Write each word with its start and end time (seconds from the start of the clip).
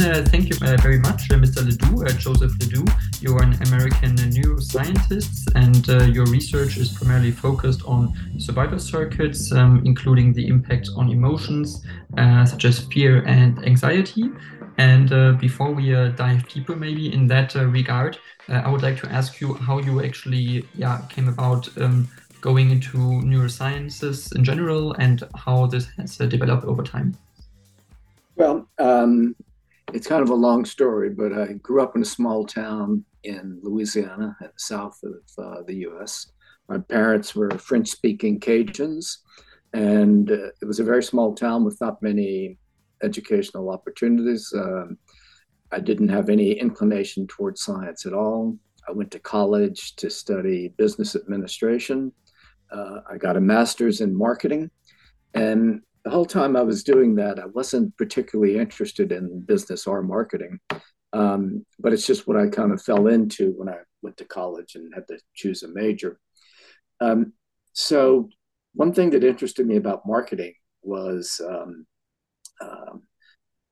uh, 0.00 0.24
thank 0.24 0.48
you 0.48 0.56
uh, 0.66 0.76
very 0.78 0.98
much, 0.98 1.30
uh, 1.30 1.34
Mr. 1.34 1.64
LeDoux, 1.64 2.04
uh, 2.04 2.12
Joseph 2.18 2.52
LeDoux. 2.60 2.86
You 3.20 3.36
are 3.36 3.42
an 3.42 3.54
American 3.68 4.16
neuroscientist, 4.16 5.52
and 5.54 5.88
uh, 5.88 6.04
your 6.04 6.24
research 6.26 6.76
is 6.76 6.92
primarily 6.92 7.30
focused 7.30 7.82
on 7.84 8.14
survival 8.38 8.78
circuits, 8.78 9.52
um, 9.52 9.82
including 9.84 10.32
the 10.32 10.46
impact 10.46 10.90
on 10.96 11.10
emotions 11.10 11.84
uh, 12.16 12.44
such 12.44 12.64
as 12.64 12.80
fear 12.86 13.22
and 13.26 13.64
anxiety. 13.66 14.30
And 14.78 15.38
before 15.38 15.72
we 15.72 15.90
dive 16.16 16.48
deeper, 16.48 16.74
maybe 16.74 17.12
in 17.12 17.26
that 17.26 17.54
regard, 17.54 18.16
I 18.48 18.70
would 18.70 18.82
like 18.82 18.98
to 19.02 19.08
ask 19.12 19.40
you 19.40 19.54
how 19.54 19.78
you 19.78 20.02
actually 20.02 20.64
yeah, 20.74 21.02
came 21.10 21.28
about 21.28 21.68
um, 21.76 22.08
going 22.40 22.70
into 22.70 22.96
neurosciences 22.96 24.34
in 24.34 24.42
general 24.42 24.94
and 24.94 25.22
how 25.34 25.66
this 25.66 25.88
has 25.98 26.16
developed 26.16 26.64
over 26.64 26.82
time. 26.82 27.14
Well, 28.36 28.66
um, 28.78 29.34
it's 29.92 30.06
kind 30.06 30.22
of 30.22 30.30
a 30.30 30.34
long 30.34 30.64
story, 30.64 31.10
but 31.10 31.32
I 31.32 31.54
grew 31.54 31.82
up 31.82 31.96
in 31.96 32.02
a 32.02 32.06
small 32.06 32.44
town 32.44 33.04
in 33.24 33.58
Louisiana, 33.62 34.36
the 34.40 34.50
south 34.56 34.98
of 35.02 35.44
uh, 35.44 35.62
the 35.66 35.74
U.S. 35.76 36.32
My 36.68 36.78
parents 36.78 37.34
were 37.34 37.50
French-speaking 37.50 38.40
Cajuns, 38.40 39.18
and 39.72 40.30
uh, 40.30 40.48
it 40.60 40.64
was 40.66 40.80
a 40.80 40.84
very 40.84 41.02
small 41.02 41.34
town 41.34 41.64
with 41.64 41.80
not 41.80 42.02
many 42.02 42.58
educational 43.02 43.70
opportunities. 43.70 44.52
Um, 44.56 44.98
I 45.72 45.80
didn't 45.80 46.08
have 46.08 46.28
any 46.28 46.52
inclination 46.52 47.26
towards 47.26 47.62
science 47.62 48.06
at 48.06 48.12
all. 48.12 48.56
I 48.88 48.92
went 48.92 49.10
to 49.12 49.18
college 49.18 49.96
to 49.96 50.10
study 50.10 50.68
business 50.76 51.14
administration. 51.14 52.12
Uh, 52.72 53.00
I 53.10 53.16
got 53.18 53.36
a 53.36 53.40
master's 53.40 54.00
in 54.00 54.16
marketing, 54.16 54.70
and 55.34 55.82
the 56.04 56.10
whole 56.10 56.24
time 56.24 56.56
I 56.56 56.62
was 56.62 56.82
doing 56.82 57.14
that, 57.16 57.38
I 57.38 57.46
wasn't 57.46 57.96
particularly 57.96 58.58
interested 58.58 59.12
in 59.12 59.40
business 59.40 59.86
or 59.86 60.02
marketing. 60.02 60.58
Um, 61.12 61.64
but 61.78 61.92
it's 61.92 62.06
just 62.06 62.26
what 62.26 62.36
I 62.36 62.48
kind 62.48 62.72
of 62.72 62.82
fell 62.82 63.08
into 63.08 63.52
when 63.56 63.68
I 63.68 63.78
went 64.02 64.16
to 64.18 64.24
college 64.24 64.76
and 64.76 64.92
had 64.94 65.08
to 65.08 65.18
choose 65.34 65.62
a 65.62 65.68
major. 65.68 66.18
Um, 67.00 67.32
so, 67.72 68.28
one 68.74 68.92
thing 68.92 69.10
that 69.10 69.24
interested 69.24 69.66
me 69.66 69.76
about 69.76 70.06
marketing 70.06 70.54
was 70.82 71.40
um, 71.44 71.86
um, 72.60 73.02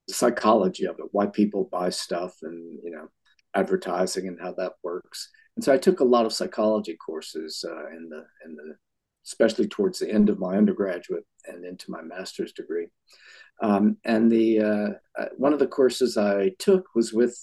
the 0.08 0.14
psychology 0.14 0.86
of 0.86 0.98
it, 0.98 1.06
why 1.12 1.26
people 1.26 1.68
buy 1.70 1.90
stuff, 1.90 2.34
and 2.42 2.78
you 2.82 2.90
know, 2.90 3.08
advertising 3.54 4.26
and 4.26 4.38
how 4.40 4.52
that 4.54 4.72
works. 4.82 5.28
And 5.56 5.64
so, 5.64 5.72
I 5.72 5.78
took 5.78 6.00
a 6.00 6.04
lot 6.04 6.26
of 6.26 6.32
psychology 6.32 6.96
courses 6.96 7.64
uh, 7.66 7.88
in 7.88 8.08
the 8.08 8.24
in 8.44 8.56
the 8.56 8.76
especially 9.28 9.68
towards 9.68 9.98
the 9.98 10.10
end 10.10 10.30
of 10.30 10.38
my 10.38 10.56
undergraduate 10.56 11.24
and 11.46 11.64
into 11.64 11.90
my 11.90 12.00
master's 12.02 12.52
degree. 12.52 12.86
Um, 13.62 13.98
and 14.04 14.30
the 14.30 14.60
uh, 14.60 14.88
uh, 15.20 15.28
one 15.36 15.52
of 15.52 15.58
the 15.58 15.66
courses 15.66 16.16
I 16.16 16.52
took 16.58 16.86
was 16.94 17.12
with 17.12 17.36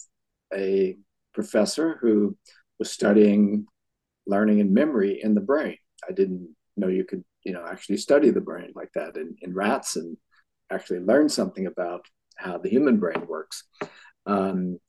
a 0.53 0.97
professor 1.33 1.97
who 2.01 2.37
was 2.79 2.91
studying 2.91 3.65
learning 4.25 4.61
and 4.61 4.73
memory 4.73 5.19
in 5.21 5.35
the 5.35 5.41
brain. 5.41 5.77
I 6.07 6.13
didn't 6.13 6.55
know 6.77 6.87
you 6.87 7.03
could, 7.03 7.23
you 7.43 7.53
know, 7.53 7.65
actually 7.65 7.97
study 7.97 8.31
the 8.31 8.41
brain 8.41 8.71
like 8.75 8.91
that 8.95 9.17
in, 9.17 9.35
in 9.41 9.53
rats 9.53 9.95
and 9.95 10.17
actually 10.71 10.99
learn 10.99 11.29
something 11.29 11.67
about 11.67 12.05
how 12.37 12.57
the 12.57 12.69
human 12.69 12.97
brain 12.97 13.27
works. 13.27 13.63
Um, 14.25 14.79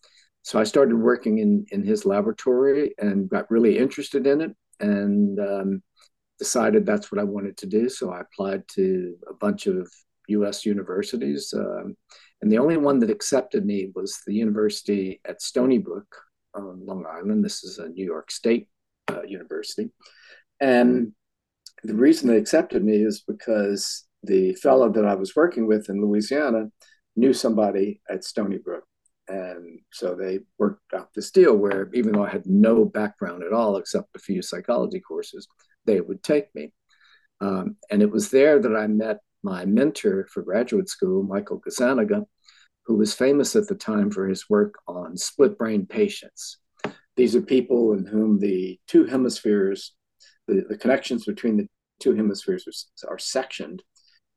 so 0.43 0.59
I 0.59 0.65
started 0.65 0.97
working 0.97 1.39
in 1.39 1.67
in 1.73 1.83
his 1.83 2.07
laboratory 2.07 2.95
and 2.99 3.29
got 3.29 3.51
really 3.51 3.77
interested 3.77 4.27
in 4.27 4.41
it. 4.41 4.57
And 4.79 5.41
um, 5.41 5.83
decided 6.39 6.85
that's 6.85 7.11
what 7.11 7.21
I 7.21 7.25
wanted 7.25 7.57
to 7.59 7.67
do. 7.67 7.89
So 7.89 8.11
I 8.11 8.21
applied 8.21 8.67
to 8.75 9.17
a 9.29 9.35
bunch 9.35 9.67
of 9.67 9.91
US 10.29 10.67
universities. 10.67 11.53
Um, 11.57 11.97
and 12.43 12.51
the 12.51 12.59
only 12.59 12.77
one 12.77 12.99
that 13.01 13.11
accepted 13.11 13.65
me 13.65 13.93
was 13.95 14.21
the 14.27 14.35
university 14.35 15.21
at 15.25 15.43
Stony 15.43 15.79
Brook 15.79 16.15
on 16.55 16.85
Long 16.85 17.07
Island. 17.07 17.45
This 17.45 17.65
is 17.65 17.79
a 17.79 17.89
New 17.89 18.05
York 18.05 18.31
State 18.31 18.69
uh, 19.09 19.23
university. 19.23 19.91
And 20.61 21.13
the 21.83 21.95
reason 21.95 22.29
they 22.29 22.37
accepted 22.37 22.85
me 22.85 22.97
is 22.97 23.23
because 23.27 24.05
the 24.23 24.55
fellow 24.55 24.91
that 24.91 25.05
I 25.05 25.15
was 25.15 25.37
working 25.37 25.67
with 25.67 25.89
in 25.89 26.01
Louisiana 26.01 26.71
knew 27.15 27.33
somebody 27.33 28.01
at 28.09 28.25
Stony 28.25 28.59
Brook. 28.59 28.85
And 29.29 29.81
so 29.93 30.15
they 30.15 30.41
worked 30.59 30.95
out 30.95 31.09
this 31.15 31.31
deal 31.31 31.57
where 31.57 31.91
even 31.95 32.13
though 32.13 32.25
I 32.25 32.31
had 32.31 32.47
no 32.47 32.85
background 32.85 33.43
at 33.43 33.53
all 33.53 33.77
except 33.77 34.15
a 34.15 34.21
few 34.21 34.41
psychology 34.43 35.01
courses, 35.01 35.49
they 35.87 36.01
would 36.01 36.23
take 36.23 36.55
me. 36.55 36.73
Um, 37.41 37.77
and 37.91 38.03
it 38.03 38.11
was 38.11 38.31
there 38.31 38.59
that 38.61 38.77
I 38.77 38.87
met 38.87 39.19
my 39.43 39.65
mentor 39.65 40.27
for 40.33 40.43
graduate 40.43 40.89
school, 40.89 41.23
Michael 41.23 41.61
Gazzaniga, 41.61 42.25
who 42.87 42.95
was 42.97 43.15
famous 43.15 43.57
at 43.57 43.69
the 43.69 43.75
time 43.75 44.11
for 44.11 44.27
his 44.27 44.49
work 44.49 44.75
on 44.87 45.17
split 45.17 45.59
brain 45.59 45.87
patients. 45.87 46.59
These 47.17 47.35
are 47.35 47.43
people 47.43 47.93
in 47.93 48.07
whom 48.07 48.39
the 48.39 48.79
two 48.87 49.07
hemispheres, 49.07 49.95
the, 50.47 50.65
the 50.69 50.77
connections 50.77 51.25
between 51.25 51.57
the 51.57 51.69
two 52.01 52.15
hemispheres 52.15 52.89
are, 53.05 53.15
are, 53.15 53.19
sectioned 53.19 53.83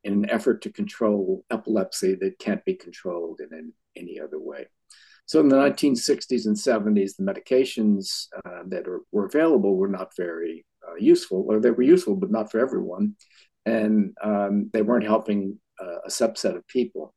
in 0.02 0.12
an 0.14 0.30
effort 0.30 0.62
to 0.62 0.72
control 0.72 1.44
epilepsy 1.50 2.14
that 2.14 2.38
can't 2.38 2.64
be 2.64 2.74
controlled 2.74 3.40
in, 3.40 3.56
in 3.56 3.72
any 3.96 4.18
other 4.18 4.40
way. 4.40 4.66
So 5.26 5.40
in 5.40 5.48
the 5.48 5.56
1960s 5.56 6.46
and 6.46 6.56
70s, 6.56 7.16
the 7.16 7.22
medications 7.22 8.26
uh, 8.44 8.62
that 8.68 8.88
are, 8.88 9.00
were 9.12 9.26
available 9.26 9.76
were 9.76 9.88
not 9.88 10.16
very 10.16 10.64
useful, 10.98 11.44
or 11.48 11.60
they 11.60 11.70
were 11.70 11.82
useful, 11.82 12.16
but 12.16 12.30
not 12.30 12.50
for 12.50 12.60
everyone. 12.60 13.14
And 13.66 14.14
um, 14.22 14.70
they 14.72 14.82
weren't 14.82 15.04
helping 15.04 15.58
uh, 15.80 16.00
a 16.04 16.08
subset 16.08 16.56
of 16.56 16.66
people. 16.66 17.14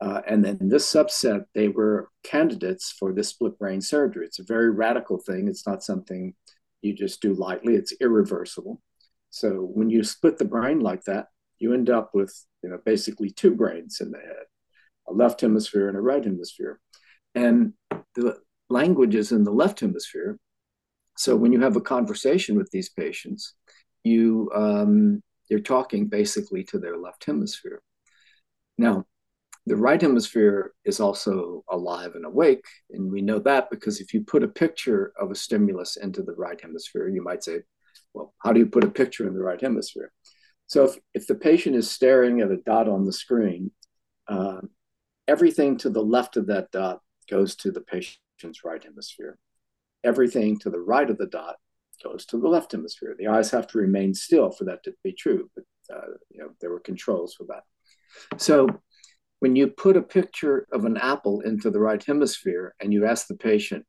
Uh, 0.00 0.20
and 0.26 0.44
then 0.44 0.58
this 0.60 0.90
subset, 0.92 1.44
they 1.54 1.68
were 1.68 2.10
candidates 2.22 2.92
for 2.98 3.12
this 3.12 3.28
split 3.28 3.58
brain 3.58 3.80
surgery. 3.80 4.26
It's 4.26 4.38
a 4.38 4.44
very 4.44 4.70
radical 4.70 5.18
thing. 5.18 5.48
It's 5.48 5.66
not 5.66 5.82
something 5.82 6.34
you 6.82 6.94
just 6.94 7.20
do 7.20 7.34
lightly, 7.34 7.74
it's 7.74 7.94
irreversible. 8.00 8.80
So 9.30 9.68
when 9.74 9.90
you 9.90 10.04
split 10.04 10.38
the 10.38 10.44
brain 10.44 10.80
like 10.80 11.04
that, 11.04 11.26
you 11.58 11.74
end 11.74 11.90
up 11.90 12.10
with 12.14 12.34
you 12.62 12.70
know 12.70 12.78
basically 12.84 13.30
two 13.30 13.54
brains 13.54 14.00
in 14.00 14.10
the 14.10 14.18
head, 14.18 14.46
a 15.08 15.12
left 15.12 15.40
hemisphere 15.40 15.88
and 15.88 15.96
a 15.96 16.00
right 16.00 16.24
hemisphere. 16.24 16.80
And 17.34 17.72
the 18.14 18.38
language 18.68 19.14
is 19.14 19.32
in 19.32 19.44
the 19.44 19.52
left 19.52 19.80
hemisphere, 19.80 20.38
so 21.16 21.34
when 21.34 21.52
you 21.52 21.60
have 21.60 21.76
a 21.76 21.80
conversation 21.80 22.56
with 22.56 22.70
these 22.70 22.90
patients, 22.90 23.54
you 24.04 24.50
um, 24.54 25.22
you're 25.48 25.60
talking 25.60 26.06
basically 26.06 26.62
to 26.64 26.78
their 26.78 26.96
left 26.96 27.24
hemisphere. 27.24 27.80
Now, 28.78 29.06
the 29.64 29.76
right 29.76 30.00
hemisphere 30.00 30.74
is 30.84 31.00
also 31.00 31.64
alive 31.70 32.14
and 32.14 32.24
awake, 32.24 32.64
and 32.90 33.10
we 33.10 33.22
know 33.22 33.38
that 33.40 33.70
because 33.70 34.00
if 34.00 34.12
you 34.12 34.22
put 34.22 34.44
a 34.44 34.48
picture 34.48 35.12
of 35.18 35.30
a 35.30 35.34
stimulus 35.34 35.96
into 35.96 36.22
the 36.22 36.34
right 36.34 36.60
hemisphere, 36.60 37.08
you 37.08 37.22
might 37.22 37.42
say, 37.42 37.62
"Well, 38.12 38.34
how 38.38 38.52
do 38.52 38.60
you 38.60 38.66
put 38.66 38.84
a 38.84 38.90
picture 38.90 39.26
in 39.26 39.34
the 39.34 39.42
right 39.42 39.60
hemisphere?" 39.60 40.12
So 40.66 40.84
if, 40.84 40.98
if 41.14 41.26
the 41.26 41.34
patient 41.34 41.76
is 41.76 41.90
staring 41.90 42.40
at 42.40 42.50
a 42.50 42.58
dot 42.58 42.88
on 42.88 43.04
the 43.04 43.12
screen, 43.12 43.70
uh, 44.28 44.60
everything 45.28 45.78
to 45.78 45.90
the 45.90 46.02
left 46.02 46.36
of 46.36 46.46
that 46.48 46.70
dot 46.72 47.00
goes 47.30 47.56
to 47.56 47.70
the 47.70 47.80
patient's 47.80 48.64
right 48.64 48.82
hemisphere 48.82 49.38
everything 50.06 50.58
to 50.60 50.70
the 50.70 50.80
right 50.80 51.10
of 51.10 51.18
the 51.18 51.26
dot 51.26 51.56
goes 52.02 52.26
to 52.26 52.38
the 52.38 52.48
left 52.48 52.72
hemisphere. 52.72 53.14
The 53.18 53.28
eyes 53.28 53.50
have 53.50 53.66
to 53.68 53.78
remain 53.78 54.14
still 54.14 54.50
for 54.50 54.64
that 54.64 54.82
to 54.84 54.92
be 55.02 55.12
true, 55.12 55.50
but 55.54 55.64
uh, 55.94 56.12
you 56.30 56.40
know 56.40 56.50
there 56.60 56.70
were 56.70 56.80
controls 56.80 57.34
for 57.34 57.44
that. 57.48 57.64
So 58.38 58.68
when 59.40 59.56
you 59.56 59.68
put 59.68 59.96
a 59.96 60.02
picture 60.02 60.66
of 60.72 60.84
an 60.84 60.96
apple 60.96 61.40
into 61.40 61.70
the 61.70 61.80
right 61.80 62.02
hemisphere 62.02 62.74
and 62.80 62.92
you 62.92 63.06
ask 63.06 63.26
the 63.26 63.36
patient, 63.36 63.84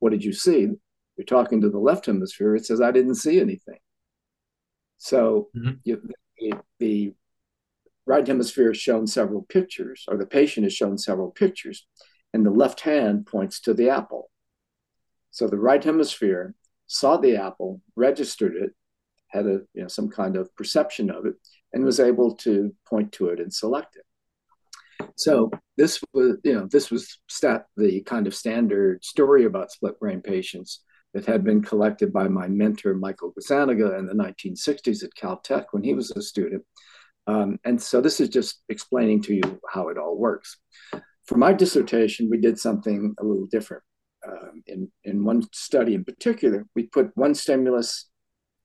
"What 0.00 0.10
did 0.10 0.24
you 0.24 0.32
see?" 0.32 0.68
You're 1.16 1.24
talking 1.24 1.62
to 1.62 1.70
the 1.70 1.78
left 1.78 2.06
hemisphere. 2.06 2.54
It 2.56 2.66
says, 2.66 2.80
"I 2.80 2.90
didn't 2.90 3.16
see 3.16 3.40
anything." 3.40 3.78
So 4.98 5.48
mm-hmm. 5.56 5.72
you, 5.84 6.02
the, 6.38 6.54
the 6.78 7.14
right 8.06 8.26
hemisphere 8.26 8.68
has 8.68 8.78
shown 8.78 9.06
several 9.06 9.42
pictures, 9.42 10.04
or 10.08 10.16
the 10.16 10.26
patient 10.26 10.64
has 10.64 10.74
shown 10.74 10.96
several 10.96 11.30
pictures, 11.30 11.86
and 12.32 12.44
the 12.44 12.50
left 12.50 12.80
hand 12.80 13.26
points 13.26 13.60
to 13.60 13.74
the 13.74 13.90
apple. 13.90 14.30
So 15.36 15.46
the 15.46 15.58
right 15.58 15.84
hemisphere 15.84 16.54
saw 16.86 17.18
the 17.18 17.36
apple, 17.36 17.82
registered 17.94 18.56
it, 18.56 18.70
had 19.28 19.44
a 19.44 19.60
you 19.74 19.82
know 19.82 19.88
some 19.88 20.08
kind 20.08 20.34
of 20.34 20.48
perception 20.56 21.10
of 21.10 21.26
it, 21.26 21.34
and 21.74 21.84
was 21.84 22.00
able 22.00 22.36
to 22.36 22.74
point 22.88 23.12
to 23.12 23.28
it 23.28 23.38
and 23.38 23.52
select 23.52 23.96
it. 23.96 25.08
So 25.16 25.50
this 25.76 26.02
was 26.14 26.38
you 26.42 26.54
know 26.54 26.66
this 26.72 26.90
was 26.90 27.18
stat, 27.28 27.66
the 27.76 28.00
kind 28.04 28.26
of 28.26 28.34
standard 28.34 29.04
story 29.04 29.44
about 29.44 29.70
split 29.70 30.00
brain 30.00 30.22
patients 30.22 30.80
that 31.12 31.26
had 31.26 31.44
been 31.44 31.60
collected 31.60 32.14
by 32.14 32.28
my 32.28 32.48
mentor 32.48 32.94
Michael 32.94 33.34
Gazzaniga 33.38 33.98
in 33.98 34.06
the 34.06 34.14
1960s 34.14 35.04
at 35.04 35.14
Caltech 35.20 35.66
when 35.72 35.82
he 35.82 35.92
was 35.92 36.12
a 36.12 36.22
student. 36.22 36.64
Um, 37.26 37.58
and 37.62 37.82
so 37.82 38.00
this 38.00 38.20
is 38.20 38.30
just 38.30 38.62
explaining 38.70 39.20
to 39.24 39.34
you 39.34 39.60
how 39.68 39.90
it 39.90 39.98
all 39.98 40.16
works. 40.16 40.56
For 41.26 41.36
my 41.36 41.52
dissertation, 41.52 42.30
we 42.30 42.38
did 42.38 42.58
something 42.58 43.14
a 43.18 43.24
little 43.24 43.46
different 43.46 43.82
um, 44.26 44.62
in, 44.66 44.90
in 45.04 45.24
one 45.24 45.46
study 45.52 45.94
in 45.94 46.04
particular, 46.04 46.66
we 46.74 46.84
put 46.84 47.16
one 47.16 47.34
stimulus 47.34 48.08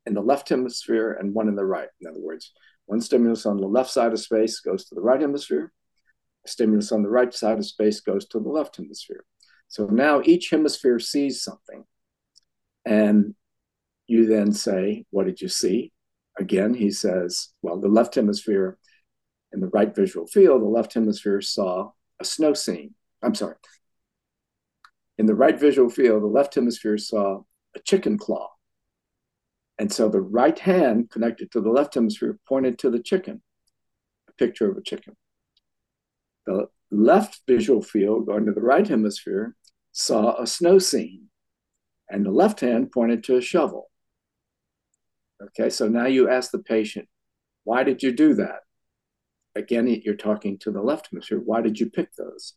in 0.06 0.14
the 0.14 0.22
left 0.22 0.50
hemisphere 0.50 1.14
and 1.20 1.34
one 1.34 1.48
in 1.48 1.56
the 1.56 1.66
right. 1.66 1.90
In 2.00 2.08
other 2.08 2.20
words, 2.20 2.52
one 2.86 3.02
stimulus 3.02 3.46
on 3.46 3.58
the 3.58 3.68
left 3.68 3.90
side 3.90 4.12
of 4.12 4.20
space 4.20 4.60
goes 4.60 4.86
to 4.86 4.96
the 4.96 5.02
right 5.02 5.22
hemisphere, 5.22 5.72
a 6.46 6.50
stimulus 6.50 6.92
on 6.92 7.04
the 7.04 7.10
right 7.10 7.34
side 7.34 7.58
of 7.58 7.66
space 7.66 8.00
goes 8.00 8.26
to 8.28 8.40
the 8.40 8.50
left 8.50 8.78
hemisphere. 8.78 9.24
So 9.68 9.86
now 9.86 10.22
each 10.26 10.50
hemisphere 10.50 11.00
sees 11.00 11.44
something. 11.44 11.86
And 12.86 13.36
you 14.08 14.26
then 14.26 14.52
say, 14.52 15.06
What 15.12 15.26
did 15.26 15.40
you 15.40 15.48
see? 15.48 15.92
Again, 16.38 16.74
he 16.74 16.92
says, 16.92 17.50
Well, 17.62 17.80
the 17.80 17.88
left 17.88 18.16
hemisphere 18.16 18.78
in 19.54 19.62
the 19.62 19.68
right 19.68 19.96
visual 19.96 20.28
field, 20.28 20.62
the 20.62 20.66
left 20.66 20.94
hemisphere 20.94 21.42
saw 21.42 21.92
a 22.20 22.26
snow 22.26 22.54
scene. 22.54 22.96
I'm 23.22 23.36
sorry. 23.36 23.56
In 25.18 25.26
the 25.26 25.36
right 25.36 25.60
visual 25.60 25.90
field, 25.90 26.24
the 26.24 26.28
left 26.28 26.56
hemisphere 26.56 26.98
saw 26.98 27.42
a 27.76 27.80
chicken 27.80 28.18
claw. 28.18 28.50
And 29.78 29.92
so 29.92 30.10
the 30.10 30.22
right 30.22 30.58
hand 30.58 31.10
connected 31.10 31.52
to 31.52 31.62
the 31.62 31.70
left 31.70 31.96
hemisphere 31.96 32.38
pointed 32.48 32.78
to 32.80 32.90
the 32.90 33.02
chicken, 33.02 33.42
a 34.30 34.34
picture 34.34 34.70
of 34.70 34.78
a 34.78 34.82
chicken. 34.82 35.16
The 36.46 36.68
left 36.92 37.42
visual 37.48 37.82
field 37.82 38.28
going 38.28 38.46
to 38.46 38.52
the 38.52 38.62
right 38.62 38.88
hemisphere 38.88 39.56
saw 39.92 40.40
a 40.40 40.48
snow 40.48 40.80
scene, 40.80 41.28
and 42.10 42.26
the 42.26 42.32
left 42.32 42.60
hand 42.60 42.92
pointed 42.92 43.24
to 43.26 43.38
a 43.38 43.42
shovel. 43.42 43.90
Okay, 45.42 45.70
so 45.70 45.88
now 45.88 46.06
you 46.06 46.30
ask 46.30 46.52
the 46.52 46.60
patient, 46.60 47.08
why 47.64 47.84
did 47.84 48.04
you 48.04 48.12
do 48.12 48.34
that? 48.36 48.60
Again, 49.56 49.88
you're 49.88 50.16
talking 50.16 50.58
to 50.60 50.72
the 50.72 50.82
left 50.82 51.10
hemisphere. 51.12 51.42
Why 51.44 51.62
did 51.62 51.80
you 51.80 51.90
pick 51.90 52.14
those? 52.16 52.54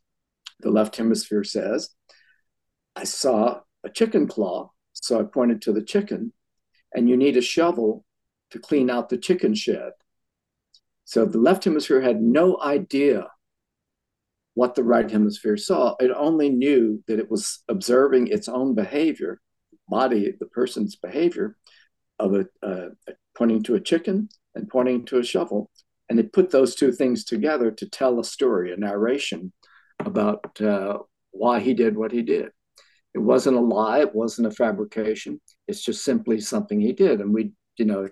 The 0.61 0.71
left 0.71 0.97
hemisphere 0.97 1.45
says, 1.45 1.91
I 2.97 3.05
saw 3.05 3.61
a 3.85 3.91
chicken 3.91 4.27
claw, 4.27 4.71
so 4.93 5.21
I 5.21 5.25
pointed 5.25 5.63
to 5.63 5.73
the 5.73 5.83
chicken, 5.83 6.33
and 6.95 7.09
you 7.09 7.17
need 7.17 7.37
a 7.37 7.43
shovel 7.43 8.05
to 8.51 8.59
clean 8.59 8.91
out 8.91 9.09
the 9.09 9.19
chicken 9.19 9.55
shed. 9.55 9.93
So 11.05 11.27
the 11.27 11.39
left 11.39 11.65
hemisphere 11.65 12.01
had 12.01 12.23
no 12.23 12.61
idea 12.61 13.29
what 14.55 14.75
the 14.75 14.85
right 14.85 15.11
hemisphere 15.11 15.57
saw. 15.57 15.97
It 16.01 16.13
only 16.17 16.49
knew 16.49 17.03
that 17.09 17.19
it 17.19 17.31
was 17.31 17.63
observing 17.69 18.29
its 18.29 18.49
own 18.49 18.75
behavior, 18.75 19.41
body, 19.89 20.33
the 20.39 20.47
person's 20.47 20.97
behavior 20.97 21.57
of 22.19 22.35
a, 22.35 22.47
uh, 22.63 22.91
pointing 23.37 23.63
to 23.65 23.75
a 23.75 23.81
chicken 23.81 24.29
and 24.55 24.69
pointing 24.69 25.05
to 25.07 25.19
a 25.19 25.25
shovel. 25.25 25.71
And 26.09 26.21
it 26.21 26.33
put 26.33 26.51
those 26.51 26.75
two 26.75 26.93
things 26.93 27.25
together 27.25 27.71
to 27.73 27.89
tell 27.89 28.21
a 28.21 28.25
story, 28.25 28.73
a 28.73 28.77
narration 28.77 29.53
about 29.99 30.61
uh, 30.61 30.99
why 31.33 31.61
he 31.61 31.75
did 31.75 31.97
what 31.97 32.13
he 32.13 32.23
did. 32.23 32.51
It 33.15 33.21
wasn't 33.21 33.57
a 33.57 33.61
lie, 33.61 34.01
it 34.01 34.15
wasn't 34.15 34.49
a 34.49 34.51
fabrication. 34.51 35.41
It's 35.69 35.83
just 35.83 36.05
simply 36.05 36.41
something 36.41 36.81
he 36.81 36.93
did. 36.93 37.21
And 37.21 37.33
we, 37.33 37.53
you 37.77 37.85
know, 37.85 38.09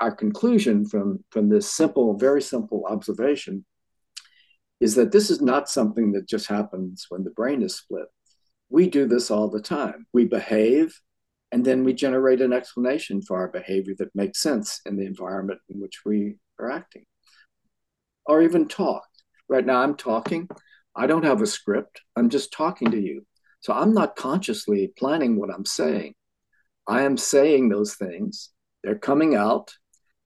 our 0.00 0.14
conclusion 0.14 0.86
from, 0.86 1.22
from 1.30 1.48
this 1.48 1.72
simple, 1.72 2.16
very 2.16 2.42
simple 2.42 2.84
observation 2.88 3.64
is 4.80 4.94
that 4.96 5.12
this 5.12 5.30
is 5.30 5.40
not 5.40 5.68
something 5.68 6.12
that 6.12 6.28
just 6.28 6.46
happens 6.46 7.06
when 7.08 7.24
the 7.24 7.30
brain 7.30 7.62
is 7.62 7.76
split. 7.76 8.06
We 8.70 8.88
do 8.88 9.06
this 9.06 9.30
all 9.30 9.48
the 9.48 9.62
time. 9.62 10.06
We 10.12 10.24
behave, 10.24 10.98
and 11.52 11.64
then 11.64 11.84
we 11.84 11.92
generate 11.92 12.40
an 12.40 12.52
explanation 12.52 13.22
for 13.22 13.38
our 13.38 13.48
behavior 13.48 13.94
that 13.98 14.14
makes 14.14 14.40
sense 14.40 14.80
in 14.86 14.96
the 14.96 15.06
environment 15.06 15.60
in 15.68 15.80
which 15.80 16.00
we 16.04 16.36
are 16.58 16.70
acting. 16.70 17.04
Or 18.26 18.42
even 18.42 18.66
talk. 18.66 19.04
Right 19.48 19.64
now, 19.64 19.76
I'm 19.76 19.94
talking. 19.94 20.48
I 20.96 21.06
don't 21.06 21.24
have 21.24 21.42
a 21.42 21.46
script. 21.46 22.00
I'm 22.16 22.30
just 22.30 22.52
talking 22.52 22.90
to 22.90 23.00
you. 23.00 23.24
So 23.64 23.72
I'm 23.72 23.94
not 23.94 24.14
consciously 24.14 24.92
planning 24.98 25.36
what 25.40 25.48
I'm 25.48 25.64
saying. 25.64 26.14
I 26.86 27.04
am 27.04 27.16
saying 27.16 27.70
those 27.70 27.94
things. 27.94 28.50
They're 28.82 28.98
coming 28.98 29.36
out. 29.36 29.72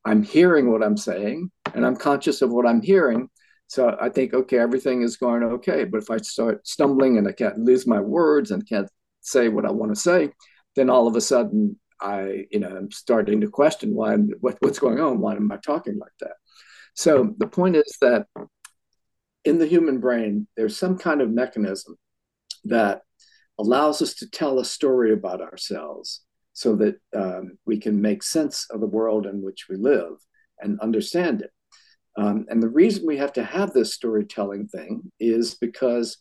I'm 0.04 0.24
hearing 0.24 0.72
what 0.72 0.82
I'm 0.82 0.96
saying, 0.96 1.52
and 1.72 1.86
I'm 1.86 1.94
conscious 1.94 2.42
of 2.42 2.50
what 2.50 2.66
I'm 2.66 2.82
hearing. 2.82 3.28
So 3.68 3.96
I 4.00 4.08
think, 4.08 4.34
okay, 4.34 4.58
everything 4.58 5.02
is 5.02 5.18
going 5.18 5.44
okay. 5.44 5.84
But 5.84 6.02
if 6.02 6.10
I 6.10 6.16
start 6.16 6.66
stumbling 6.66 7.16
and 7.16 7.28
I 7.28 7.32
can't 7.32 7.60
lose 7.60 7.86
my 7.86 8.00
words 8.00 8.50
and 8.50 8.68
can't 8.68 8.90
say 9.20 9.48
what 9.48 9.64
I 9.64 9.70
want 9.70 9.94
to 9.94 10.00
say, 10.00 10.32
then 10.74 10.90
all 10.90 11.06
of 11.06 11.14
a 11.14 11.20
sudden 11.20 11.78
I, 12.00 12.46
you 12.50 12.58
know, 12.58 12.76
I'm 12.76 12.90
starting 12.90 13.40
to 13.42 13.48
question 13.48 13.94
why, 13.94 14.16
what, 14.16 14.56
what's 14.58 14.80
going 14.80 14.98
on? 14.98 15.20
Why 15.20 15.36
am 15.36 15.52
I 15.52 15.58
talking 15.58 15.96
like 15.96 16.16
that? 16.18 16.34
So 16.94 17.36
the 17.38 17.46
point 17.46 17.76
is 17.76 17.98
that 18.00 18.26
in 19.44 19.58
the 19.58 19.66
human 19.66 20.00
brain, 20.00 20.48
there's 20.56 20.76
some 20.76 20.98
kind 20.98 21.20
of 21.20 21.30
mechanism 21.30 21.96
that 22.64 23.02
allows 23.58 24.00
us 24.02 24.14
to 24.14 24.30
tell 24.30 24.58
a 24.58 24.64
story 24.64 25.12
about 25.12 25.40
ourselves 25.40 26.22
so 26.52 26.76
that 26.76 26.96
um, 27.14 27.58
we 27.66 27.78
can 27.78 28.00
make 28.00 28.22
sense 28.22 28.66
of 28.70 28.80
the 28.80 28.86
world 28.86 29.26
in 29.26 29.42
which 29.42 29.66
we 29.68 29.76
live 29.76 30.14
and 30.60 30.80
understand 30.80 31.42
it. 31.42 31.50
Um, 32.16 32.46
and 32.48 32.62
the 32.62 32.68
reason 32.68 33.06
we 33.06 33.18
have 33.18 33.32
to 33.34 33.44
have 33.44 33.72
this 33.72 33.94
storytelling 33.94 34.66
thing 34.66 35.12
is 35.20 35.54
because 35.54 36.18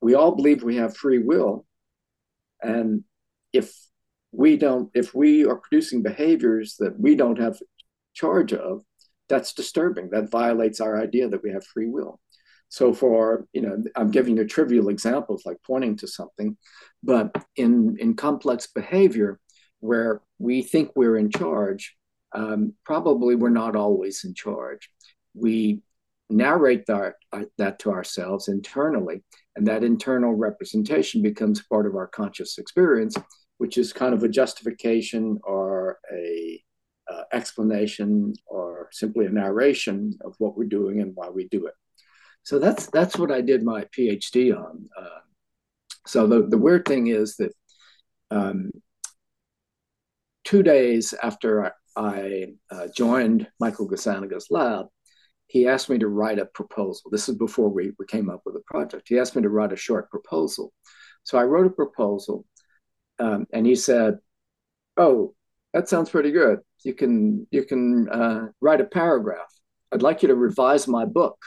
we 0.00 0.14
all 0.14 0.36
believe 0.36 0.62
we 0.62 0.76
have 0.76 0.96
free 0.96 1.18
will. 1.18 1.66
And 2.62 3.02
if 3.52 3.74
we 4.30 4.56
don't, 4.56 4.90
if 4.94 5.14
we 5.14 5.44
are 5.44 5.56
producing 5.56 6.02
behaviors 6.02 6.76
that 6.78 6.98
we 6.98 7.16
don't 7.16 7.38
have 7.38 7.58
charge 8.14 8.52
of, 8.52 8.82
that's 9.28 9.54
disturbing. 9.54 10.10
That 10.10 10.30
violates 10.30 10.80
our 10.80 11.00
idea 11.00 11.28
that 11.28 11.42
we 11.42 11.50
have 11.50 11.64
free 11.66 11.88
will. 11.88 12.20
So 12.74 12.92
for, 12.92 13.46
you 13.52 13.62
know, 13.62 13.82
I'm 13.94 14.10
giving 14.10 14.36
you 14.36 14.44
trivial 14.46 14.88
examples 14.88 15.44
like 15.46 15.58
pointing 15.64 15.96
to 15.98 16.08
something, 16.08 16.56
but 17.02 17.30
in, 17.54 17.96
in 18.00 18.14
complex 18.14 18.66
behavior 18.66 19.38
where 19.80 20.22
we 20.38 20.62
think 20.62 20.90
we're 20.96 21.16
in 21.16 21.30
charge, 21.30 21.94
um, 22.34 22.72
probably 22.84 23.36
we're 23.36 23.50
not 23.50 23.76
always 23.76 24.24
in 24.24 24.34
charge 24.34 24.90
we 25.34 25.82
narrate 26.30 26.86
that, 26.86 27.14
uh, 27.32 27.42
that 27.58 27.78
to 27.80 27.90
ourselves 27.90 28.48
internally, 28.48 29.22
and 29.56 29.66
that 29.66 29.84
internal 29.84 30.34
representation 30.34 31.22
becomes 31.22 31.62
part 31.62 31.86
of 31.86 31.96
our 31.96 32.06
conscious 32.06 32.58
experience, 32.58 33.16
which 33.58 33.76
is 33.76 33.92
kind 33.92 34.14
of 34.14 34.22
a 34.22 34.28
justification 34.28 35.38
or 35.44 35.98
a 36.12 36.62
uh, 37.12 37.22
explanation 37.32 38.32
or 38.46 38.88
simply 38.92 39.26
a 39.26 39.30
narration 39.30 40.16
of 40.24 40.34
what 40.38 40.56
we're 40.56 40.64
doing 40.64 41.00
and 41.00 41.12
why 41.14 41.28
we 41.28 41.46
do 41.48 41.66
it. 41.66 41.74
So 42.44 42.58
that's 42.58 42.86
that's 42.86 43.16
what 43.18 43.32
I 43.32 43.40
did 43.40 43.64
my 43.64 43.84
PhD 43.96 44.54
on. 44.56 44.88
Uh, 44.96 45.20
so 46.06 46.26
the, 46.26 46.46
the 46.46 46.58
weird 46.58 46.86
thing 46.86 47.06
is 47.06 47.36
that 47.36 47.52
um, 48.30 48.70
two 50.44 50.62
days 50.62 51.14
after 51.22 51.64
I, 51.64 51.70
I 51.96 52.46
uh, 52.70 52.88
joined 52.94 53.48
Michael 53.58 53.88
Gazzaniga's 53.88 54.48
lab, 54.50 54.86
he 55.46 55.66
asked 55.66 55.88
me 55.88 55.98
to 55.98 56.08
write 56.08 56.38
a 56.38 56.44
proposal. 56.44 57.10
This 57.10 57.30
is 57.30 57.36
before 57.36 57.70
we, 57.70 57.92
we 57.98 58.04
came 58.06 58.28
up 58.28 58.42
with 58.44 58.56
a 58.56 58.62
project. 58.66 59.08
He 59.08 59.18
asked 59.18 59.36
me 59.36 59.42
to 59.42 59.48
write 59.48 59.72
a 59.72 59.76
short 59.76 60.10
proposal. 60.10 60.72
So 61.22 61.38
I 61.38 61.44
wrote 61.44 61.66
a 61.66 61.70
proposal, 61.70 62.44
um, 63.18 63.46
and 63.54 63.64
he 63.64 63.74
said, 63.74 64.18
"Oh, 64.98 65.34
that 65.72 65.88
sounds 65.88 66.10
pretty 66.10 66.30
good. 66.30 66.58
You 66.84 66.92
can 66.92 67.46
you 67.50 67.64
can 67.64 68.10
uh, 68.10 68.48
write 68.60 68.82
a 68.82 68.84
paragraph. 68.84 69.48
I'd 69.90 70.02
like 70.02 70.20
you 70.20 70.28
to 70.28 70.34
revise 70.34 70.86
my 70.86 71.06
book." 71.06 71.38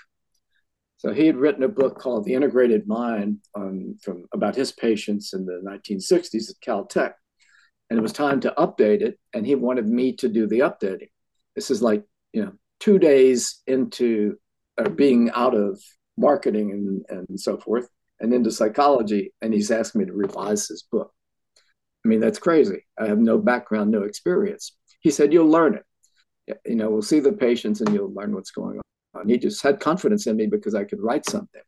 So 0.98 1.14
he 1.14 1.28
had 1.28 1.38
written 1.38 1.64
a 1.64 1.68
book 1.68 2.00
called 2.00 2.26
The 2.26 2.34
Integrated 2.34 2.88
Mind 2.88 3.40
um, 3.56 3.98
from 4.02 4.26
about 4.34 4.56
his 4.56 4.72
patients 4.72 5.34
in 5.34 5.46
the 5.46 5.62
1960s 5.64 6.50
at 6.50 6.60
Caltech, 6.66 7.14
and 7.90 8.00
it 8.00 8.02
was 8.02 8.14
time 8.14 8.40
to 8.42 8.54
update 8.58 9.02
it. 9.02 9.20
And 9.34 9.46
he 9.46 9.56
wanted 9.56 9.88
me 9.88 10.14
to 10.14 10.28
do 10.28 10.48
the 10.48 10.60
updating. 10.60 11.10
This 11.56 11.70
is 11.70 11.82
like 11.82 12.04
you 12.34 12.44
know 12.44 12.54
two 12.80 12.98
days 12.98 13.62
into 13.68 14.38
uh, 14.78 14.90
being 14.90 15.30
out 15.32 15.56
of 15.56 15.80
marketing 16.18 16.72
and, 16.72 17.06
and 17.10 17.40
so 17.40 17.58
forth 17.58 17.88
and 18.20 18.34
into 18.34 18.52
psychology, 18.52 19.34
and 19.42 19.54
he's 19.54 19.70
asked 19.70 19.96
me 19.96 20.06
to 20.06 20.14
revise 20.14 20.68
his 20.68 20.82
book. 20.92 21.14
I 22.04 22.08
mean, 22.08 22.20
that's 22.20 22.40
crazy. 22.40 22.86
I 23.00 23.06
have 23.06 23.20
no 23.20 23.38
background, 23.38 23.92
no 23.92 24.02
experience. 24.02 24.76
He 25.02 25.12
said, 25.12 25.32
You'll 25.32 25.50
learn 25.50 25.76
it. 25.76 26.58
You 26.66 26.76
know, 26.76 26.90
we'll 26.90 27.02
see 27.04 27.20
the 27.20 27.34
patients 27.34 27.82
and 27.82 27.94
you'll 27.94 28.14
learn 28.14 28.34
what's 28.34 28.52
going 28.52 28.80
on. 29.18 29.30
He 29.30 29.38
just 29.38 29.62
had 29.64 29.80
confidence 29.80 30.28
in 30.28 30.38
me 30.38 30.48
because 30.48 30.76
I 30.76 30.84
could 30.84 31.02
write 31.02 31.26
something. 31.26 31.62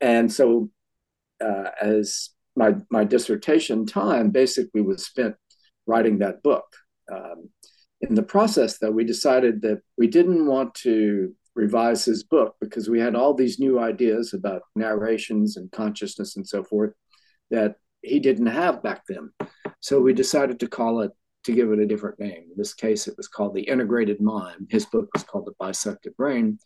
And 0.00 0.32
so, 0.32 0.70
uh, 1.44 1.70
as 1.80 2.30
my, 2.56 2.74
my 2.90 3.04
dissertation 3.04 3.86
time 3.86 4.30
basically 4.30 4.80
was 4.80 5.04
spent 5.04 5.34
writing 5.86 6.18
that 6.18 6.42
book. 6.42 6.66
Um, 7.12 7.50
in 8.00 8.14
the 8.14 8.22
process, 8.22 8.78
though, 8.78 8.90
we 8.90 9.04
decided 9.04 9.62
that 9.62 9.80
we 9.96 10.06
didn't 10.06 10.46
want 10.46 10.74
to 10.76 11.34
revise 11.54 12.04
his 12.04 12.24
book 12.24 12.56
because 12.60 12.88
we 12.88 13.00
had 13.00 13.14
all 13.14 13.34
these 13.34 13.58
new 13.58 13.78
ideas 13.78 14.34
about 14.34 14.62
narrations 14.74 15.56
and 15.56 15.70
consciousness 15.72 16.36
and 16.36 16.46
so 16.46 16.64
forth 16.64 16.92
that 17.50 17.76
he 18.02 18.20
didn't 18.20 18.46
have 18.46 18.82
back 18.82 19.02
then. 19.08 19.30
So 19.80 20.00
we 20.00 20.12
decided 20.12 20.60
to 20.60 20.66
call 20.66 21.00
it, 21.00 21.12
to 21.44 21.52
give 21.52 21.70
it 21.72 21.78
a 21.78 21.86
different 21.86 22.18
name. 22.18 22.44
In 22.50 22.56
this 22.56 22.74
case, 22.74 23.06
it 23.06 23.14
was 23.16 23.28
called 23.28 23.54
The 23.54 23.62
Integrated 23.62 24.20
Mind. 24.20 24.68
His 24.70 24.86
book 24.86 25.08
was 25.14 25.22
called 25.22 25.46
The 25.46 25.54
Bisected 25.58 26.16
Brain, 26.16 26.58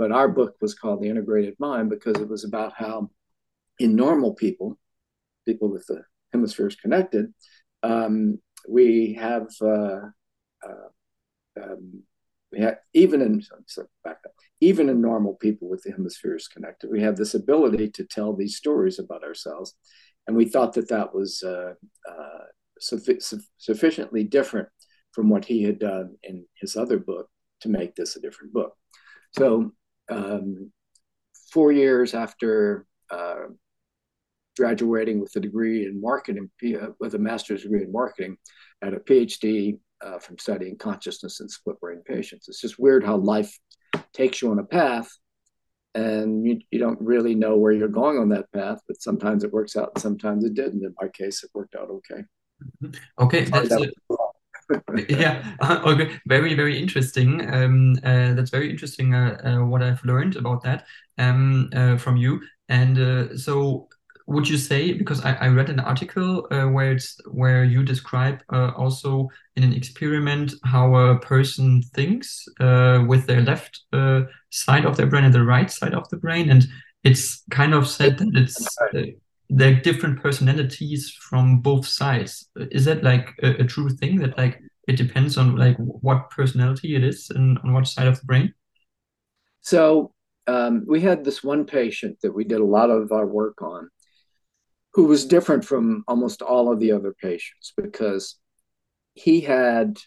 but 0.00 0.12
our 0.12 0.28
book 0.28 0.56
was 0.62 0.74
called 0.74 1.02
The 1.02 1.10
Integrated 1.10 1.56
Mind 1.58 1.90
because 1.90 2.16
it 2.16 2.26
was 2.26 2.44
about 2.44 2.72
how, 2.74 3.10
in 3.78 3.94
normal 3.94 4.32
people, 4.32 4.78
people 5.46 5.68
with 5.68 5.84
the 5.88 6.02
hemispheres 6.32 6.74
connected, 6.74 7.26
um, 7.82 8.38
we 8.66 9.12
have 9.20 9.48
uh, 9.60 10.00
uh, 10.66 10.88
um, 11.62 12.02
we 12.50 12.60
have 12.60 12.78
even 12.94 13.20
in 13.20 13.42
sorry, 13.66 13.88
back 14.02 14.20
up, 14.24 14.32
even 14.62 14.88
in 14.88 15.02
normal 15.02 15.34
people 15.34 15.68
with 15.68 15.82
the 15.82 15.92
hemispheres 15.92 16.48
connected, 16.48 16.90
we 16.90 17.02
have 17.02 17.16
this 17.16 17.34
ability 17.34 17.90
to 17.90 18.04
tell 18.04 18.34
these 18.34 18.56
stories 18.56 18.98
about 18.98 19.22
ourselves, 19.22 19.74
and 20.26 20.34
we 20.34 20.46
thought 20.46 20.72
that 20.72 20.88
that 20.88 21.14
was 21.14 21.42
uh, 21.42 21.74
uh, 22.10 22.44
suffi- 22.80 23.42
sufficiently 23.58 24.24
different 24.24 24.68
from 25.12 25.28
what 25.28 25.44
he 25.44 25.62
had 25.62 25.78
done 25.78 26.16
in 26.22 26.46
his 26.58 26.74
other 26.74 26.98
book 26.98 27.28
to 27.60 27.68
make 27.68 27.94
this 27.94 28.16
a 28.16 28.20
different 28.20 28.54
book. 28.54 28.72
So, 29.32 29.72
um, 30.10 30.70
four 31.52 31.72
years 31.72 32.14
after 32.14 32.86
uh, 33.10 33.46
graduating 34.56 35.20
with 35.20 35.34
a 35.36 35.40
degree 35.40 35.86
in 35.86 36.00
marketing, 36.00 36.50
uh, 36.80 36.88
with 36.98 37.14
a 37.14 37.18
master's 37.18 37.62
degree 37.62 37.82
in 37.82 37.92
marketing, 37.92 38.36
and 38.82 38.94
a 38.94 39.00
PhD 39.00 39.78
uh, 40.04 40.18
from 40.18 40.38
studying 40.38 40.76
consciousness 40.76 41.40
in 41.40 41.48
split 41.48 41.80
brain 41.80 42.02
patients. 42.04 42.48
It's 42.48 42.60
just 42.60 42.78
weird 42.78 43.04
how 43.04 43.16
life 43.16 43.56
takes 44.12 44.42
you 44.42 44.50
on 44.50 44.58
a 44.58 44.64
path 44.64 45.10
and 45.94 46.46
you, 46.46 46.60
you 46.70 46.78
don't 46.78 47.00
really 47.00 47.34
know 47.34 47.56
where 47.56 47.72
you're 47.72 47.88
going 47.88 48.18
on 48.18 48.28
that 48.30 48.50
path, 48.52 48.80
but 48.86 49.00
sometimes 49.00 49.44
it 49.44 49.52
works 49.52 49.76
out 49.76 49.90
and 49.94 50.02
sometimes 50.02 50.44
it 50.44 50.54
didn't. 50.54 50.84
In 50.84 50.94
my 51.00 51.08
case, 51.08 51.42
it 51.42 51.50
worked 51.54 51.74
out 51.74 51.88
okay. 51.90 52.22
Okay, 53.18 53.44
that's 53.44 53.68
yeah 55.08 55.56
okay 55.84 56.18
very 56.26 56.54
very 56.54 56.78
interesting. 56.78 57.52
Um 57.52 57.96
uh, 58.04 58.34
that's 58.34 58.50
very 58.50 58.70
interesting 58.70 59.14
uh, 59.14 59.40
uh, 59.44 59.64
what 59.64 59.82
i've 59.82 60.04
learned 60.04 60.36
about 60.36 60.62
that 60.62 60.86
um 61.18 61.70
uh, 61.74 61.96
from 61.96 62.16
you. 62.16 62.40
And 62.68 62.98
uh, 62.98 63.36
so 63.36 63.88
would 64.26 64.48
you 64.48 64.56
say 64.56 64.92
because 64.92 65.24
I, 65.24 65.32
I 65.32 65.48
read 65.48 65.70
an 65.70 65.80
article 65.80 66.46
uh, 66.52 66.66
where 66.68 66.92
it's 66.92 67.18
where 67.26 67.64
you 67.64 67.82
describe 67.82 68.42
also 68.52 69.28
in 69.56 69.64
an 69.64 69.72
experiment 69.72 70.54
how 70.64 70.94
a 70.94 71.18
person 71.18 71.82
thinks 71.82 72.46
with 73.08 73.26
their 73.26 73.40
left 73.40 73.80
side 74.50 74.84
of 74.84 74.96
their 74.96 75.06
brain 75.06 75.24
and 75.24 75.34
the 75.34 75.44
right 75.44 75.70
side 75.70 75.94
of 75.94 76.08
the 76.10 76.16
brain. 76.16 76.48
And 76.48 76.64
it's 77.02 77.42
kind 77.50 77.74
of 77.74 77.88
said 77.88 78.18
that 78.18 78.30
it's 78.36 78.68
they're 79.50 79.80
different 79.80 80.22
personalities 80.22 81.10
from 81.10 81.60
both 81.60 81.86
sides 81.86 82.48
is 82.70 82.84
that 82.84 83.02
like 83.02 83.34
a, 83.42 83.62
a, 83.62 83.64
true 83.64 83.88
thing 83.88 84.18
that 84.18 84.36
like 84.38 84.60
it 84.88 84.96
depends 84.96 85.36
on 85.36 85.56
like 85.56 85.76
what 85.76 86.30
personality 86.30 86.94
it 86.94 87.04
is 87.04 87.30
and 87.30 87.58
on 87.64 87.72
what 87.72 87.86
side 87.86 88.06
of 88.06 88.18
the 88.20 88.26
brain 88.26 88.52
so 89.60 90.12
um, 90.46 90.84
we 90.86 91.00
had 91.00 91.24
this 91.24 91.44
one 91.44 91.64
patient 91.64 92.18
that 92.22 92.34
we 92.34 92.44
did 92.44 92.60
a 92.60 92.64
lot 92.64 92.90
of 92.90 93.12
our 93.12 93.26
work 93.26 93.60
on 93.62 93.88
who 94.94 95.04
was 95.04 95.26
different 95.26 95.64
from 95.64 96.04
almost 96.08 96.42
all 96.42 96.72
of 96.72 96.80
the 96.80 96.92
other 96.92 97.14
patients 97.20 97.72
because 97.76 98.36
he 99.14 99.40
had 99.40 99.98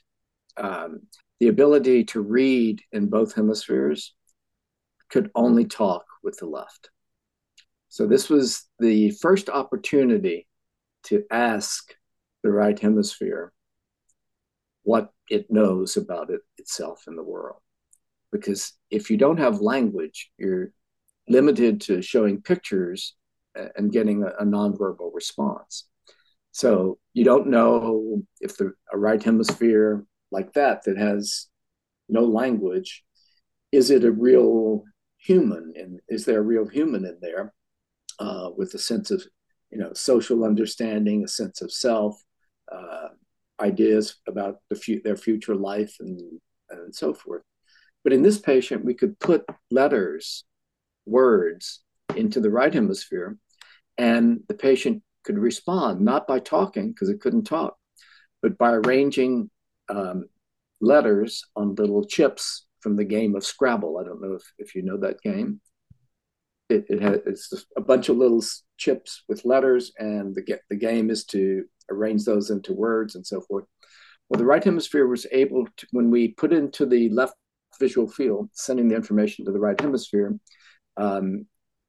um, 0.58 1.02
the 1.40 1.50
ability 1.50 2.06
to 2.06 2.22
read 2.22 2.82
in 2.92 3.10
both 3.10 3.36
hemispheres, 3.36 4.14
could 5.10 5.30
only 5.36 5.66
talk 5.66 6.06
with 6.24 6.38
the 6.38 6.46
left. 6.46 6.90
So 7.94 8.08
this 8.08 8.28
was 8.28 8.66
the 8.80 9.12
first 9.12 9.50
opportunity 9.50 10.48
to 11.04 11.26
ask 11.30 11.94
the 12.42 12.50
right 12.50 12.80
hemisphere 12.80 13.54
what 14.82 15.12
it 15.30 15.52
knows 15.52 15.96
about 15.96 16.32
it 16.32 16.42
itself 16.58 17.04
in 17.08 17.16
the 17.16 17.22
world. 17.22 17.62
Because 18.32 18.74
if 18.90 19.12
you 19.12 19.18
don't 19.18 19.38
have 19.38 19.62
language, 19.62 20.32
you're 20.40 20.72
limited 21.30 21.82
to 21.82 22.02
showing 22.02 22.42
pictures 22.42 23.14
and 23.54 23.92
getting 23.92 24.24
a, 24.24 24.30
a 24.40 24.44
nonverbal 24.44 25.12
response. 25.14 25.86
So 26.52 26.98
you 27.14 27.24
don't 27.24 27.46
know 27.46 28.24
if 28.42 28.58
the 28.58 28.74
a 28.92 28.98
right 28.98 29.22
hemisphere 29.22 30.04
like 30.32 30.52
that 30.54 30.86
that 30.86 30.98
has 30.98 31.46
no 32.10 32.24
language, 32.24 33.04
is 33.72 33.92
it 33.92 34.04
a 34.04 34.12
real 34.12 34.84
human? 35.18 35.74
And 35.76 36.00
is 36.10 36.26
there 36.26 36.40
a 36.40 36.50
real 36.54 36.68
human 36.68 37.06
in 37.06 37.20
there 37.22 37.54
uh, 38.20 38.50
with 38.56 38.74
a 38.74 38.80
sense 38.80 39.12
of 39.12 39.24
you 39.72 39.78
know 39.78 39.94
social 39.94 40.44
understanding, 40.44 41.24
a 41.24 41.28
sense 41.28 41.62
of 41.62 41.72
self, 41.72 42.22
uh, 42.72 43.10
ideas 43.60 44.16
about 44.28 44.58
the 44.70 44.76
fu- 44.76 45.02
their 45.04 45.18
future 45.18 45.56
life, 45.56 45.96
and 46.00 46.20
and 46.70 46.94
so 46.96 47.14
forth. 47.14 47.44
But 48.04 48.14
in 48.14 48.22
this 48.22 48.38
patient, 48.38 48.84
we 48.84 48.94
could 48.94 49.18
put 49.20 49.46
letters, 49.72 50.44
words 51.06 51.82
into 52.16 52.40
the 52.40 52.50
right 52.50 52.74
hemisphere 52.74 53.38
and 53.98 54.42
the 54.48 54.54
patient 54.54 55.04
could 55.24 55.38
respond 55.38 56.02
not 56.02 56.28
by 56.28 56.40
talking 56.40 56.90
because 56.90 57.10
it 57.10 57.22
couldn't 57.22 57.44
talk, 57.44 57.78
but 58.42 58.58
by 58.58 58.72
arranging 58.72 59.50
um, 59.90 60.26
letters 60.82 61.46
on 61.56 61.76
little 61.76 62.06
chips 62.06 62.66
from 62.82 62.96
the 62.96 63.06
game 63.06 63.36
of 63.36 63.46
Scrabble. 63.46 63.98
I 63.98 64.04
don't 64.04 64.22
know 64.22 64.34
if, 64.34 64.44
if 64.58 64.76
you 64.76 64.82
know 64.82 64.98
that 64.98 65.22
game. 65.22 65.62
It, 66.74 66.86
it 66.94 67.02
has 67.02 67.20
it's 67.26 67.66
a 67.78 67.82
bunch 67.82 68.10
of 68.10 68.18
little 68.18 68.44
chips 68.78 69.24
with 69.30 69.46
letters, 69.46 69.92
and 69.98 70.36
the 70.36 70.44
the 70.70 70.76
game 70.90 71.10
is 71.10 71.24
to 71.26 71.42
arrange 71.90 72.24
those 72.26 72.50
into 72.50 72.74
words 72.74 73.16
and 73.16 73.26
so 73.26 73.42
forth. 73.42 73.66
Well, 74.28 74.40
the 74.40 74.52
right 74.54 74.64
hemisphere 74.64 75.06
was 75.06 75.28
able 75.32 75.68
to, 75.78 75.88
when 75.92 76.10
we 76.10 76.30
put 76.30 76.54
into 76.54 76.86
the 76.86 77.10
left 77.10 77.36
visual 77.80 78.08
field, 78.08 78.50
sending 78.54 78.88
the 78.88 78.96
information 78.96 79.46
to 79.46 79.52
the 79.52 79.60
right 79.68 79.80
hemisphere. 79.80 80.30
Um, 80.98 81.46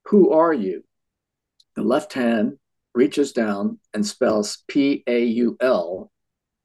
who 0.06 0.32
are 0.32 0.52
you? 0.52 0.84
The 1.76 1.82
left 1.82 2.12
hand 2.12 2.58
reaches 2.94 3.32
down 3.32 3.78
and 3.92 4.06
spells 4.06 4.64
P 4.68 5.02
A 5.06 5.24
U 5.24 5.56
L 5.60 6.10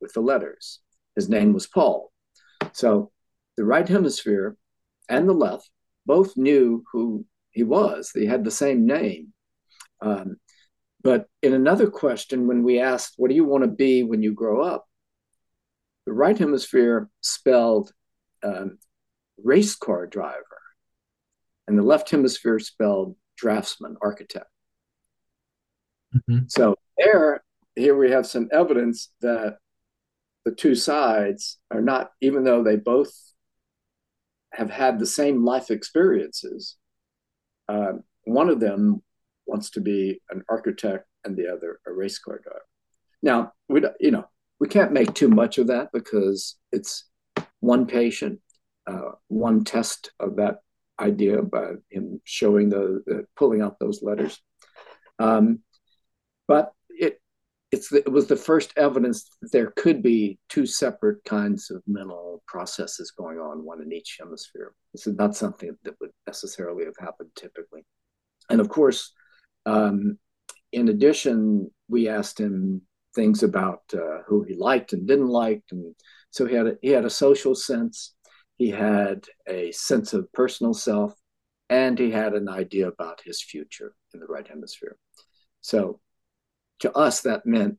with 0.02 0.14
the 0.14 0.22
letters. 0.22 0.80
His 1.16 1.30
name 1.30 1.54
was 1.54 1.68
Paul. 1.68 2.12
So 2.74 3.12
the 3.58 3.66
right 3.66 3.88
hemisphere 3.88 4.56
and 5.08 5.28
the 5.28 5.34
left 5.34 5.70
both 6.06 6.38
knew 6.38 6.84
who 6.92 7.26
he 7.52 7.64
was. 7.64 8.12
They 8.14 8.26
had 8.26 8.44
the 8.44 8.52
same 8.52 8.86
name. 8.86 9.34
Um, 10.02 10.38
but 11.02 11.28
in 11.42 11.54
another 11.54 11.90
question, 11.90 12.48
when 12.48 12.64
we 12.64 12.80
asked, 12.80 13.14
What 13.18 13.30
do 13.30 13.36
you 13.36 13.46
want 13.46 13.64
to 13.64 13.70
be 13.70 14.04
when 14.04 14.22
you 14.22 14.34
grow 14.34 14.62
up? 14.62 14.86
The 16.06 16.14
right 16.14 16.38
hemisphere 16.38 17.10
spelled 17.22 17.92
um, 18.44 18.80
race 19.44 19.76
car 19.76 20.08
driver, 20.08 20.62
and 21.68 21.78
the 21.78 21.84
left 21.84 22.10
hemisphere 22.10 22.60
spelled 22.60 23.16
draftsman, 23.38 23.96
architect. 24.02 24.48
Mm-hmm. 26.16 26.46
So 26.48 26.76
there, 26.98 27.44
here 27.76 27.98
we 27.98 28.12
have 28.12 28.26
some 28.26 28.50
evidence 28.52 29.10
that 29.22 29.58
the 30.46 30.52
two 30.52 30.76
sides 30.76 31.58
are 31.72 31.82
not, 31.82 32.12
even 32.22 32.44
though 32.44 32.64
they 32.64 32.76
both 32.76 33.12
have 34.52 34.70
had 34.70 35.00
the 35.00 35.06
same 35.06 35.46
life 35.46 35.70
experiences, 35.70 36.76
uh, 37.70 37.94
one 38.26 38.50
of 38.50 38.60
them 38.60 39.02
wants 39.46 39.70
to 39.72 39.82
be 39.82 40.22
an 40.30 40.44
architect 40.50 41.06
and 41.24 41.38
the 41.38 41.48
other 41.48 41.80
a 41.88 41.92
race 41.92 42.20
car 42.20 42.40
driver. 42.44 42.66
Now, 43.22 43.54
we 43.68 43.80
don't, 43.80 43.96
you 44.00 44.12
know 44.12 44.26
we 44.60 44.68
can't 44.68 44.92
make 44.92 45.14
too 45.14 45.30
much 45.30 45.58
of 45.58 45.68
that 45.68 45.90
because 45.94 46.58
it's 46.72 47.06
one 47.62 47.86
patient, 47.86 48.40
uh, 48.88 49.12
one 49.28 49.64
test 49.64 50.12
of 50.20 50.36
that 50.36 50.58
idea 51.00 51.42
by 51.42 51.74
him 51.90 52.22
showing 52.26 52.70
the, 52.70 53.02
the 53.06 53.26
pulling 53.38 53.62
out 53.62 53.80
those 53.80 54.04
letters. 54.04 54.40
Um, 55.18 55.60
but 56.48 56.74
it 56.90 57.22
it's 57.72 57.92
it 57.94 58.12
was 58.12 58.28
the 58.28 58.36
first 58.36 58.74
evidence 58.76 59.30
that 59.42 59.52
there 59.52 59.72
could 59.76 60.02
be 60.02 60.40
two 60.50 60.66
separate 60.66 61.24
kinds 61.24 61.70
of 61.70 61.82
mental 61.88 62.42
processes 62.48 63.12
going 63.12 63.38
on, 63.38 63.64
one 63.64 63.82
in 63.82 63.94
each 63.94 64.18
hemisphere. 64.20 64.74
This 64.94 65.08
is 65.08 65.16
not 65.16 65.36
something 65.36 65.78
that 65.84 65.96
would 66.02 66.09
necessarily 66.30 66.86
have 66.86 67.00
happened 67.08 67.32
typically. 67.36 67.84
And 68.52 68.60
of 68.62 68.70
course, 68.70 69.02
um, 69.66 70.18
in 70.72 70.90
addition, 70.90 71.72
we 71.88 72.02
asked 72.08 72.40
him 72.40 72.82
things 73.16 73.44
about 73.44 73.82
uh, 73.94 74.20
who 74.28 74.44
he 74.44 74.56
liked 74.56 74.94
and 74.94 75.08
didn't 75.08 75.34
like, 75.44 75.64
and 75.72 75.96
so 76.30 76.46
he 76.46 76.56
had 76.56 76.68
a, 76.68 76.74
he 76.82 76.92
had 76.98 77.06
a 77.06 77.20
social 77.26 77.56
sense, 77.56 78.14
he 78.58 78.70
had 78.70 79.26
a 79.48 79.72
sense 79.72 80.14
of 80.14 80.32
personal 80.42 80.74
self, 80.74 81.14
and 81.70 81.98
he 81.98 82.12
had 82.12 82.34
an 82.34 82.48
idea 82.48 82.88
about 82.88 83.22
his 83.26 83.42
future 83.42 83.92
in 84.14 84.20
the 84.20 84.32
right 84.36 84.48
hemisphere. 84.48 84.96
So 85.62 86.00
to 86.80 86.90
us, 87.06 87.22
that 87.22 87.46
meant 87.46 87.78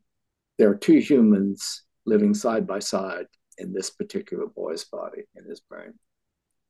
there 0.59 0.71
are 0.71 0.87
two 0.87 0.99
humans 0.99 1.85
living 2.07 2.35
side 2.35 2.67
by 2.67 2.81
side 2.81 3.27
in 3.59 3.73
this 3.73 3.91
particular 3.91 4.47
boy's 4.47 4.85
body, 4.85 5.23
in 5.37 5.45
his 5.49 5.61
brain. 5.61 5.93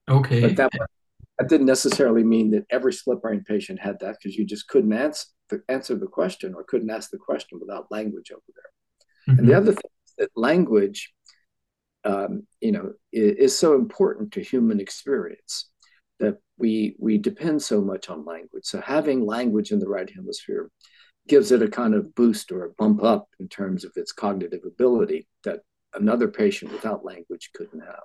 Okay. 0.09 0.41
But 0.41 0.57
that, 0.57 0.71
that 1.41 1.49
didn't 1.49 1.67
necessarily 1.67 2.23
mean 2.23 2.51
that 2.51 2.67
every 2.71 2.93
split 2.93 3.23
brain 3.23 3.43
patient 3.47 3.81
had 3.81 3.99
that 4.01 4.17
because 4.21 4.37
you 4.37 4.45
just 4.45 4.69
couldn't 4.69 4.93
answer 4.93 5.25
the, 5.49 5.63
answer 5.71 5.97
the 5.97 6.07
question 6.07 6.55
or 6.55 6.65
couldn't 6.65 6.91
ask 6.91 7.11
the 7.11 7.17
question 7.19 7.59
without 7.59 7.91
language 7.91 8.31
over 8.31 8.43
there. 8.55 9.35
Mm-hmm. 9.35 9.39
And 9.39 9.49
the 9.49 9.55
other 9.55 9.73
thing 9.73 9.91
is 10.07 10.15
that 10.19 10.31
language, 10.37 11.13
um, 12.05 12.47
you 12.61 12.73
know, 12.73 12.93
is, 13.11 13.37
is 13.37 13.59
so 13.59 13.75
important 13.75 14.33
to 14.33 14.43
human 14.43 14.81
experience 14.81 15.71
that 16.19 16.37
we 16.59 16.95
we 16.99 17.17
depend 17.17 17.63
so 17.63 17.81
much 17.81 18.11
on 18.11 18.27
language. 18.27 18.65
So 18.65 18.83
having 18.83 19.25
language 19.25 19.73
in 19.73 19.79
the 19.79 19.89
right 19.89 20.11
hemisphere 20.15 20.71
gives 21.27 21.53
it 21.53 21.63
a 21.63 21.69
kind 21.69 21.95
of 21.95 22.15
boost 22.15 22.53
or 22.53 22.65
a 22.65 22.73
bump 22.75 23.03
up 23.03 23.29
in 23.39 23.49
terms 23.49 23.85
of 23.85 23.93
its 23.97 24.13
cognitive 24.13 24.65
ability 24.67 25.27
that 25.45 25.61
another 25.95 26.29
patient 26.29 26.71
without 26.71 27.03
language 27.03 27.51
couldn't 27.55 27.81
have. 27.81 28.03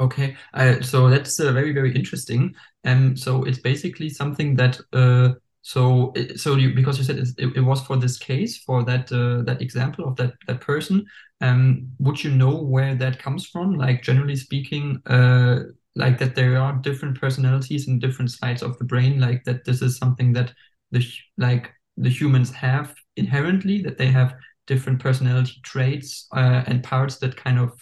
Okay, 0.00 0.36
uh, 0.54 0.80
so 0.80 1.10
that's 1.10 1.40
uh, 1.40 1.50
very 1.52 1.72
very 1.72 1.92
interesting. 1.94 2.54
Um, 2.84 3.16
so 3.16 3.42
it's 3.42 3.58
basically 3.58 4.08
something 4.08 4.54
that 4.54 4.78
uh, 4.92 5.34
so 5.62 6.12
so 6.36 6.54
you 6.54 6.72
because 6.72 6.98
you 6.98 7.04
said 7.04 7.18
it, 7.18 7.56
it 7.56 7.60
was 7.64 7.82
for 7.84 7.96
this 7.96 8.16
case 8.16 8.58
for 8.58 8.84
that 8.84 9.10
uh, 9.10 9.42
that 9.42 9.60
example 9.60 10.06
of 10.06 10.14
that 10.16 10.34
that 10.46 10.60
person. 10.60 11.04
Um, 11.40 11.90
would 11.98 12.22
you 12.22 12.30
know 12.30 12.62
where 12.62 12.94
that 12.94 13.18
comes 13.18 13.46
from? 13.46 13.74
Like 13.76 14.02
generally 14.04 14.36
speaking, 14.36 15.02
uh, 15.06 15.60
like 15.96 16.18
that 16.18 16.36
there 16.36 16.58
are 16.58 16.74
different 16.74 17.20
personalities 17.20 17.88
in 17.88 17.98
different 17.98 18.30
sides 18.30 18.62
of 18.62 18.78
the 18.78 18.84
brain. 18.84 19.18
Like 19.20 19.42
that 19.44 19.64
this 19.64 19.82
is 19.82 19.96
something 19.98 20.32
that 20.34 20.52
the 20.92 21.04
like 21.38 21.72
the 21.96 22.10
humans 22.10 22.52
have 22.52 22.94
inherently 23.16 23.82
that 23.82 23.98
they 23.98 24.06
have 24.12 24.36
different 24.68 25.00
personality 25.00 25.54
traits 25.64 26.28
uh, 26.36 26.62
and 26.68 26.84
parts 26.84 27.16
that 27.16 27.36
kind 27.36 27.58
of 27.58 27.72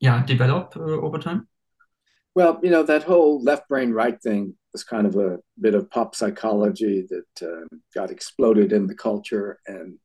yeah 0.00 0.24
develop 0.24 0.74
uh, 0.76 0.80
over 0.80 1.18
time? 1.18 1.46
Well, 2.34 2.60
you 2.62 2.70
know 2.70 2.82
that 2.82 3.04
whole 3.04 3.42
left 3.42 3.68
brain 3.68 3.92
right 3.92 4.20
thing 4.20 4.54
was 4.72 4.84
kind 4.84 5.06
of 5.06 5.16
a 5.16 5.38
bit 5.60 5.74
of 5.74 5.90
pop 5.90 6.14
psychology 6.14 7.06
that 7.08 7.46
uh, 7.46 7.66
got 7.94 8.10
exploded 8.10 8.72
in 8.72 8.86
the 8.86 8.94
culture, 8.94 9.58
and 9.66 9.98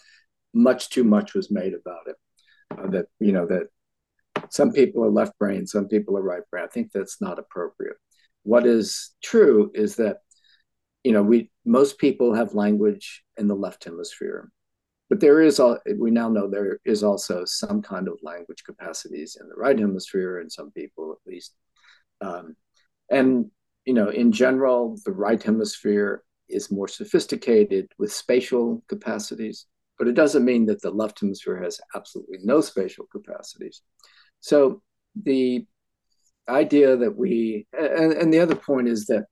much 0.53 0.89
too 0.89 1.03
much 1.03 1.33
was 1.33 1.51
made 1.51 1.73
about 1.73 2.07
it. 2.07 2.15
Uh, 2.77 2.87
that 2.87 3.05
you 3.19 3.31
know 3.31 3.45
that 3.45 3.67
some 4.49 4.71
people 4.71 5.03
are 5.03 5.11
left 5.11 5.37
brain, 5.37 5.65
some 5.67 5.87
people 5.87 6.17
are 6.17 6.23
right 6.23 6.43
brain. 6.51 6.65
I 6.65 6.67
think 6.67 6.91
that's 6.91 7.21
not 7.21 7.39
appropriate. 7.39 7.97
What 8.43 8.65
is 8.65 9.11
true 9.23 9.71
is 9.73 9.95
that 9.97 10.17
you 11.03 11.11
know 11.11 11.23
we 11.23 11.51
most 11.63 11.97
people 11.99 12.33
have 12.33 12.53
language 12.53 13.23
in 13.37 13.47
the 13.47 13.55
left 13.55 13.83
hemisphere 13.83 14.49
but 15.09 15.19
there 15.19 15.41
is 15.41 15.59
all 15.59 15.77
we 15.99 16.11
now 16.11 16.29
know 16.29 16.49
there 16.49 16.79
is 16.85 17.03
also 17.03 17.43
some 17.45 17.81
kind 17.81 18.07
of 18.07 18.19
language 18.23 18.63
capacities 18.65 19.37
in 19.39 19.47
the 19.47 19.55
right 19.55 19.77
hemisphere 19.77 20.39
in 20.39 20.49
some 20.49 20.71
people 20.71 21.11
at 21.11 21.31
least. 21.31 21.53
Um, 22.21 22.55
and 23.09 23.51
you 23.85 23.93
know 23.93 24.09
in 24.09 24.31
general 24.31 24.97
the 25.05 25.11
right 25.11 25.41
hemisphere 25.41 26.23
is 26.49 26.71
more 26.71 26.87
sophisticated 26.87 27.91
with 27.97 28.11
spatial 28.11 28.83
capacities 28.87 29.67
but 29.97 30.07
it 30.07 30.15
doesn't 30.15 30.45
mean 30.45 30.65
that 30.65 30.81
the 30.81 30.91
left 30.91 31.19
hemisphere 31.19 31.61
has 31.61 31.79
absolutely 31.95 32.39
no 32.43 32.61
spatial 32.61 33.05
capacities. 33.11 33.81
So 34.41 34.81
the 35.21 35.65
idea 36.47 36.95
that 36.97 37.15
we 37.15 37.67
and, 37.77 38.13
and 38.13 38.33
the 38.33 38.39
other 38.39 38.55
point 38.55 38.87
is 38.87 39.05
that 39.07 39.25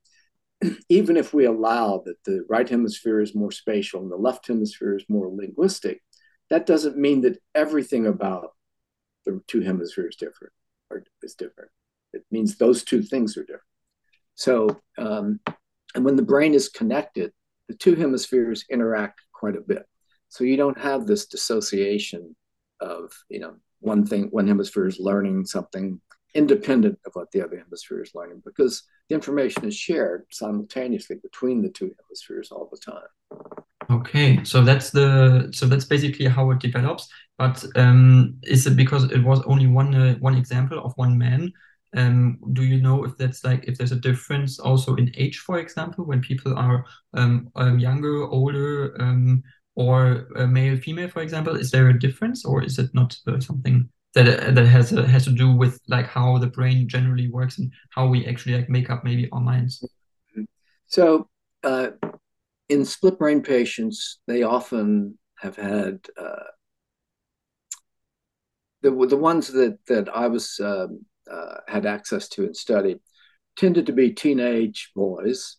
even 0.90 1.18
if 1.18 1.34
we 1.34 1.46
allow 1.46 2.02
that 2.06 2.24
the 2.26 2.46
right 2.50 2.68
hemisphere 2.68 3.22
is 3.22 3.36
more 3.36 3.52
spatial 3.52 4.02
and 4.02 4.12
the 4.12 4.18
left 4.18 4.48
hemisphere 4.48 4.96
is 4.96 5.06
more 5.10 5.28
linguistic, 5.28 6.02
that 6.50 6.66
doesn't 6.66 6.98
mean 6.98 7.22
that 7.22 7.40
everything 7.56 8.08
about 8.08 8.50
the 9.26 9.42
two 9.48 9.62
hemispheres 9.62 10.16
different 10.16 10.54
or 10.90 11.04
is 11.22 11.36
different. 11.36 11.72
It 12.14 12.24
means 12.32 12.56
those 12.56 12.84
two 12.84 13.02
things 13.02 13.38
are 13.38 13.44
different. 13.44 13.64
So, 14.36 14.82
um, 14.98 15.40
and 15.96 16.04
when 16.04 16.16
the 16.16 16.24
brain 16.24 16.54
is 16.54 16.70
connected, 16.70 17.32
the 17.68 17.76
two 17.76 17.96
hemispheres 17.96 18.66
interact 18.70 19.22
quite 19.32 19.56
a 19.56 19.62
bit. 19.62 19.84
So 20.30 20.44
you 20.44 20.58
don't 20.58 20.80
have 20.80 21.06
this 21.06 21.28
dissociation 21.28 22.36
of, 22.80 23.12
you 23.30 23.40
know, 23.40 23.56
one 23.80 24.06
thing, 24.06 24.28
one 24.32 24.48
hemisphere 24.48 24.88
is 24.88 25.00
learning 25.00 25.46
something 25.46 26.02
independent 26.36 27.00
of 27.06 27.14
what 27.14 27.32
the 27.32 27.42
other 27.44 27.58
hemisphere 27.58 28.02
is 28.02 28.16
learning 28.16 28.42
because 28.44 28.84
the 29.10 29.16
information 29.16 29.66
is 29.66 29.76
shared 29.76 30.26
simultaneously 30.32 31.18
between 31.22 31.62
the 31.62 31.70
two 31.70 31.94
hemispheres 32.04 32.52
all 32.52 32.70
the 32.72 32.78
time. 32.78 33.54
Okay, 33.92 34.44
so 34.44 34.64
that's 34.64 34.92
the 34.92 35.50
so 35.54 35.66
that's 35.66 35.86
basically 35.86 36.28
how 36.28 36.50
it 36.52 36.60
develops. 36.60 37.08
But 37.38 37.64
um, 37.76 38.36
is 38.44 38.66
it 38.66 38.76
because 38.76 39.12
it 39.12 39.24
was 39.24 39.42
only 39.44 39.68
one 39.68 39.94
uh, 39.94 40.16
one 40.16 40.36
example 40.36 40.80
of 40.84 40.94
one 40.96 41.18
man? 41.18 41.52
Um, 41.96 42.40
do 42.54 42.64
you 42.64 42.82
know 42.82 43.04
if 43.04 43.18
that's 43.18 43.44
like 43.44 43.66
if 43.66 43.78
there's 43.78 43.92
a 43.92 44.00
difference 44.00 44.58
also 44.60 44.96
in 44.96 45.12
age, 45.16 45.40
for 45.40 45.60
example, 45.60 46.06
when 46.06 46.22
people 46.22 46.58
are 46.58 46.86
um, 47.14 47.50
um 47.56 47.78
younger, 47.78 48.24
older, 48.24 48.96
um, 49.02 49.44
or 49.76 50.28
uh, 50.36 50.48
male, 50.48 50.78
female, 50.78 51.10
for 51.10 51.22
example? 51.22 51.56
Is 51.56 51.70
there 51.70 51.90
a 51.90 52.00
difference, 52.00 52.46
or 52.46 52.64
is 52.64 52.80
it 52.80 52.90
not 52.94 53.18
uh, 53.28 53.40
something 53.40 53.90
that 54.14 54.54
that 54.56 54.66
has 54.66 54.94
uh, 54.94 55.04
has 55.04 55.26
to 55.26 55.32
do 55.32 55.52
with 55.52 55.80
like 55.88 56.06
how 56.06 56.38
the 56.38 56.48
brain 56.48 56.88
generally 56.88 57.30
works 57.30 57.58
and 57.58 57.72
how 57.90 58.08
we 58.08 58.26
actually 58.26 58.56
like 58.56 58.70
make 58.70 58.90
up 58.90 59.04
maybe 59.04 59.28
our 59.32 59.42
minds. 59.42 59.84
So, 60.86 61.30
uh, 61.64 61.90
in 62.70 62.86
split 62.86 63.18
brain 63.18 63.42
patients, 63.42 64.20
they 64.28 64.44
often 64.44 65.18
have 65.40 65.56
had 65.56 66.00
uh, 66.18 66.52
the 68.82 68.92
the 69.08 69.18
ones 69.18 69.48
that 69.48 69.80
that 69.88 70.16
I 70.16 70.28
was 70.28 70.60
um, 70.64 71.06
uh, 71.30 71.56
had 71.68 71.86
access 71.86 72.28
to 72.30 72.44
and 72.44 72.56
studied 72.56 73.00
tended 73.56 73.88
to 73.88 73.94
be 73.94 74.12
teenage 74.12 74.92
boys, 74.96 75.58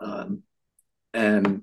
um, 0.00 0.42
and 1.12 1.62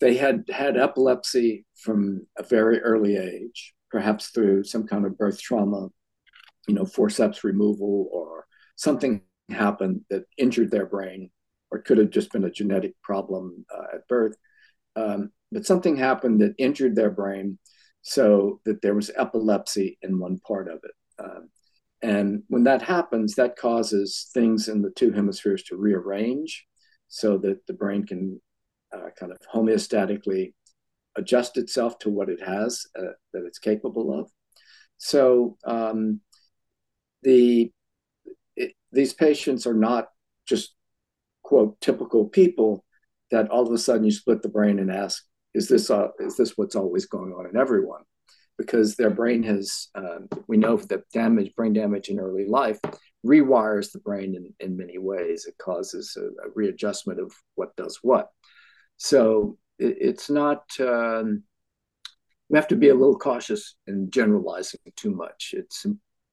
they 0.00 0.16
had 0.16 0.44
had 0.50 0.76
epilepsy 0.76 1.64
from 1.82 2.26
a 2.36 2.42
very 2.42 2.80
early 2.82 3.16
age 3.16 3.74
perhaps 3.90 4.28
through 4.28 4.64
some 4.64 4.86
kind 4.86 5.04
of 5.04 5.18
birth 5.18 5.40
trauma, 5.40 5.88
you 6.68 6.74
know, 6.74 6.86
forceps 6.86 7.44
removal 7.44 8.08
or 8.12 8.46
something 8.76 9.22
happened 9.50 10.02
that 10.10 10.24
injured 10.38 10.70
their 10.70 10.86
brain, 10.86 11.30
or 11.70 11.80
could 11.80 11.98
have 11.98 12.10
just 12.10 12.32
been 12.32 12.44
a 12.44 12.50
genetic 12.50 12.94
problem 13.02 13.64
uh, 13.74 13.96
at 13.96 14.08
birth. 14.08 14.36
Um, 14.96 15.30
but 15.52 15.66
something 15.66 15.96
happened 15.96 16.40
that 16.40 16.54
injured 16.58 16.94
their 16.94 17.10
brain 17.10 17.58
so 18.02 18.60
that 18.64 18.80
there 18.82 18.94
was 18.94 19.10
epilepsy 19.16 19.98
in 20.02 20.18
one 20.18 20.38
part 20.46 20.68
of 20.68 20.80
it. 20.84 21.22
Um, 21.22 21.48
and 22.02 22.42
when 22.48 22.64
that 22.64 22.82
happens, 22.82 23.34
that 23.34 23.56
causes 23.56 24.30
things 24.32 24.68
in 24.68 24.80
the 24.82 24.90
two 24.90 25.12
hemispheres 25.12 25.62
to 25.64 25.76
rearrange 25.76 26.66
so 27.08 27.36
that 27.38 27.66
the 27.66 27.74
brain 27.74 28.06
can 28.06 28.40
uh, 28.94 29.10
kind 29.18 29.32
of 29.32 29.38
homeostatically 29.52 30.54
adjust 31.16 31.56
itself 31.56 31.98
to 32.00 32.10
what 32.10 32.28
it 32.28 32.42
has 32.42 32.86
uh, 32.98 33.12
that 33.32 33.44
it's 33.46 33.58
capable 33.58 34.18
of. 34.18 34.30
So 34.98 35.56
um, 35.64 36.20
the 37.22 37.72
it, 38.56 38.72
these 38.92 39.12
patients 39.12 39.66
are 39.66 39.74
not 39.74 40.08
just 40.46 40.74
quote 41.42 41.80
typical 41.80 42.28
people 42.28 42.84
that 43.30 43.48
all 43.48 43.66
of 43.66 43.72
a 43.72 43.78
sudden 43.78 44.04
you 44.04 44.12
split 44.12 44.42
the 44.42 44.48
brain 44.48 44.78
and 44.78 44.90
ask, 44.90 45.24
is 45.54 45.68
this 45.68 45.90
uh, 45.90 46.08
is 46.18 46.36
this 46.36 46.56
what's 46.56 46.76
always 46.76 47.06
going 47.06 47.32
on 47.32 47.46
in 47.46 47.56
everyone? 47.56 48.02
Because 48.58 48.94
their 48.94 49.10
brain 49.10 49.42
has, 49.44 49.88
um, 49.94 50.28
we 50.46 50.58
know 50.58 50.76
that 50.76 51.08
damage, 51.14 51.54
brain 51.54 51.72
damage 51.72 52.08
in 52.08 52.20
early 52.20 52.46
life 52.46 52.78
rewires 53.24 53.90
the 53.90 54.00
brain 54.00 54.34
in, 54.34 54.52
in 54.60 54.76
many 54.76 54.98
ways. 54.98 55.46
It 55.46 55.56
causes 55.56 56.16
a, 56.18 56.26
a 56.46 56.50
readjustment 56.54 57.20
of 57.20 57.32
what 57.54 57.74
does 57.76 57.98
what. 58.02 58.28
So 58.98 59.56
it, 59.80 59.96
it's 60.00 60.30
not. 60.30 60.64
Um, 60.78 61.44
we 62.48 62.58
have 62.58 62.68
to 62.68 62.76
be 62.76 62.88
a 62.88 62.94
little 62.94 63.18
cautious 63.18 63.76
in 63.86 64.10
generalizing 64.10 64.80
too 64.96 65.10
much. 65.12 65.54
It's 65.56 65.86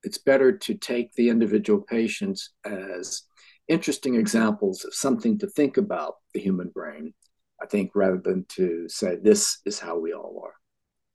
it's 0.04 0.18
better 0.18 0.52
to 0.58 0.74
take 0.74 1.14
the 1.14 1.30
individual 1.30 1.82
patients 1.82 2.52
as 2.66 3.24
interesting 3.68 4.16
examples 4.16 4.86
of 4.86 4.94
something 4.94 5.38
to 5.40 5.48
think 5.48 5.78
about 5.78 6.16
the 6.34 6.40
human 6.40 6.70
brain. 6.70 7.14
I 7.62 7.66
think 7.66 7.92
rather 7.96 8.22
than 8.24 8.46
to 8.50 8.88
say 8.88 9.18
this 9.22 9.60
is 9.66 9.80
how 9.80 9.98
we 9.98 10.14
all 10.14 10.42
are. 10.46 10.54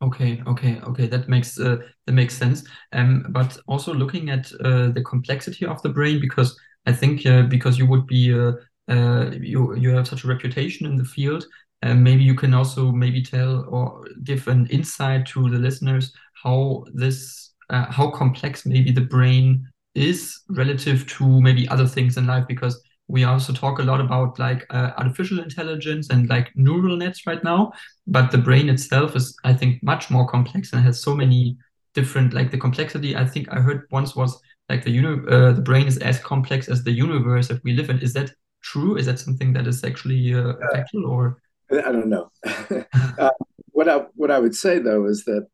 Okay, 0.06 0.42
okay, 0.48 0.80
okay. 0.80 1.06
That 1.06 1.28
makes 1.28 1.60
uh, 1.60 1.76
that 2.06 2.12
makes 2.12 2.36
sense. 2.36 2.64
Um, 2.92 3.26
but 3.30 3.56
also 3.68 3.94
looking 3.94 4.30
at 4.30 4.52
uh, 4.64 4.88
the 4.88 5.02
complexity 5.02 5.64
of 5.64 5.80
the 5.82 5.90
brain, 5.90 6.20
because 6.20 6.58
I 6.86 6.92
think 6.92 7.24
uh, 7.24 7.42
because 7.42 7.78
you 7.78 7.86
would 7.86 8.06
be 8.08 8.34
uh, 8.34 8.52
uh, 8.88 9.30
you 9.40 9.76
you 9.76 9.90
have 9.90 10.08
such 10.08 10.24
a 10.24 10.28
reputation 10.28 10.86
in 10.86 10.96
the 10.96 11.04
field, 11.04 11.44
um, 11.82 12.02
maybe 12.02 12.22
you 12.22 12.34
can 12.34 12.54
also 12.54 12.92
maybe 12.92 13.22
tell 13.22 13.64
or 13.68 14.06
give 14.24 14.46
an 14.48 14.66
insight 14.68 15.26
to 15.26 15.50
the 15.50 15.58
listeners 15.58 16.12
how 16.42 16.84
this 16.94 17.52
uh, 17.70 17.86
how 17.90 18.10
complex 18.10 18.66
maybe 18.66 18.92
the 18.92 19.00
brain 19.00 19.66
is 19.94 20.40
relative 20.48 21.06
to 21.06 21.40
maybe 21.40 21.68
other 21.68 21.86
things 21.86 22.16
in 22.16 22.26
life 22.26 22.44
because 22.48 22.82
we 23.08 23.24
also 23.24 23.52
talk 23.52 23.78
a 23.78 23.82
lot 23.82 24.00
about 24.00 24.38
like 24.38 24.64
uh, 24.70 24.92
artificial 24.96 25.40
intelligence 25.40 26.08
and 26.10 26.28
like 26.30 26.50
neural 26.54 26.96
nets 26.96 27.26
right 27.26 27.42
now. 27.44 27.72
But 28.06 28.30
the 28.30 28.38
brain 28.38 28.68
itself 28.68 29.16
is 29.16 29.36
i 29.44 29.52
think 29.52 29.82
much 29.82 30.10
more 30.10 30.26
complex 30.26 30.72
and 30.72 30.82
has 30.82 31.02
so 31.02 31.14
many 31.14 31.56
different 31.94 32.32
like 32.32 32.50
the 32.50 32.58
complexity. 32.58 33.16
I 33.16 33.26
think 33.26 33.48
i 33.50 33.60
heard 33.60 33.86
once 33.90 34.16
was 34.16 34.40
like 34.68 34.84
the 34.84 34.90
uni- 34.90 35.26
uh, 35.28 35.52
the 35.52 35.60
brain 35.62 35.86
is 35.86 35.98
as 35.98 36.18
complex 36.20 36.68
as 36.68 36.84
the 36.84 36.92
universe 36.92 37.48
that 37.48 37.62
we 37.64 37.72
live 37.74 37.90
in. 37.90 37.98
Is 37.98 38.12
that 38.14 38.32
true? 38.62 38.96
Is 38.96 39.06
that 39.06 39.18
something 39.18 39.52
that 39.54 39.66
is 39.66 39.84
actually 39.84 40.34
uh, 40.34 40.54
factual 40.72 41.06
or 41.06 41.38
I 41.72 41.92
don't 41.92 42.08
know. 42.08 42.30
uh, 43.18 43.30
what 43.70 43.88
I 43.88 44.04
what 44.14 44.30
I 44.30 44.38
would 44.38 44.54
say 44.54 44.78
though 44.78 45.06
is 45.06 45.24
that 45.24 45.46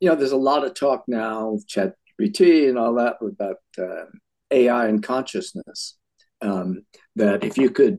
you 0.00 0.08
know 0.08 0.14
there's 0.14 0.32
a 0.32 0.36
lot 0.36 0.64
of 0.64 0.74
talk 0.74 1.04
now, 1.06 1.58
ChatGPT 1.68 2.68
and 2.68 2.78
all 2.78 2.94
that 2.94 3.16
about 3.20 3.56
uh, 3.78 4.06
AI 4.50 4.86
and 4.86 5.02
consciousness. 5.02 5.96
Um, 6.42 6.84
that 7.16 7.44
if 7.44 7.56
you 7.56 7.70
could, 7.70 7.98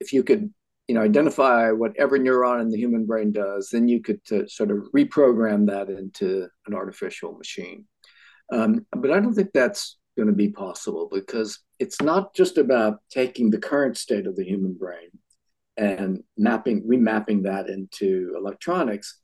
if 0.00 0.12
you 0.12 0.22
could, 0.22 0.52
you 0.88 0.94
know, 0.94 1.02
identify 1.02 1.70
what 1.72 1.96
every 1.96 2.20
neuron 2.20 2.62
in 2.62 2.70
the 2.70 2.78
human 2.78 3.06
brain 3.06 3.32
does, 3.32 3.68
then 3.70 3.86
you 3.86 4.00
could 4.00 4.20
uh, 4.32 4.46
sort 4.46 4.70
of 4.70 4.78
reprogram 4.94 5.66
that 5.66 5.90
into 5.90 6.48
an 6.66 6.74
artificial 6.74 7.32
machine. 7.32 7.86
Um, 8.52 8.86
but 8.92 9.10
I 9.10 9.20
don't 9.20 9.34
think 9.34 9.50
that's 9.52 9.98
going 10.16 10.28
to 10.28 10.34
be 10.34 10.48
possible 10.48 11.08
because 11.12 11.60
it's 11.78 12.00
not 12.00 12.34
just 12.34 12.56
about 12.56 13.00
taking 13.10 13.50
the 13.50 13.58
current 13.58 13.96
state 13.96 14.26
of 14.26 14.36
the 14.36 14.44
human 14.44 14.74
brain 14.74 15.10
and 15.76 16.22
mapping, 16.36 16.86
remapping 16.86 17.44
that 17.44 17.68
into 17.68 18.34
electronics. 18.36 19.18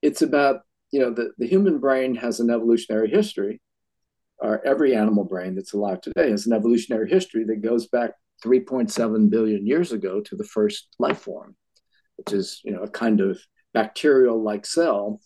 It's 0.00 0.22
about, 0.22 0.60
you 0.90 1.00
know, 1.00 1.10
the, 1.10 1.32
the 1.38 1.46
human 1.46 1.78
brain 1.78 2.14
has 2.16 2.40
an 2.40 2.50
evolutionary 2.50 3.10
history, 3.10 3.60
or 4.38 4.64
every 4.66 4.94
animal 4.94 5.24
brain 5.24 5.54
that's 5.54 5.72
alive 5.72 6.00
today 6.00 6.30
has 6.30 6.46
an 6.46 6.52
evolutionary 6.52 7.08
history 7.08 7.44
that 7.44 7.62
goes 7.62 7.86
back 7.86 8.12
3.7 8.44 9.30
billion 9.30 9.66
years 9.66 9.92
ago 9.92 10.20
to 10.20 10.36
the 10.36 10.44
first 10.44 10.88
life 10.98 11.20
form, 11.20 11.54
which 12.16 12.32
is, 12.32 12.60
you 12.64 12.72
know, 12.72 12.82
a 12.82 12.90
kind 12.90 13.20
of 13.20 13.40
bacterial 13.72 14.42
like 14.42 14.66
cell 14.66 15.20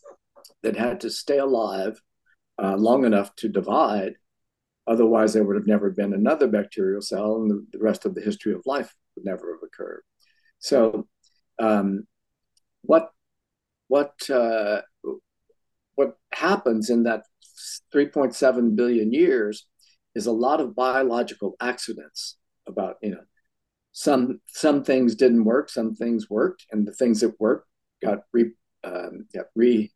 that 0.62 0.76
had 0.76 1.00
to 1.00 1.10
stay 1.10 1.38
alive 1.38 2.00
uh, 2.62 2.76
long 2.76 3.04
enough 3.04 3.34
to 3.36 3.48
divide. 3.48 4.14
Otherwise, 4.86 5.32
there 5.32 5.44
would 5.44 5.56
have 5.56 5.66
never 5.66 5.90
been 5.90 6.12
another 6.12 6.46
bacterial 6.46 7.00
cell, 7.00 7.36
and 7.36 7.50
the, 7.50 7.66
the 7.72 7.82
rest 7.82 8.04
of 8.04 8.14
the 8.14 8.20
history 8.20 8.52
of 8.52 8.62
life 8.66 8.94
would 9.14 9.24
never 9.24 9.52
have 9.54 9.62
occurred. 9.62 10.02
So, 10.58 11.06
um, 11.58 12.06
what 12.82 13.10
what 13.88 14.14
uh, 14.30 14.82
what 15.94 16.16
happens 16.32 16.90
in 16.90 17.04
that 17.04 17.22
3.7 17.94 18.76
billion 18.76 19.12
years 19.12 19.66
is 20.14 20.26
a 20.26 20.32
lot 20.32 20.60
of 20.60 20.74
biological 20.74 21.54
accidents 21.60 22.36
about 22.66 22.96
you 23.02 23.10
know 23.10 23.24
some 23.92 24.40
some 24.46 24.84
things 24.84 25.14
didn't 25.14 25.44
work 25.44 25.70
some 25.70 25.94
things 25.94 26.28
worked 26.28 26.66
and 26.70 26.86
the 26.86 26.92
things 26.92 27.20
that 27.20 27.40
worked 27.40 27.68
got 28.02 28.20
re 28.32 28.50
um, 28.84 29.26
got 29.34 29.46
re 29.54 29.90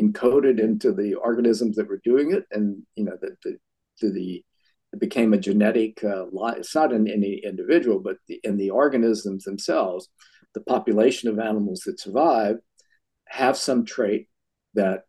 encoded 0.00 0.58
into 0.60 0.92
the 0.92 1.14
organisms 1.14 1.76
that 1.76 1.88
were 1.88 2.00
doing 2.04 2.32
it, 2.32 2.44
and 2.50 2.82
you 2.96 3.04
know 3.04 3.16
the 3.20 3.36
the, 3.44 3.58
the, 4.00 4.10
the 4.10 4.44
it 4.92 5.00
became 5.00 5.32
a 5.32 5.38
genetic 5.38 6.02
uh, 6.04 6.26
It's 6.56 6.74
not 6.74 6.92
in 6.92 7.08
any 7.08 7.40
individual, 7.44 7.98
but 7.98 8.16
the, 8.28 8.40
in 8.44 8.56
the 8.56 8.70
organisms 8.70 9.44
themselves, 9.44 10.08
the 10.54 10.60
population 10.60 11.28
of 11.28 11.38
animals 11.38 11.80
that 11.86 12.00
survive 12.00 12.56
have 13.28 13.56
some 13.56 13.84
trait 13.84 14.28
that 14.74 15.04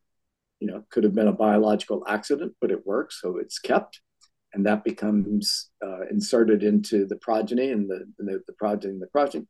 you 0.59 0.67
know 0.67 0.83
could 0.89 1.03
have 1.03 1.13
been 1.13 1.27
a 1.27 1.33
biological 1.33 2.03
accident, 2.07 2.53
but 2.61 2.71
it 2.71 2.85
works, 2.85 3.19
so 3.21 3.37
it's 3.37 3.59
kept, 3.59 3.99
and 4.53 4.65
that 4.65 4.85
becomes 4.85 5.69
uh, 5.85 6.05
inserted 6.09 6.63
into 6.63 7.05
the 7.05 7.17
progeny 7.17 7.71
and 7.71 7.89
the, 7.89 8.05
the 8.17 8.41
the 8.47 8.53
progeny 8.53 8.93
and 8.93 9.01
the 9.01 9.07
progeny. 9.07 9.45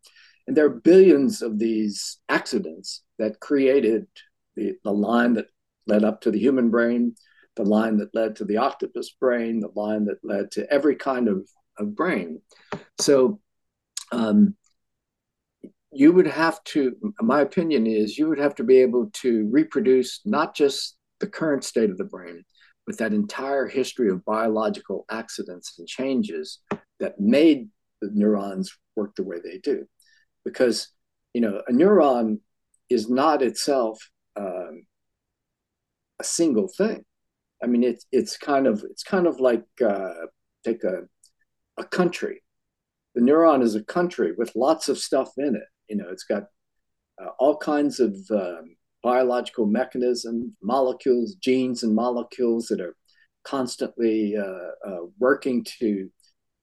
And 0.48 0.58
there 0.58 0.66
are 0.66 0.82
billions 0.82 1.42
of 1.42 1.60
these 1.60 2.18
accidents 2.28 3.04
that 3.18 3.40
created 3.40 4.08
the, 4.56 4.74
the 4.84 4.92
line 4.92 5.36
that 5.36 5.48
led 5.88 6.04
up 6.04 6.22
to 6.22 6.32
the 6.32 6.40
human 6.40 6.70
brain, 6.70 7.16
the 7.56 7.64
line 7.64 7.98
that 7.98 8.16
led 8.16 8.36
to 8.38 8.46
the 8.46 8.58
octopus 8.58 9.12
brain, 9.20 9.60
the 9.60 9.72
line 9.76 10.06
that 10.06 10.18
led 10.24 10.52
to 10.52 10.72
every 10.72 10.96
kind 10.96 11.28
of, 11.28 11.48
of 11.78 11.96
brain. 11.96 12.42
So 13.00 13.40
um, 14.12 14.56
you 15.92 16.12
would 16.12 16.28
have 16.28 16.64
to, 16.66 16.96
my 17.22 17.42
opinion 17.42 17.86
is, 17.86 18.18
you 18.18 18.28
would 18.28 18.40
have 18.40 18.56
to 18.56 18.64
be 18.64 18.80
able 18.80 19.12
to 19.22 19.48
reproduce 19.52 20.22
not 20.26 20.56
just 20.56 20.98
the 21.20 21.28
current 21.28 21.64
state 21.64 21.90
of 21.90 21.98
the 21.98 22.04
brain, 22.04 22.44
but 22.86 22.98
that 22.98 23.14
entire 23.14 23.68
history 23.68 24.10
of 24.10 24.26
biological 24.26 25.06
accidents 25.10 25.76
and 25.78 25.88
changes 25.88 26.60
that 27.00 27.20
made 27.20 27.70
the 28.02 28.10
neurons 28.14 28.76
work 28.96 29.16
the 29.16 29.24
way 29.24 29.38
they 29.44 29.60
do. 29.60 29.86
Because, 30.44 30.90
you 31.34 31.42
know, 31.42 31.62
a 31.68 31.72
neuron 31.72 32.40
is 32.90 33.10
not 33.10 33.42
itself 33.42 34.10
um, 34.36 34.86
a 36.20 36.24
single 36.24 36.68
thing. 36.68 37.06
I 37.64 37.68
mean, 37.68 37.84
it's 37.84 38.06
it's 38.12 38.38
kind 38.38 38.68
of 38.68 38.84
it's 38.90 39.04
kind 39.04 39.26
of 39.26 39.40
like 39.40 39.64
uh, 39.84 40.14
take 40.66 40.84
a 40.84 41.04
a 41.78 41.84
country. 41.86 42.44
The 43.16 43.22
neuron 43.22 43.64
is 43.64 43.76
a 43.76 43.84
country 43.84 44.34
with 44.38 44.56
lots 44.56 44.90
of 44.90 44.98
stuff 44.98 45.32
in 45.38 45.56
it. 45.56 45.68
You 45.88 45.98
know, 45.98 46.10
it's 46.10 46.26
got 46.26 46.44
uh, 47.22 47.30
all 47.40 47.58
kinds 47.58 48.00
of 48.00 48.16
um, 48.32 48.76
biological 49.02 49.66
mechanisms, 49.66 50.52
molecules, 50.62 51.36
genes, 51.36 51.84
and 51.84 51.96
molecules 51.96 52.68
that 52.68 52.82
are 52.82 52.96
constantly 53.44 54.36
uh, 54.38 54.90
uh, 54.90 55.06
working 55.20 55.66
to 55.80 56.10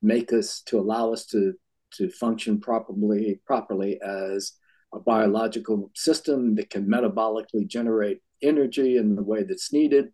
make 0.02 0.32
us 0.32 0.62
to 0.66 0.78
allow 0.78 1.12
us 1.12 1.26
to 1.26 1.54
to 1.94 2.10
function 2.10 2.60
properly 2.60 3.40
properly 3.46 4.00
as 4.02 4.52
a 4.94 5.00
biological 5.00 5.90
system 5.94 6.54
that 6.56 6.70
can 6.70 6.86
metabolically 6.86 7.66
generate 7.66 8.20
energy 8.42 8.96
in 8.96 9.14
the 9.14 9.22
way 9.22 9.42
that's 9.42 9.72
needed. 9.72 10.08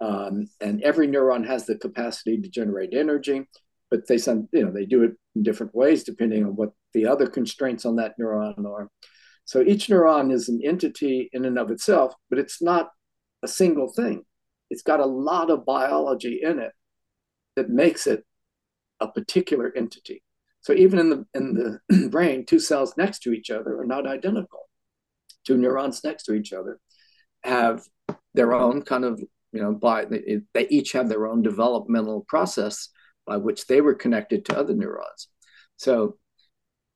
Um, 0.00 0.48
and 0.60 0.82
every 0.82 1.08
neuron 1.08 1.46
has 1.46 1.66
the 1.66 1.76
capacity 1.76 2.40
to 2.40 2.48
generate 2.48 2.94
energy, 2.94 3.46
but 3.90 4.06
they 4.06 4.18
some 4.18 4.48
you 4.52 4.64
know 4.64 4.72
they 4.72 4.86
do 4.86 5.02
it 5.02 5.12
in 5.34 5.42
different 5.42 5.74
ways 5.74 6.04
depending 6.04 6.44
on 6.44 6.56
what 6.56 6.70
the 6.94 7.06
other 7.06 7.26
constraints 7.26 7.84
on 7.84 7.96
that 7.96 8.14
neuron 8.18 8.64
are. 8.66 8.88
So 9.44 9.60
each 9.60 9.88
neuron 9.88 10.32
is 10.32 10.48
an 10.48 10.60
entity 10.64 11.28
in 11.32 11.44
and 11.44 11.58
of 11.58 11.70
itself, 11.70 12.14
but 12.30 12.38
it's 12.38 12.62
not 12.62 12.90
a 13.42 13.48
single 13.48 13.88
thing. 13.88 14.24
It's 14.70 14.82
got 14.82 15.00
a 15.00 15.06
lot 15.06 15.50
of 15.50 15.66
biology 15.66 16.40
in 16.42 16.60
it 16.60 16.72
that 17.56 17.68
makes 17.68 18.06
it 18.06 18.24
a 19.00 19.08
particular 19.08 19.72
entity. 19.76 20.22
So 20.60 20.72
even 20.72 20.98
in 20.98 21.10
the 21.10 21.26
in 21.34 21.80
the 21.90 22.08
brain, 22.10 22.46
two 22.46 22.60
cells 22.60 22.94
next 22.96 23.20
to 23.20 23.32
each 23.32 23.50
other 23.50 23.80
are 23.80 23.86
not 23.86 24.06
identical. 24.06 24.68
Two 25.44 25.56
neurons 25.56 26.04
next 26.04 26.24
to 26.24 26.34
each 26.34 26.52
other 26.52 26.78
have 27.42 27.82
their 28.34 28.52
own 28.52 28.82
kind 28.82 29.04
of 29.04 29.20
you 29.52 29.60
know 29.60 29.72
by 29.72 30.04
they, 30.04 30.68
each 30.68 30.92
have 30.92 31.08
their 31.08 31.26
own 31.26 31.42
developmental 31.42 32.24
process 32.28 32.88
by 33.26 33.36
which 33.36 33.66
they 33.66 33.80
were 33.80 33.94
connected 33.94 34.44
to 34.44 34.58
other 34.58 34.74
neurons. 34.74 35.28
So 35.76 36.16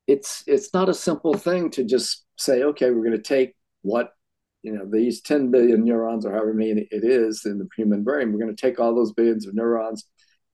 it's 0.07 0.43
it's 0.47 0.73
not 0.73 0.89
a 0.89 0.93
simple 0.93 1.33
thing 1.33 1.69
to 1.71 1.83
just 1.83 2.25
say 2.37 2.63
okay 2.63 2.91
we're 2.91 3.05
going 3.05 3.11
to 3.11 3.21
take 3.21 3.55
what 3.81 4.11
you 4.61 4.71
know 4.71 4.85
these 4.91 5.21
10 5.21 5.51
billion 5.51 5.83
neurons 5.83 6.25
or 6.25 6.31
however 6.31 6.53
many 6.53 6.87
it 6.91 7.03
is 7.03 7.45
in 7.45 7.57
the 7.57 7.67
human 7.75 8.03
brain 8.03 8.31
we're 8.31 8.39
going 8.39 8.55
to 8.55 8.61
take 8.61 8.79
all 8.79 8.95
those 8.95 9.13
billions 9.13 9.47
of 9.47 9.55
neurons 9.55 10.05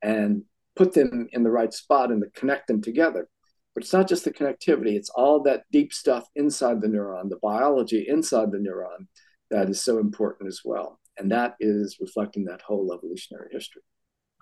and 0.02 0.44
put 0.76 0.94
them 0.94 1.28
in 1.32 1.44
the 1.44 1.52
right 1.52 1.74
spot 1.74 2.12
and 2.12 2.24
connect 2.34 2.68
them 2.68 2.82
together. 2.82 3.28
But 3.74 3.84
it's 3.84 3.94
not 3.94 4.08
just 4.08 4.26
the 4.26 4.32
connectivity, 4.32 4.96
it's 4.96 5.10
all 5.10 5.42
that 5.44 5.64
deep 5.72 5.94
stuff 5.94 6.28
inside 6.36 6.82
the 6.82 6.88
neuron, 6.88 7.30
the 7.30 7.40
biology 7.42 8.06
inside 8.08 8.52
the 8.52 8.58
neuron 8.58 9.08
that 9.50 9.70
is 9.70 9.82
so 9.82 9.98
important 9.98 10.48
as 10.48 10.62
well. 10.64 11.00
And 11.22 11.32
that 11.32 11.54
is 11.60 11.98
reflecting 12.00 12.46
that 12.46 12.62
whole 12.62 12.92
evolutionary 12.92 13.50
history. 13.52 13.84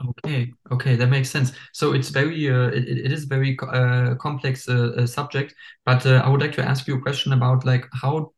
Okay, 0.10 0.50
okay, 0.72 0.96
that 0.96 1.08
makes 1.08 1.30
sense. 1.30 1.52
So 1.74 1.92
it's 1.92 2.08
very, 2.08 2.50
uh, 2.50 2.70
it, 2.70 2.88
it 2.88 3.12
is 3.12 3.26
very 3.26 3.58
uh, 3.62 4.16
complex 4.16 4.70
uh, 4.70 4.94
uh, 4.98 5.06
subject. 5.06 5.54
But 5.86 6.06
uh, 6.06 6.22
I 6.24 6.30
would 6.30 6.40
like 6.40 6.54
to 6.54 6.64
ask 6.64 6.88
you 6.88 6.96
a 6.96 7.02
question 7.02 7.34
about 7.34 7.66
like 7.66 7.86
how, 7.92 8.32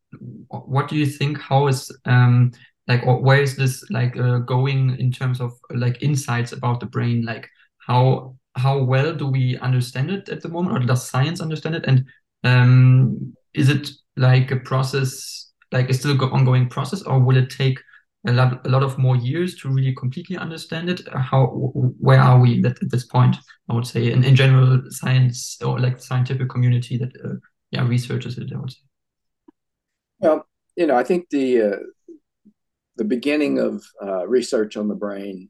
what 0.49 0.87
do 0.87 0.95
you 0.95 1.05
think? 1.05 1.39
How 1.39 1.67
is 1.67 1.95
um 2.05 2.51
like, 2.87 3.05
or 3.05 3.21
where 3.21 3.43
is 3.43 3.55
this 3.55 3.85
like 3.91 4.17
uh, 4.17 4.39
going 4.39 4.97
in 4.97 5.11
terms 5.11 5.39
of 5.39 5.51
like 5.69 6.01
insights 6.01 6.51
about 6.51 6.79
the 6.79 6.87
brain? 6.87 7.23
Like, 7.23 7.47
how 7.77 8.35
how 8.55 8.81
well 8.83 9.13
do 9.13 9.27
we 9.27 9.57
understand 9.59 10.09
it 10.09 10.29
at 10.29 10.41
the 10.41 10.49
moment, 10.49 10.75
or 10.75 10.87
does 10.87 11.07
science 11.07 11.41
understand 11.41 11.75
it? 11.75 11.85
And 11.85 12.05
um, 12.43 13.35
is 13.53 13.69
it 13.69 13.87
like 14.17 14.49
a 14.49 14.57
process, 14.57 15.51
like 15.71 15.91
a 15.91 15.93
still 15.93 16.19
ongoing 16.33 16.69
process, 16.69 17.03
or 17.03 17.19
will 17.19 17.37
it 17.37 17.51
take 17.51 17.79
a 18.27 18.31
lot, 18.31 18.65
a 18.65 18.69
lot 18.69 18.83
of 18.83 18.97
more 18.97 19.15
years 19.15 19.55
to 19.57 19.69
really 19.69 19.95
completely 19.95 20.37
understand 20.37 20.89
it? 20.89 21.01
How, 21.13 21.47
where 21.47 22.19
are 22.19 22.39
we 22.39 22.63
at, 22.63 22.77
this 22.81 23.05
point? 23.05 23.35
I 23.69 23.73
would 23.73 23.87
say, 23.87 24.11
in, 24.11 24.23
in 24.23 24.35
general, 24.35 24.81
science 24.89 25.57
or 25.61 25.79
like 25.79 25.99
scientific 25.99 26.49
community 26.49 26.97
that, 26.97 27.11
uh, 27.23 27.35
yeah, 27.71 27.87
researches 27.87 28.37
it. 28.37 28.51
I 28.53 28.59
would 28.59 28.71
say. 28.71 28.79
Well, 30.19 30.45
you 30.75 30.87
know, 30.87 30.95
I 30.95 31.03
think 31.03 31.29
the 31.29 31.61
uh, 31.61 31.77
the 32.97 33.05
beginning 33.05 33.59
of 33.59 33.83
uh, 34.01 34.27
research 34.27 34.77
on 34.77 34.87
the 34.87 34.95
brain 34.95 35.49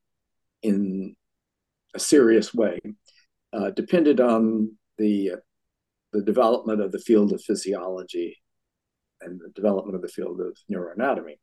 in 0.63 1.15
a 1.93 1.99
serious 1.99 2.53
way 2.53 2.79
uh, 3.53 3.71
depended 3.71 4.21
on 4.21 4.77
the 4.97 5.31
the 6.13 6.21
development 6.21 6.81
of 6.81 6.91
the 6.91 6.99
field 6.99 7.31
of 7.33 7.41
physiology 7.41 8.37
and 9.21 9.39
the 9.39 9.49
development 9.49 9.95
of 9.95 10.01
the 10.01 10.07
field 10.07 10.41
of 10.41 10.57
neuroanatomy. 10.71 11.35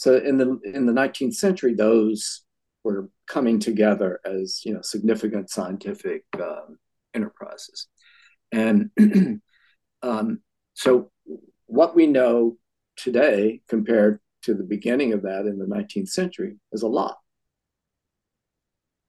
So 0.00 0.16
in 0.16 0.38
the 0.38 0.58
in 0.64 0.86
the 0.86 0.94
19th 0.94 1.34
century, 1.34 1.74
those 1.74 2.40
were 2.84 3.10
coming 3.26 3.58
together 3.58 4.18
as 4.24 4.62
you 4.64 4.72
know 4.72 4.80
significant 4.80 5.50
scientific 5.50 6.24
um, 6.36 6.78
enterprises, 7.12 7.86
and 8.50 8.90
um, 10.02 10.40
so 10.72 11.10
what 11.66 11.94
we 11.94 12.06
know 12.06 12.56
today 12.96 13.60
compared 13.68 14.20
to 14.44 14.54
the 14.54 14.64
beginning 14.64 15.12
of 15.12 15.20
that 15.24 15.44
in 15.44 15.58
the 15.58 15.66
19th 15.66 16.08
century 16.08 16.56
is 16.72 16.80
a 16.80 16.88
lot. 16.88 17.18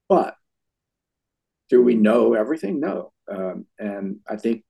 But 0.10 0.36
do 1.70 1.82
we 1.82 1.96
know 1.96 2.34
everything? 2.34 2.82
No. 2.82 3.14
Um, 3.32 3.66
and 3.80 4.18
I 4.28 4.36
think, 4.36 4.66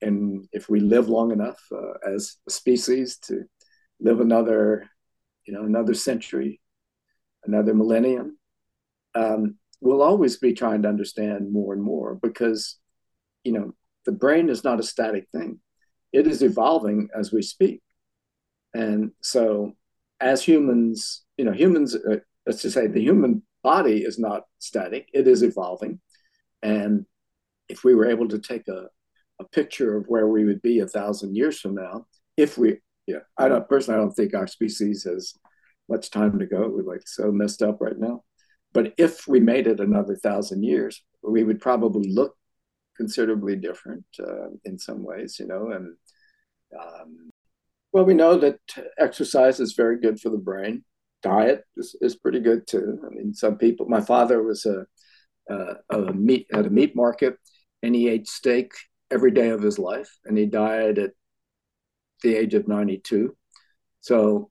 and 0.00 0.48
if 0.50 0.70
we 0.70 0.80
live 0.80 1.10
long 1.10 1.30
enough 1.30 1.60
uh, 1.70 2.10
as 2.10 2.38
a 2.48 2.50
species 2.50 3.18
to 3.24 3.44
live 4.00 4.20
another, 4.20 4.88
you 5.44 5.52
know, 5.52 5.64
another 5.64 5.94
century, 5.94 6.60
another 7.44 7.74
millennium, 7.74 8.38
um, 9.14 9.56
we'll 9.80 10.02
always 10.02 10.36
be 10.36 10.52
trying 10.52 10.82
to 10.82 10.88
understand 10.88 11.52
more 11.52 11.72
and 11.72 11.82
more 11.82 12.14
because, 12.14 12.78
you 13.44 13.52
know, 13.52 13.74
the 14.06 14.12
brain 14.12 14.48
is 14.48 14.64
not 14.64 14.80
a 14.80 14.84
static 14.84 15.26
thing. 15.32 15.60
It 16.12 16.26
is 16.26 16.42
evolving 16.42 17.08
as 17.16 17.32
we 17.32 17.42
speak. 17.42 17.82
And 18.74 19.12
so, 19.20 19.72
as 20.20 20.42
humans, 20.42 21.24
you 21.36 21.44
know, 21.44 21.52
humans, 21.52 21.94
uh, 21.94 22.18
let's 22.46 22.62
just 22.62 22.74
say 22.74 22.86
the 22.86 23.02
human 23.02 23.42
body 23.62 24.02
is 24.02 24.18
not 24.18 24.44
static, 24.58 25.08
it 25.12 25.26
is 25.26 25.42
evolving. 25.42 26.00
And 26.62 27.06
if 27.68 27.84
we 27.84 27.94
were 27.94 28.08
able 28.08 28.28
to 28.28 28.38
take 28.38 28.68
a, 28.68 28.86
a 29.40 29.44
picture 29.44 29.96
of 29.96 30.06
where 30.06 30.28
we 30.28 30.44
would 30.44 30.62
be 30.62 30.78
a 30.78 30.86
thousand 30.86 31.36
years 31.36 31.60
from 31.60 31.74
now, 31.74 32.06
if 32.36 32.56
we, 32.56 32.78
yeah, 33.06 33.20
I 33.36 33.48
don't 33.48 33.68
personally, 33.68 33.98
I 33.98 34.02
don't 34.02 34.12
think 34.12 34.34
our 34.34 34.46
species 34.46 35.04
has 35.04 35.34
much 35.88 36.10
time 36.10 36.38
to 36.38 36.46
go. 36.46 36.68
We're 36.68 36.82
like 36.82 37.06
so 37.06 37.32
messed 37.32 37.62
up 37.62 37.80
right 37.80 37.98
now. 37.98 38.22
But 38.72 38.94
if 38.96 39.26
we 39.28 39.40
made 39.40 39.66
it 39.66 39.80
another 39.80 40.16
thousand 40.16 40.62
years, 40.62 41.02
we 41.22 41.44
would 41.44 41.60
probably 41.60 42.10
look 42.10 42.36
considerably 42.96 43.56
different 43.56 44.04
uh, 44.18 44.48
in 44.64 44.78
some 44.78 45.02
ways, 45.02 45.36
you 45.38 45.46
know. 45.46 45.70
And 45.70 45.96
um, 46.78 47.30
well, 47.92 48.04
we 48.04 48.14
know 48.14 48.38
that 48.38 48.58
exercise 48.98 49.60
is 49.60 49.74
very 49.74 50.00
good 50.00 50.20
for 50.20 50.30
the 50.30 50.38
brain. 50.38 50.84
Diet 51.22 51.64
is, 51.76 51.94
is 52.00 52.16
pretty 52.16 52.40
good 52.40 52.66
too. 52.66 52.98
I 53.06 53.14
mean, 53.14 53.34
some 53.34 53.58
people. 53.58 53.86
My 53.88 54.00
father 54.00 54.42
was 54.42 54.66
a, 54.66 54.86
a, 55.48 55.74
a 55.90 56.12
meat 56.12 56.46
at 56.52 56.66
a 56.66 56.70
meat 56.70 56.96
market, 56.96 57.36
and 57.82 57.94
he 57.94 58.08
ate 58.08 58.28
steak 58.28 58.72
every 59.10 59.30
day 59.30 59.50
of 59.50 59.62
his 59.62 59.78
life, 59.78 60.10
and 60.24 60.36
he 60.38 60.46
died 60.46 60.98
at 60.98 61.10
the 62.22 62.36
age 62.36 62.54
of 62.54 62.68
ninety-two. 62.68 63.36
So, 64.00 64.50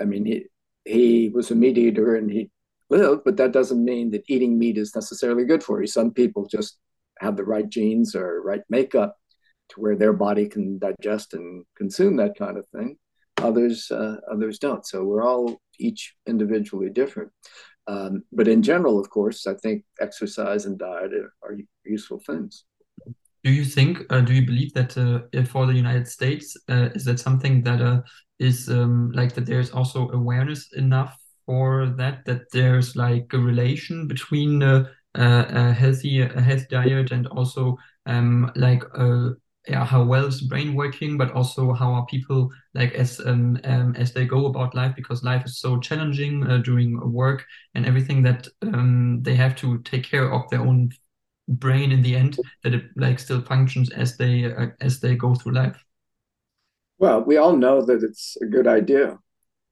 I 0.00 0.04
mean, 0.04 0.24
he 0.24 0.46
he 0.84 1.28
was 1.28 1.50
a 1.50 1.54
meat 1.54 1.78
eater, 1.78 2.16
and 2.16 2.30
he 2.30 2.50
lived, 2.90 3.22
but 3.24 3.36
that 3.36 3.52
doesn't 3.52 3.84
mean 3.84 4.10
that 4.10 4.24
eating 4.28 4.58
meat 4.58 4.78
is 4.78 4.94
necessarily 4.94 5.44
good 5.44 5.62
for 5.62 5.80
you. 5.80 5.86
Some 5.86 6.12
people 6.12 6.46
just 6.46 6.78
have 7.20 7.36
the 7.36 7.44
right 7.44 7.68
genes 7.68 8.14
or 8.14 8.42
right 8.42 8.62
makeup 8.70 9.16
to 9.70 9.80
where 9.80 9.96
their 9.96 10.12
body 10.14 10.48
can 10.48 10.78
digest 10.78 11.34
and 11.34 11.64
consume 11.76 12.16
that 12.16 12.38
kind 12.38 12.56
of 12.56 12.66
thing. 12.68 12.96
Others, 13.38 13.90
uh, 13.90 14.16
others 14.32 14.58
don't. 14.58 14.86
So 14.86 15.04
we're 15.04 15.22
all 15.22 15.60
each 15.78 16.14
individually 16.26 16.90
different. 16.90 17.30
Um, 17.86 18.22
but 18.32 18.48
in 18.48 18.62
general, 18.62 18.98
of 18.98 19.10
course, 19.10 19.46
I 19.46 19.54
think 19.54 19.84
exercise 20.00 20.64
and 20.64 20.78
diet 20.78 21.12
are, 21.12 21.32
are 21.42 21.56
useful 21.84 22.20
things. 22.20 22.64
Do 23.48 23.54
you 23.54 23.64
think, 23.64 24.04
uh, 24.10 24.20
do 24.20 24.34
you 24.34 24.44
believe 24.44 24.74
that 24.74 24.98
uh, 24.98 25.42
for 25.44 25.64
the 25.64 25.72
United 25.72 26.06
States, 26.06 26.54
uh, 26.68 26.90
is 26.94 27.06
that 27.06 27.18
something 27.18 27.62
that 27.62 27.80
uh, 27.80 28.02
is 28.38 28.68
um, 28.68 29.10
like 29.12 29.34
that 29.36 29.46
there's 29.46 29.70
also 29.70 30.10
awareness 30.10 30.70
enough 30.74 31.16
for 31.46 31.86
that 31.96 32.26
that 32.26 32.42
there's 32.52 32.94
like 32.94 33.32
a 33.32 33.38
relation 33.38 34.06
between 34.06 34.62
uh, 34.62 34.84
uh, 35.14 35.46
a 35.48 35.72
healthy 35.72 36.20
a 36.20 36.40
healthy 36.42 36.66
diet 36.68 37.10
and 37.10 37.26
also 37.28 37.78
um, 38.04 38.52
like 38.54 38.82
yeah, 39.66 39.86
how 39.86 40.04
well 40.04 40.26
is 40.26 40.42
brain 40.42 40.74
working, 40.74 41.16
but 41.16 41.32
also 41.32 41.72
how 41.72 41.94
are 41.94 42.04
people 42.04 42.50
like 42.74 42.92
as 42.92 43.18
um, 43.24 43.58
um, 43.64 43.96
as 43.96 44.12
they 44.12 44.26
go 44.26 44.44
about 44.44 44.74
life 44.74 44.94
because 44.94 45.24
life 45.24 45.46
is 45.46 45.58
so 45.58 45.80
challenging 45.80 46.46
uh, 46.46 46.58
during 46.58 47.00
work 47.10 47.46
and 47.74 47.86
everything 47.86 48.20
that 48.24 48.46
um, 48.60 49.22
they 49.22 49.34
have 49.34 49.56
to 49.56 49.78
take 49.84 50.04
care 50.04 50.30
of 50.30 50.50
their 50.50 50.60
own 50.60 50.90
brain 51.48 51.92
in 51.92 52.02
the 52.02 52.14
end 52.14 52.38
that 52.62 52.74
it 52.74 52.84
like 52.96 53.18
still 53.18 53.40
functions 53.40 53.90
as 53.90 54.16
they 54.16 54.44
uh, 54.44 54.68
as 54.80 55.00
they 55.00 55.16
go 55.16 55.34
through 55.34 55.52
life. 55.52 55.82
Well, 56.98 57.22
we 57.22 57.36
all 57.36 57.56
know 57.56 57.84
that 57.84 58.02
it's 58.02 58.36
a 58.42 58.46
good 58.46 58.66
idea 58.66 59.18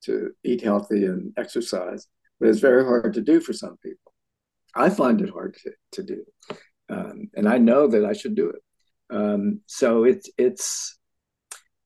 to 0.04 0.30
eat 0.44 0.62
healthy 0.62 1.04
and 1.04 1.32
exercise, 1.36 2.06
but 2.38 2.48
it's 2.48 2.60
very 2.60 2.84
hard 2.84 3.14
to 3.14 3.20
do 3.20 3.40
for 3.40 3.52
some 3.52 3.76
people. 3.82 4.12
I 4.74 4.90
find 4.90 5.20
it 5.20 5.30
hard 5.30 5.56
to, 5.64 5.72
to 5.92 6.02
do, 6.02 6.24
um, 6.88 7.30
and 7.34 7.48
I 7.48 7.58
know 7.58 7.88
that 7.88 8.04
I 8.04 8.12
should 8.12 8.34
do 8.34 8.50
it. 8.50 8.62
Um, 9.14 9.60
so 9.66 10.04
it's 10.04 10.30
it's 10.38 10.98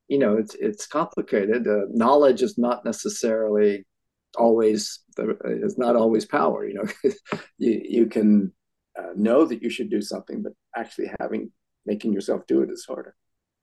you 0.09 0.19
know 0.19 0.37
it's 0.37 0.55
it's 0.55 0.87
complicated. 0.87 1.67
Uh, 1.67 1.87
knowledge 1.91 2.43
is 2.43 2.59
not 2.59 2.85
necessarily 2.85 3.87
always 4.37 5.01
is 5.45 5.79
not 5.79 5.97
always 5.97 6.25
power. 6.27 6.67
You 6.67 6.75
know, 6.75 7.13
you 7.59 7.83
you 7.89 8.07
can 8.07 8.53
uh, 8.99 9.13
know 9.17 9.45
that 9.45 9.63
you 9.63 9.71
should 9.71 9.91
do 9.91 10.03
something, 10.03 10.43
but 10.43 10.53
actually 10.77 11.11
having 11.21 11.51
making 11.87 12.13
yourself 12.13 12.47
do 12.47 12.63
it 12.63 12.71
is 12.71 12.85
harder. 12.85 13.15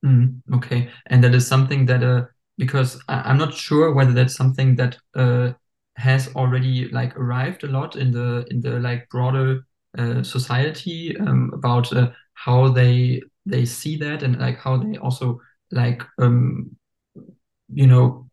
Mm, 0.05 0.41
okay, 0.53 0.89
and 1.07 1.23
that 1.23 1.33
is 1.35 1.47
something 1.47 1.85
that 1.87 2.03
uh, 2.03 2.25
because 2.57 3.01
I, 3.07 3.29
am 3.29 3.37
not 3.37 3.53
sure 3.53 3.93
whether 3.93 4.13
that's 4.13 4.35
something 4.35 4.75
that 4.75 4.97
uh, 5.15 5.53
has 5.95 6.33
already 6.35 6.89
like 6.89 7.17
arrived 7.17 7.63
a 7.63 7.67
lot 7.67 7.95
in 7.95 8.11
the 8.11 8.45
in 8.49 8.61
the 8.61 8.79
like 8.79 9.09
broader 9.09 9.65
uh, 9.97 10.23
society 10.23 11.17
um, 11.19 11.51
about 11.53 11.91
uh, 11.93 12.11
how 12.33 12.69
they 12.69 13.21
they 13.45 13.65
see 13.65 13.97
that 13.97 14.23
and 14.23 14.39
like 14.39 14.59
how 14.59 14.77
they 14.77 14.97
also 14.97 15.39
like 15.71 16.03
um, 16.19 16.69
you 17.73 17.87
know 17.87 18.29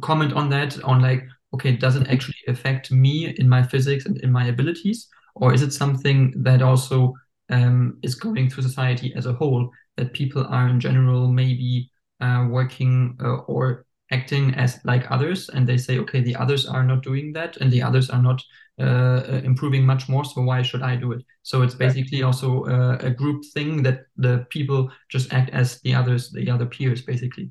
comment 0.00 0.32
on 0.32 0.48
that 0.50 0.82
on 0.84 1.00
like 1.00 1.26
okay 1.52 1.70
it 1.70 1.80
does 1.80 1.96
it 1.96 2.08
actually 2.08 2.36
affect 2.48 2.90
me 2.90 3.34
in 3.38 3.48
my 3.48 3.62
physics 3.62 4.06
and 4.06 4.18
in 4.18 4.32
my 4.32 4.46
abilities 4.46 5.08
or 5.34 5.52
is 5.52 5.62
it 5.62 5.72
something 5.72 6.32
that 6.36 6.62
also 6.62 7.12
um, 7.50 7.98
is 8.02 8.14
going 8.14 8.48
through 8.48 8.62
society 8.62 9.12
as 9.16 9.26
a 9.26 9.32
whole 9.32 9.70
that 9.96 10.12
people 10.12 10.46
are 10.46 10.68
in 10.68 10.80
general 10.80 11.28
maybe 11.28 11.90
uh, 12.20 12.46
working 12.48 13.16
uh, 13.22 13.36
or 13.46 13.84
acting 14.10 14.54
as 14.54 14.78
like 14.84 15.10
others 15.10 15.48
and 15.50 15.66
they 15.66 15.76
say 15.76 15.98
okay 15.98 16.20
the 16.20 16.36
others 16.36 16.66
are 16.66 16.84
not 16.84 17.02
doing 17.02 17.32
that 17.32 17.56
and 17.58 17.70
the 17.70 17.82
others 17.82 18.10
are 18.10 18.22
not 18.22 18.42
uh, 18.78 19.22
uh 19.32 19.40
improving 19.44 19.84
much 19.86 20.08
more 20.08 20.24
so 20.24 20.42
why 20.42 20.60
should 20.60 20.82
i 20.82 20.96
do 20.96 21.12
it? 21.12 21.22
So 21.42 21.62
it's 21.62 21.74
basically 21.74 22.22
also 22.22 22.64
uh, 22.64 22.98
a 23.00 23.10
group 23.10 23.44
thing 23.54 23.82
that 23.82 24.06
the 24.16 24.46
people 24.50 24.90
just 25.08 25.32
act 25.32 25.50
as 25.50 25.80
the 25.82 25.94
others 25.94 26.30
the 26.30 26.50
other 26.50 26.66
peers 26.66 27.02
basically. 27.02 27.50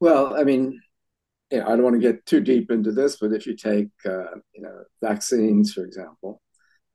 Well 0.00 0.36
i 0.36 0.44
mean 0.44 0.80
yeah, 1.50 1.64
i 1.66 1.70
don't 1.70 1.82
want 1.82 1.94
to 1.94 2.08
get 2.08 2.24
too 2.26 2.40
deep 2.40 2.70
into 2.70 2.92
this 2.92 3.16
but 3.16 3.32
if 3.32 3.46
you 3.46 3.56
take 3.56 3.88
uh, 4.06 4.36
you 4.54 4.62
know 4.62 4.84
vaccines 5.02 5.72
for 5.72 5.84
example 5.84 6.40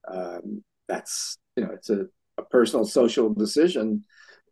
um, 0.07 0.63
that's 0.88 1.38
you 1.55 1.65
know 1.65 1.71
it's 1.71 1.89
a, 1.89 2.05
a 2.38 2.43
personal 2.43 2.85
social 2.85 3.33
decision 3.33 4.03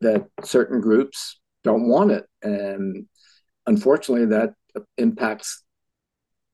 that 0.01 0.25
certain 0.43 0.81
groups 0.81 1.39
don't 1.63 1.87
want 1.87 2.11
it. 2.11 2.25
And 2.41 3.07
unfortunately, 3.65 4.27
that 4.27 4.53
impacts 4.97 5.63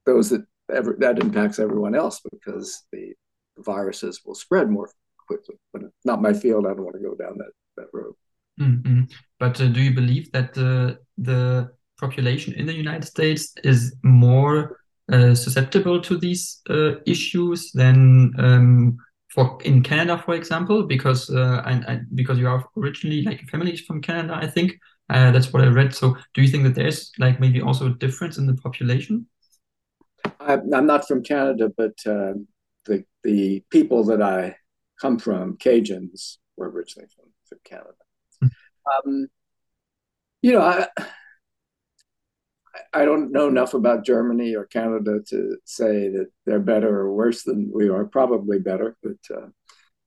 those 0.06 0.30
that 0.30 0.46
ever 0.74 0.96
that 1.00 1.20
impacts 1.20 1.60
everyone 1.60 1.96
else 1.96 2.22
because 2.32 2.84
the 2.92 3.14
viruses 3.60 4.22
will 4.26 4.36
spread 4.36 4.70
more 4.70 4.90
quickly. 5.28 5.56
But 5.72 5.84
not 6.06 6.22
my 6.22 6.34
field. 6.34 6.66
I 6.66 6.70
don't 6.70 6.84
want 6.84 6.96
to 6.96 7.10
go 7.10 7.16
down 7.16 7.38
that 7.38 7.52
that 7.78 7.88
road. 7.94 8.14
Mm-hmm. 8.60 9.04
But 9.40 9.60
uh, 9.60 9.68
do 9.68 9.82
you 9.82 9.94
believe 9.94 10.32
that 10.32 10.54
the 10.54 11.00
the 11.18 11.72
population 12.00 12.54
in 12.54 12.66
the 12.66 12.74
United 12.74 13.06
States 13.06 13.54
is 13.64 13.96
more 14.04 14.80
uh, 15.12 15.36
susceptible 15.36 16.02
to 16.02 16.18
these 16.18 16.62
uh, 16.70 16.96
issues 17.06 17.72
than 17.72 18.34
um, 18.38 18.98
for 19.30 19.58
in 19.64 19.84
Canada, 19.84 20.22
for 20.24 20.34
example? 20.36 20.84
Because 20.84 21.30
uh, 21.30 21.62
and, 21.66 21.84
and 21.86 22.08
because 22.16 22.38
you 22.38 22.48
are 22.48 22.66
originally 22.78 23.24
like 23.24 23.42
families 23.50 23.82
from 23.82 24.02
Canada, 24.02 24.38
I 24.42 24.48
think. 24.48 24.80
Uh, 25.10 25.32
that's 25.32 25.52
what 25.52 25.64
I 25.64 25.68
read. 25.68 25.94
So, 25.94 26.16
do 26.34 26.42
you 26.42 26.48
think 26.48 26.64
that 26.64 26.76
there's 26.76 27.12
like 27.20 27.40
maybe 27.40 27.62
also 27.62 27.88
a 27.88 27.94
difference 27.94 28.38
in 28.38 28.48
the 28.48 28.56
population? 28.56 29.28
I'm 30.40 30.86
not 30.86 31.08
from 31.08 31.24
Canada, 31.24 31.70
but 31.76 31.94
uh, 32.06 32.34
the 32.86 33.04
the 33.24 33.64
people 33.70 34.04
that 34.06 34.22
I 34.22 34.56
come 35.02 35.20
from, 35.20 35.58
Cajuns, 35.58 36.38
were 36.56 36.70
originally 36.70 37.10
from, 37.16 37.26
from 37.46 37.60
Canada. 37.66 37.90
Hmm. 38.40 38.48
um, 39.10 39.28
you 40.42 40.54
know, 40.54 40.62
I 40.62 40.88
I 42.94 43.06
don't 43.06 43.32
know 43.32 43.48
enough 43.48 43.74
about 43.74 44.06
Germany 44.06 44.56
or 44.56 44.66
Canada 44.66 45.20
to 45.28 45.58
say 45.66 46.10
that 46.10 46.28
they're 46.46 46.60
better 46.60 47.02
or 47.02 47.14
worse 47.14 47.44
than 47.44 47.72
we 47.74 47.90
are. 47.90 48.06
Probably 48.06 48.60
better, 48.60 48.98
but 49.04 49.36
uh, 49.36 49.48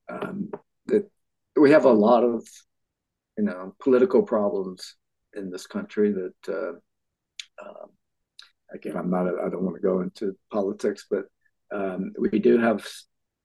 um, 0.09 0.51
that 0.87 1.09
we 1.55 1.71
have 1.71 1.85
a 1.85 1.91
lot 1.91 2.23
of 2.23 2.47
you 3.37 3.45
know 3.45 3.75
political 3.81 4.23
problems 4.23 4.95
in 5.35 5.49
this 5.49 5.67
country 5.67 6.11
that 6.11 6.53
uh, 6.53 7.65
um, 7.65 7.89
again 8.73 8.97
I'm 8.97 9.09
not 9.09 9.27
I 9.27 9.49
don't 9.49 9.63
want 9.63 9.75
to 9.75 9.81
go 9.81 10.01
into 10.01 10.35
politics, 10.51 11.05
but 11.09 11.25
um, 11.73 12.13
we 12.19 12.39
do 12.39 12.57
have 12.57 12.85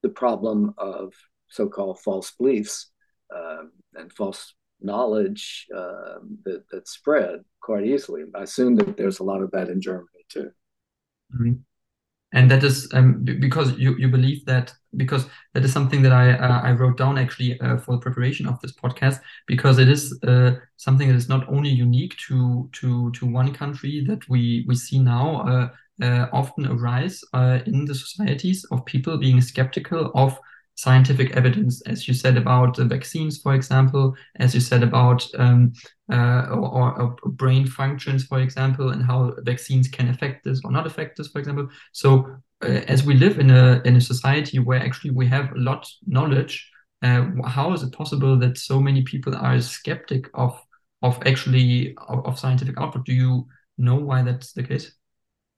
the 0.02 0.08
problem 0.08 0.74
of 0.78 1.12
so-called 1.48 2.00
false 2.00 2.32
beliefs 2.32 2.90
um, 3.34 3.72
and 3.94 4.12
false 4.12 4.54
knowledge 4.84 5.66
uh, 5.74 6.18
that 6.44 6.64
that 6.70 6.88
spread 6.88 7.44
quite 7.60 7.86
easily. 7.86 8.24
I 8.34 8.42
assume 8.42 8.76
that 8.76 8.96
there's 8.96 9.20
a 9.20 9.24
lot 9.24 9.42
of 9.42 9.50
that 9.52 9.68
in 9.68 9.80
Germany 9.80 10.24
too. 10.28 10.50
Mm-hmm 11.34 11.52
and 12.32 12.50
that 12.50 12.64
is 12.64 12.88
um, 12.94 13.24
because 13.24 13.76
you, 13.78 13.94
you 13.96 14.08
believe 14.08 14.44
that 14.46 14.72
because 14.96 15.26
that 15.54 15.64
is 15.64 15.72
something 15.72 16.02
that 16.02 16.12
I 16.12 16.32
uh, 16.32 16.60
I 16.62 16.72
wrote 16.72 16.96
down 16.96 17.18
actually 17.18 17.60
uh, 17.60 17.76
for 17.78 17.92
the 17.92 18.00
preparation 18.00 18.46
of 18.46 18.60
this 18.60 18.72
podcast 18.72 19.20
because 19.46 19.78
it 19.78 19.88
is 19.88 20.18
uh, 20.26 20.52
something 20.76 21.08
that 21.08 21.16
is 21.16 21.28
not 21.28 21.48
only 21.48 21.68
unique 21.68 22.16
to 22.28 22.68
to 22.72 23.10
to 23.12 23.26
one 23.26 23.52
country 23.52 24.04
that 24.08 24.26
we 24.28 24.64
we 24.66 24.74
see 24.74 24.98
now 24.98 25.42
uh, 25.42 26.04
uh, 26.04 26.28
often 26.32 26.66
arise 26.66 27.22
uh, 27.34 27.58
in 27.66 27.84
the 27.84 27.94
societies 27.94 28.64
of 28.70 28.84
people 28.86 29.18
being 29.18 29.40
skeptical 29.40 30.10
of 30.14 30.38
scientific 30.74 31.36
evidence, 31.36 31.82
as 31.82 32.08
you 32.08 32.14
said 32.14 32.36
about 32.36 32.76
the 32.76 32.84
vaccines, 32.84 33.38
for 33.38 33.54
example, 33.54 34.14
as 34.36 34.54
you 34.54 34.60
said 34.60 34.82
about 34.82 35.26
um, 35.38 35.72
uh, 36.10 36.46
or, 36.50 37.00
or, 37.00 37.16
brain 37.24 37.66
functions, 37.66 38.24
for 38.24 38.40
example, 38.40 38.90
and 38.90 39.04
how 39.04 39.32
vaccines 39.40 39.88
can 39.88 40.08
affect 40.08 40.44
this 40.44 40.60
or 40.64 40.70
not 40.70 40.86
affect 40.86 41.16
this, 41.16 41.28
for 41.28 41.38
example. 41.38 41.68
So, 41.92 42.26
uh, 42.62 42.82
as 42.88 43.04
we 43.04 43.14
live 43.14 43.38
in 43.38 43.50
a 43.50 43.82
in 43.84 43.96
a 43.96 44.00
society 44.00 44.58
where 44.58 44.80
actually 44.80 45.10
we 45.10 45.26
have 45.28 45.52
a 45.52 45.58
lot 45.58 45.88
knowledge, 46.06 46.70
uh, 47.02 47.26
how 47.46 47.72
is 47.72 47.82
it 47.82 47.92
possible 47.92 48.38
that 48.38 48.58
so 48.58 48.80
many 48.80 49.02
people 49.02 49.34
are 49.34 49.60
skeptic 49.60 50.28
of 50.34 50.58
of 51.02 51.20
actually 51.26 51.94
of, 52.08 52.24
of 52.26 52.38
scientific 52.38 52.80
output? 52.80 53.04
Do 53.04 53.12
you 53.12 53.46
know 53.78 53.96
why 53.96 54.22
that's 54.22 54.52
the 54.52 54.62
case? 54.62 54.92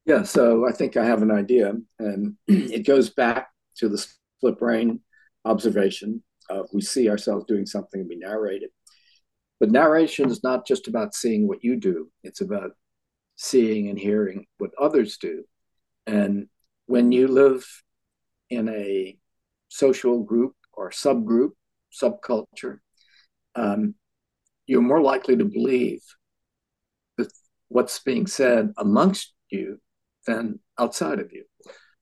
Yeah, 0.07 0.23
so 0.23 0.69
I 0.69 0.73
think 0.73 0.97
I 0.97 1.05
have 1.05 1.23
an 1.23 1.31
idea, 1.31 1.75
and 1.99 2.37
it 2.47 2.87
goes 2.87 3.11
back 3.11 3.49
to 3.77 3.89
the 3.89 4.07
split 4.39 4.59
brain 4.59 5.01
observation 5.45 6.23
of 6.51 6.69
we 6.73 6.81
see 6.81 7.09
ourselves 7.09 7.45
doing 7.47 7.67
something 7.67 8.01
and 8.01 8.09
we 8.09 8.17
narrate 8.17 8.63
it. 8.63 8.71
But 9.61 9.71
narration 9.71 10.31
is 10.31 10.43
not 10.43 10.67
just 10.67 10.89
about 10.89 11.15
seeing 11.15 11.49
what 11.49 11.65
you 11.65 11.77
do, 11.77 12.11
it's 12.23 12.41
about 12.41 12.73
seeing 13.37 13.89
and 13.89 13.99
hearing 13.99 14.47
what 14.59 14.71
others 14.81 15.17
do. 15.17 15.45
And 16.07 16.49
when 16.87 17.13
you 17.13 17.29
live 17.29 17.67
in 18.51 18.69
a 18.69 19.17
social 19.69 20.23
group 20.23 20.55
or 20.73 20.91
subgroup, 20.91 21.53
subculture, 21.93 22.79
um, 23.55 23.95
you're 24.67 24.83
more 24.83 25.01
likely 25.01 25.37
to 25.37 25.45
believe 25.45 26.01
what's 27.69 27.99
being 28.01 28.27
said 28.27 28.73
amongst 28.77 29.33
you 29.51 29.81
than 30.27 30.61
outside 30.79 31.19
of 31.19 31.33
you. 31.33 31.45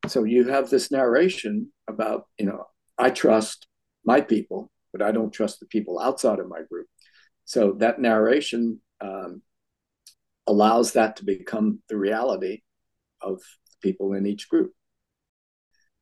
So 0.07 0.25
you 0.25 0.49
have 0.49 0.69
this 0.69 0.91
narration 0.91 1.73
about, 1.89 2.27
you 2.39 2.47
know, 2.47 2.65
I 2.99 3.11
trust 3.11 3.67
my 4.05 4.21
people, 4.21 4.71
but 4.93 5.03
I 5.03 5.13
don't 5.13 5.33
trust 5.33 5.61
the 5.61 5.67
people 5.67 5.99
outside 5.99 6.39
of 6.39 6.49
my 6.49 6.63
group. 6.71 6.87
So 7.45 7.73
that 7.79 8.01
narration 8.01 8.81
um, 9.01 9.43
allows 10.47 10.93
that 10.93 11.17
to 11.17 11.25
become 11.25 11.81
the 11.89 11.97
reality 11.97 12.63
of 13.21 13.41
people 13.83 14.15
in 14.15 14.27
each 14.27 14.49
group. 14.49 14.73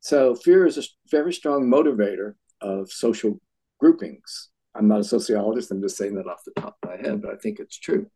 So 0.01 0.35
fear 0.35 0.67
is 0.67 0.79
a 0.79 0.83
very 1.11 1.33
strong 1.33 1.69
motivator 1.69 2.35
of 2.61 2.91
social 2.91 3.39
groupings. 3.79 4.49
I'm 4.75 4.89
not 4.89 5.01
a 5.01 5.05
sociologist, 5.05 5.71
I'm 5.71 5.83
just 5.83 5.97
saying 5.97 6.15
that 6.15 6.27
off 6.29 6.45
the 6.45 6.61
top 6.61 6.77
of 6.83 6.91
my 6.91 6.97
head, 6.97 7.21
but 7.23 7.33
I 7.33 7.37
think 7.37 7.59
it's 7.59 7.79
true 7.79 8.07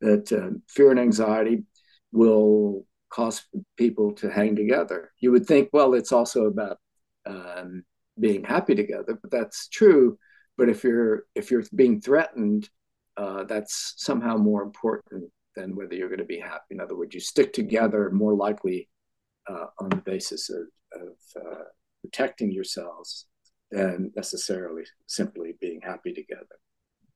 that 0.00 0.30
uh, 0.32 0.58
fear 0.68 0.90
and 0.90 1.00
anxiety 1.00 1.64
will 2.12 2.84
cause 3.10 3.44
people 3.76 4.12
to 4.12 4.30
hang 4.30 4.54
together. 4.54 5.12
You 5.20 5.32
would 5.32 5.46
think, 5.46 5.70
well, 5.72 5.94
it's 5.94 6.12
also 6.12 6.46
about 6.46 6.78
um, 7.26 7.84
being 8.18 8.44
happy 8.44 8.74
together, 8.74 9.18
but 9.20 9.30
that's 9.30 9.68
true. 9.68 10.18
But 10.56 10.68
if 10.68 10.84
you're 10.84 11.24
if 11.34 11.50
you're 11.50 11.64
being 11.74 12.00
threatened, 12.00 12.68
uh, 13.16 13.44
that's 13.44 13.94
somehow 13.96 14.36
more 14.36 14.62
important 14.62 15.30
than 15.54 15.74
whether 15.74 15.94
you're 15.94 16.08
going 16.08 16.18
to 16.18 16.24
be 16.24 16.40
happy. 16.40 16.70
In 16.70 16.80
other 16.80 16.96
words, 16.96 17.14
you 17.14 17.20
stick 17.20 17.52
together 17.52 18.10
more 18.10 18.34
likely 18.34 18.88
uh, 19.48 19.66
on 19.78 19.88
the 19.88 19.96
basis 19.96 20.50
of, 20.50 20.66
of 20.94 21.42
uh, 21.42 21.64
protecting 22.02 22.52
yourselves 22.52 23.26
than 23.70 24.12
necessarily 24.14 24.84
simply 25.06 25.54
being 25.60 25.80
happy 25.82 26.12
together. 26.12 26.56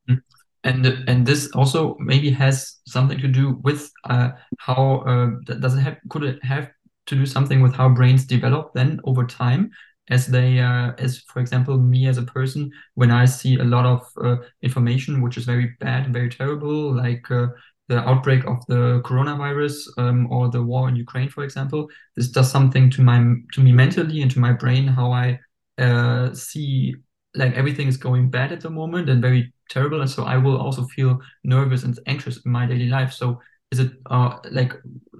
Mm-hmm. 0.08 0.18
And 0.62 0.86
and 1.08 1.26
this 1.26 1.50
also 1.54 1.96
maybe 2.00 2.30
has 2.30 2.80
something 2.86 3.18
to 3.18 3.28
do 3.28 3.58
with 3.62 3.90
uh, 4.08 4.32
how 4.58 4.98
uh, 5.06 5.54
does 5.58 5.74
it 5.74 5.80
have 5.80 5.96
could 6.10 6.22
it 6.22 6.44
have 6.44 6.70
to 7.06 7.14
do 7.14 7.24
something 7.24 7.62
with 7.62 7.74
how 7.74 7.88
brains 7.88 8.26
develop 8.26 8.72
then 8.74 9.00
over 9.04 9.26
time 9.26 9.70
as 10.10 10.26
they 10.26 10.58
uh, 10.58 10.92
as 10.98 11.20
for 11.28 11.40
example 11.40 11.78
me 11.78 12.06
as 12.06 12.18
a 12.18 12.22
person 12.22 12.70
when 12.94 13.10
i 13.10 13.24
see 13.24 13.56
a 13.58 13.64
lot 13.64 13.86
of 13.86 14.06
uh, 14.22 14.36
information 14.62 15.20
which 15.22 15.36
is 15.36 15.44
very 15.44 15.74
bad 15.80 16.04
and 16.04 16.14
very 16.14 16.28
terrible 16.28 16.94
like 16.94 17.30
uh, 17.30 17.46
the 17.88 17.98
outbreak 18.08 18.44
of 18.44 18.64
the 18.66 19.00
coronavirus 19.04 19.74
um, 19.98 20.30
or 20.30 20.48
the 20.48 20.62
war 20.62 20.88
in 20.88 20.96
ukraine 20.96 21.28
for 21.28 21.44
example 21.44 21.88
this 22.16 22.28
does 22.28 22.50
something 22.50 22.90
to 22.90 23.02
my 23.02 23.18
to 23.52 23.60
me 23.60 23.72
mentally 23.72 24.22
and 24.22 24.30
to 24.30 24.38
my 24.38 24.52
brain 24.52 24.86
how 24.86 25.12
i 25.12 25.38
uh, 25.78 26.32
see 26.34 26.94
like 27.34 27.54
everything 27.54 27.86
is 27.88 27.96
going 27.96 28.28
bad 28.28 28.52
at 28.52 28.60
the 28.60 28.70
moment 28.70 29.08
and 29.08 29.22
very 29.22 29.52
terrible 29.68 30.00
and 30.00 30.10
so 30.10 30.24
i 30.24 30.36
will 30.36 30.56
also 30.56 30.84
feel 30.86 31.18
nervous 31.44 31.84
and 31.84 31.98
anxious 32.06 32.44
in 32.44 32.52
my 32.52 32.66
daily 32.66 32.88
life. 32.88 33.12
So 33.12 33.40
is 33.70 33.78
it 33.78 33.92
uh, 34.10 34.38
like 34.50 34.72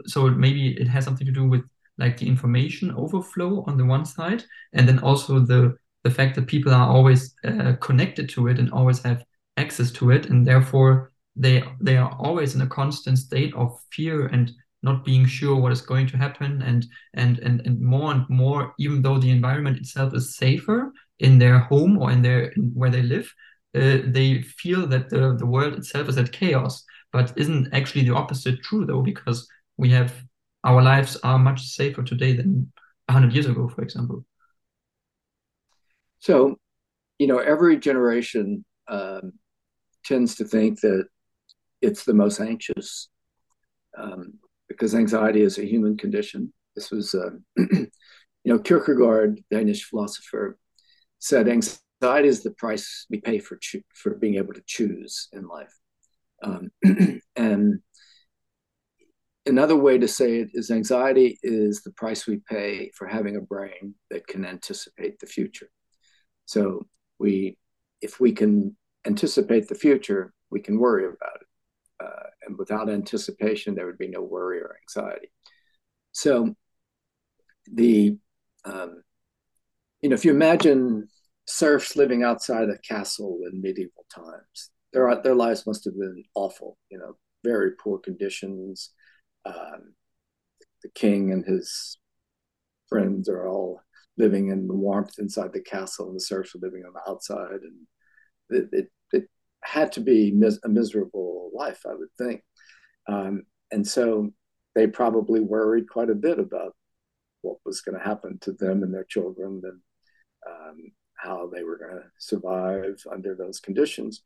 so 0.06 0.28
maybe 0.28 0.72
it 0.80 0.88
has 0.88 1.04
something 1.04 1.26
to 1.26 1.32
do 1.32 1.48
with 1.48 1.62
like 1.98 2.16
the 2.16 2.26
information 2.26 2.90
overflow 2.92 3.64
on 3.66 3.76
the 3.76 3.84
one 3.84 4.04
side, 4.04 4.44
and 4.72 4.88
then 4.88 4.98
also 5.00 5.40
the 5.40 5.76
the 6.04 6.10
fact 6.10 6.34
that 6.34 6.46
people 6.46 6.72
are 6.72 6.88
always 6.88 7.34
uh, 7.44 7.74
connected 7.80 8.28
to 8.30 8.48
it 8.48 8.58
and 8.58 8.72
always 8.72 9.02
have 9.02 9.22
access 9.56 9.90
to 9.92 10.10
it, 10.10 10.26
and 10.26 10.46
therefore 10.46 11.12
they 11.36 11.62
they 11.80 11.96
are 11.96 12.14
always 12.18 12.54
in 12.54 12.62
a 12.62 12.66
constant 12.66 13.18
state 13.18 13.54
of 13.54 13.78
fear 13.92 14.26
and 14.26 14.52
not 14.82 15.04
being 15.04 15.26
sure 15.26 15.56
what 15.56 15.72
is 15.72 15.82
going 15.82 16.06
to 16.06 16.16
happen 16.16 16.62
and 16.62 16.86
and 17.14 17.38
and, 17.40 17.60
and 17.66 17.80
more 17.80 18.12
and 18.12 18.28
more 18.28 18.74
even 18.78 19.02
though 19.02 19.18
the 19.18 19.30
environment 19.30 19.76
itself 19.76 20.14
is 20.14 20.36
safer 20.36 20.92
in 21.18 21.38
their 21.38 21.58
home 21.58 21.98
or 21.98 22.10
in 22.10 22.22
their 22.22 22.44
in 22.56 22.72
where 22.74 22.90
they 22.90 23.02
live 23.02 23.30
uh, 23.74 23.98
they 24.04 24.42
feel 24.42 24.86
that 24.86 25.08
the, 25.10 25.36
the 25.38 25.46
world 25.46 25.74
itself 25.74 26.08
is 26.08 26.18
at 26.18 26.32
chaos. 26.32 26.84
But 27.12 27.32
isn't 27.36 27.68
actually 27.72 28.04
the 28.04 28.14
opposite 28.14 28.62
true 28.62 28.86
though 28.86 29.02
because 29.02 29.48
we 29.76 29.90
have 29.90 30.14
our 30.64 30.82
lives 30.82 31.16
are 31.22 31.38
much 31.38 31.62
safer 31.62 32.02
today 32.02 32.34
than 32.34 32.72
100 33.06 33.32
years 33.32 33.46
ago, 33.46 33.68
for 33.68 33.82
example. 33.82 34.24
So, 36.18 36.58
you 37.18 37.26
know, 37.26 37.38
every 37.38 37.78
generation 37.78 38.64
um, 38.88 39.32
tends 40.04 40.34
to 40.36 40.44
think 40.44 40.80
that 40.80 41.06
it's 41.80 42.04
the 42.04 42.14
most 42.14 42.40
anxious 42.40 43.08
um, 43.96 44.34
because 44.68 44.94
anxiety 44.94 45.42
is 45.42 45.58
a 45.58 45.64
human 45.64 45.96
condition. 45.96 46.52
This 46.76 46.90
was, 46.90 47.14
uh, 47.14 47.30
you 47.56 47.88
know, 48.44 48.58
Kierkegaard, 48.58 49.40
Danish 49.50 49.84
philosopher, 49.84 50.58
said 51.18 51.48
anxiety 51.48 52.28
is 52.28 52.42
the 52.42 52.52
price 52.52 53.06
we 53.10 53.20
pay 53.20 53.38
for 53.38 53.58
for 53.94 54.14
being 54.14 54.36
able 54.36 54.54
to 54.54 54.62
choose 54.66 55.28
in 55.32 55.46
life. 55.46 55.74
Um, 56.42 56.70
and 57.36 57.80
another 59.50 59.76
way 59.76 59.98
to 59.98 60.08
say 60.08 60.36
it 60.36 60.50
is 60.54 60.70
anxiety 60.70 61.38
is 61.42 61.82
the 61.82 61.92
price 61.92 62.26
we 62.26 62.40
pay 62.48 62.90
for 62.96 63.06
having 63.06 63.36
a 63.36 63.40
brain 63.40 63.94
that 64.10 64.26
can 64.26 64.46
anticipate 64.46 65.18
the 65.18 65.26
future. 65.26 65.68
So 66.46 66.86
we, 67.18 67.58
if 68.00 68.20
we 68.20 68.32
can 68.32 68.76
anticipate 69.06 69.68
the 69.68 69.74
future, 69.74 70.32
we 70.50 70.60
can 70.60 70.78
worry 70.78 71.04
about 71.04 71.40
it. 71.40 71.46
Uh, 72.02 72.28
and 72.46 72.58
without 72.58 72.88
anticipation, 72.88 73.74
there 73.74 73.86
would 73.86 73.98
be 73.98 74.08
no 74.08 74.22
worry 74.22 74.60
or 74.60 74.76
anxiety. 74.82 75.30
So 76.12 76.54
the, 77.70 78.16
um, 78.64 79.02
you 80.00 80.08
know, 80.08 80.14
if 80.14 80.24
you 80.24 80.30
imagine 80.30 81.08
serfs 81.46 81.96
living 81.96 82.22
outside 82.22 82.68
a 82.70 82.78
castle 82.78 83.40
in 83.50 83.60
medieval 83.60 84.06
times, 84.14 84.70
their 84.92 85.20
their 85.22 85.34
lives 85.34 85.66
must 85.66 85.84
have 85.84 85.94
been 85.94 86.24
awful. 86.34 86.78
You 86.90 86.98
know, 86.98 87.16
very 87.44 87.72
poor 87.72 87.98
conditions 87.98 88.90
um, 89.44 89.94
the 90.82 90.90
king 90.94 91.32
and 91.32 91.44
his 91.44 91.98
friends 92.88 93.28
are 93.28 93.48
all 93.48 93.80
living 94.16 94.48
in 94.48 94.66
the 94.66 94.74
warmth 94.74 95.18
inside 95.18 95.52
the 95.52 95.60
castle, 95.60 96.08
and 96.08 96.16
the 96.16 96.20
serfs 96.20 96.54
are 96.54 96.60
living 96.60 96.84
on 96.84 96.92
the 96.92 97.10
outside, 97.10 97.60
and 97.62 97.86
it, 98.50 98.68
it, 98.72 98.88
it 99.12 99.30
had 99.62 99.92
to 99.92 100.00
be 100.00 100.30
mis- 100.30 100.60
a 100.64 100.68
miserable 100.68 101.50
life, 101.54 101.80
I 101.86 101.94
would 101.94 102.12
think. 102.18 102.42
Um, 103.08 103.42
and 103.70 103.86
so 103.86 104.30
they 104.74 104.86
probably 104.86 105.40
worried 105.40 105.88
quite 105.88 106.10
a 106.10 106.14
bit 106.14 106.38
about 106.38 106.74
what 107.42 107.58
was 107.64 107.80
going 107.80 107.98
to 107.98 108.04
happen 108.04 108.38
to 108.42 108.52
them 108.52 108.82
and 108.82 108.92
their 108.92 109.04
children 109.04 109.60
and 109.64 109.80
um, 110.46 110.76
how 111.16 111.50
they 111.52 111.62
were 111.62 111.78
going 111.78 111.96
to 111.96 112.04
survive 112.18 113.02
under 113.10 113.34
those 113.34 113.60
conditions. 113.60 114.22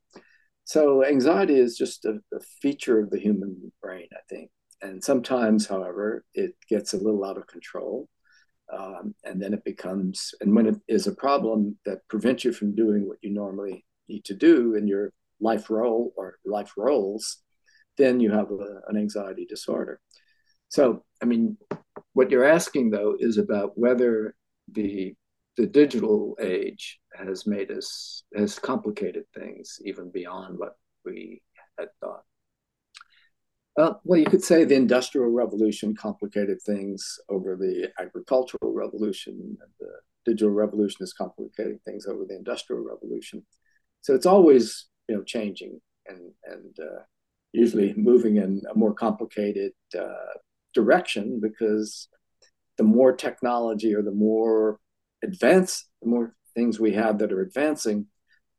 So 0.65 1.05
anxiety 1.05 1.59
is 1.59 1.77
just 1.77 2.05
a, 2.05 2.21
a, 2.33 2.41
feature 2.63 2.99
of 2.99 3.11
the 3.11 3.19
human 3.19 3.73
brain, 3.83 4.09
I 4.13 4.21
think. 4.29 4.51
And 4.85 5.03
sometimes, 5.03 5.67
however, 5.67 6.25
it 6.35 6.55
gets 6.69 6.93
a 6.93 6.99
little 6.99 7.25
out 7.25 7.39
of 7.39 7.47
control. 7.47 8.09
Um, 8.73 9.15
and 9.25 9.41
then 9.41 9.55
it 9.55 9.65
becomes, 9.65 10.35
and 10.41 10.55
when 10.55 10.67
it 10.67 10.77
is 10.89 11.07
a 11.07 11.15
problem 11.15 11.79
that 11.87 12.07
prevents 12.09 12.45
you 12.45 12.53
from 12.53 12.75
doing 12.75 13.09
what 13.09 13.19
you 13.23 13.31
normally 13.31 13.85
need 14.09 14.25
to 14.27 14.35
do 14.35 14.75
in 14.75 14.87
your 14.87 15.13
life 15.41 15.71
role 15.71 16.13
or 16.17 16.39
life 16.45 16.73
roles, 16.77 17.43
then 17.97 18.21
you 18.21 18.31
have 18.31 18.51
a, 18.51 18.81
an 18.89 18.97
anxiety 18.97 19.47
disorder. 19.47 20.01
So, 20.69 21.05
I 21.23 21.25
mean, 21.27 21.57
what 22.13 22.31
you're 22.31 22.45
asking 22.45 22.91
though 22.91 23.17
is 23.19 23.39
about 23.39 23.77
whether 23.77 24.35
the 24.71 25.15
the 25.57 25.67
digital 25.67 26.37
age 26.41 26.99
has 27.17 27.47
made 27.47 27.71
us 27.71 28.25
has 28.35 28.59
complicated 28.59 29.25
things 29.39 29.79
even 29.85 30.11
beyond 30.11 30.59
what 30.59 30.75
we 31.05 31.41
had 31.79 31.89
thought. 32.01 32.25
Uh, 33.77 33.95
well, 34.05 34.21
you 34.21 34.27
could 34.27 34.45
say 34.45 34.65
the 34.65 34.75
Industrial 34.75 35.29
Revolution 35.29 35.97
complicated 35.97 36.63
things 36.63 37.19
over 37.29 37.57
the 37.57 37.91
Agricultural 37.99 38.73
Revolution, 38.73 39.57
the 39.81 39.89
Digital 40.25 40.53
Revolution 40.53 40.99
is 41.01 41.13
complicating 41.13 41.81
things 41.85 42.07
over 42.07 42.25
the 42.25 42.37
Industrial 42.37 42.83
Revolution. 42.83 43.45
So 44.03 44.15
it's 44.15 44.27
always 44.27 44.87
you 45.09 45.17
know 45.17 45.25
changing 45.25 45.81
and 46.07 46.31
and 46.45 46.77
uh, 46.81 47.03
usually 47.53 47.95
moving 47.95 48.37
in 48.37 48.63
a 48.71 48.79
more 48.79 48.95
complicated 48.95 49.73
uh, 49.99 50.35
direction 50.73 51.41
because 51.43 52.09
the 52.79 52.85
more 52.85 53.13
technology 53.13 53.95
or 53.95 54.03
the 54.03 54.13
more 54.13 54.79
advanced, 55.23 55.89
the 56.03 56.09
more 56.09 56.35
things 56.55 56.79
we 56.79 56.93
have 56.93 57.19
that 57.19 57.33
are 57.33 57.41
advancing, 57.41 58.07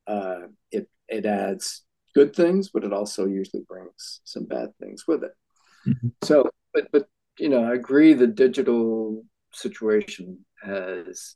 uh, 0.07 0.47
it 0.71 0.89
it 1.07 1.25
adds 1.25 1.84
good 2.15 2.35
things, 2.35 2.69
but 2.73 2.83
it 2.83 2.93
also 2.93 3.27
usually 3.27 3.63
brings 3.67 4.21
some 4.23 4.45
bad 4.45 4.69
things 4.79 5.03
with 5.07 5.23
it. 5.23 5.31
Mm-hmm. 5.87 6.07
So, 6.23 6.49
but 6.73 6.87
but 6.91 7.07
you 7.37 7.49
know, 7.49 7.63
I 7.63 7.73
agree 7.73 8.13
the 8.13 8.27
digital 8.27 9.23
situation 9.53 10.39
has 10.63 11.35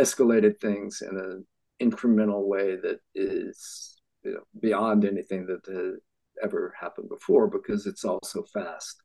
escalated 0.00 0.58
things 0.60 1.02
in 1.02 1.16
an 1.18 1.46
incremental 1.82 2.46
way 2.46 2.76
that 2.76 3.00
is 3.14 4.00
you 4.22 4.32
know, 4.32 4.40
beyond 4.60 5.04
anything 5.04 5.46
that 5.46 5.60
has 5.72 6.00
ever 6.42 6.74
happened 6.78 7.08
before 7.08 7.48
because 7.48 7.86
it's 7.86 8.04
all 8.04 8.20
so 8.24 8.44
fast. 8.54 9.02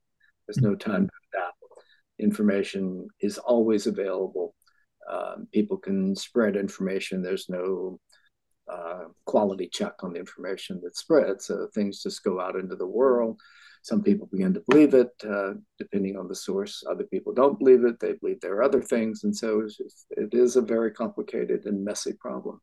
There's 0.47 0.61
no 0.61 0.76
time 0.76 1.07
to 1.07 1.39
adapt. 1.39 1.57
Information 2.19 3.07
is 3.19 3.38
always 3.38 3.88
available. 3.88 4.55
Um, 5.11 5.47
people 5.53 5.78
can 5.78 6.15
spread 6.15 6.55
information. 6.55 7.21
There's 7.21 7.49
no 7.49 7.99
uh, 8.72 9.05
quality 9.26 9.70
check 9.72 10.03
on 10.03 10.13
the 10.13 10.20
information 10.20 10.80
that's 10.84 10.99
spread. 10.99 11.41
So 11.41 11.68
things 11.74 12.03
just 12.03 12.24
go 12.24 12.39
out 12.39 12.55
into 12.55 12.76
the 12.76 12.88
world. 12.88 13.39
Some 13.84 14.01
people 14.01 14.28
begin 14.32 14.53
to 14.55 14.63
believe 14.68 14.95
it, 14.95 15.11
uh, 15.24 15.53
depending 15.78 16.18
on 16.18 16.28
the 16.28 16.36
source. 16.36 16.84
Other 16.89 17.03
people 17.03 17.34
don't 17.34 17.59
believe 17.59 17.86
it. 17.86 17.99
They 17.99 18.13
believe 18.13 18.41
there 18.41 18.55
are 18.55 18.63
other 18.63 18.82
things. 18.82 19.24
And 19.24 19.36
so 19.36 19.61
just, 19.61 20.07
it 20.09 20.34
is 20.34 20.55
a 20.55 20.61
very 20.61 20.91
complicated 20.91 21.66
and 21.66 21.86
messy 21.86 22.13
problem. 22.13 22.61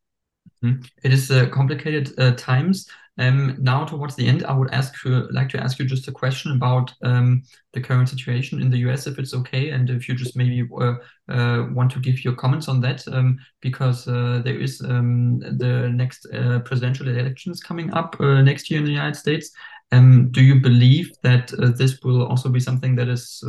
Mm-hmm. 0.63 0.83
It 1.03 1.13
is 1.13 1.31
uh, 1.31 1.49
complicated 1.49 2.13
uh, 2.19 2.33
times. 2.33 2.89
Um, 3.19 3.57
now, 3.59 3.85
towards 3.85 4.17
the 4.17 4.27
end, 4.27 4.45
I 4.45 4.55
would 4.55 4.73
ask 4.73 5.05
you, 5.05 5.29
like 5.33 5.51
to 5.51 5.63
ask 5.63 5.79
you 5.79 5.85
just 5.85 6.09
a 6.09 6.13
question 6.13 6.53
about 6.53 6.95
um, 7.03 7.43
the 7.75 7.81
current 7.81 8.09
situation 8.09 8.63
in 8.63 8.71
the 8.71 8.79
US, 8.89 9.07
if 9.07 9.19
it's 9.19 9.35
okay, 9.35 9.71
and 9.71 9.91
if 9.91 10.09
you 10.09 10.15
just 10.15 10.35
maybe 10.35 10.67
uh, 10.81 10.95
uh 11.29 11.67
want 11.73 11.91
to 11.93 12.01
give 12.01 12.25
your 12.25 12.35
comments 12.35 12.69
on 12.69 12.81
that, 12.81 13.07
um, 13.09 13.39
because 13.61 14.09
uh, 14.09 14.41
there 14.45 14.59
is 14.59 14.81
um, 14.81 15.41
the 15.41 15.91
next 15.93 16.27
uh, 16.33 16.61
presidential 16.61 17.09
elections 17.09 17.61
coming 17.61 17.93
up 17.93 18.19
next 18.21 18.71
year 18.71 18.79
in 18.79 18.87
the 18.87 18.93
United 18.93 19.17
States. 19.17 19.51
Um, 19.91 20.31
do 20.31 20.43
you 20.43 20.59
believe 20.59 21.11
that 21.23 21.49
this 21.77 22.01
will 22.03 22.25
also 22.27 22.49
be 22.49 22.61
something 22.61 22.97
that 22.97 23.09
is 23.09 23.45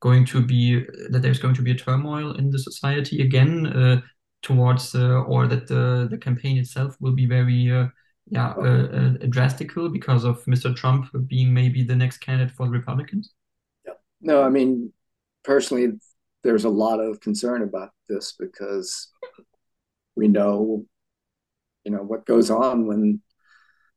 going 0.00 0.24
to 0.26 0.40
be 0.40 0.84
that 1.10 1.22
there's 1.22 1.40
going 1.40 1.56
to 1.56 1.62
be 1.62 1.72
a 1.72 1.74
turmoil 1.74 2.34
in 2.36 2.50
the 2.50 2.58
society 2.58 3.22
again? 3.22 4.00
Towards 4.42 4.94
uh, 4.94 5.22
or 5.22 5.46
that 5.46 5.66
the, 5.66 6.08
the 6.10 6.18
campaign 6.18 6.58
itself 6.58 6.96
will 7.00 7.12
be 7.12 7.26
very 7.26 7.70
uh, 7.70 7.86
yeah 8.30 8.50
uh, 8.50 9.14
drastical 9.28 9.88
because 9.92 10.24
of 10.24 10.44
Mr. 10.44 10.74
Trump 10.74 11.06
being 11.26 11.52
maybe 11.52 11.82
the 11.82 11.96
next 11.96 12.18
candidate 12.18 12.54
for 12.54 12.66
the 12.66 12.72
Republicans? 12.72 13.32
Yeah. 13.86 13.94
No, 14.20 14.42
I 14.42 14.48
mean 14.48 14.92
personally, 15.44 15.98
there's 16.42 16.64
a 16.64 16.68
lot 16.68 17.00
of 17.00 17.20
concern 17.20 17.62
about 17.62 17.90
this 18.08 18.34
because 18.38 19.08
we 20.14 20.28
know, 20.28 20.84
you 21.84 21.92
know, 21.92 22.02
what 22.02 22.26
goes 22.26 22.50
on 22.50 22.86
when 22.86 23.22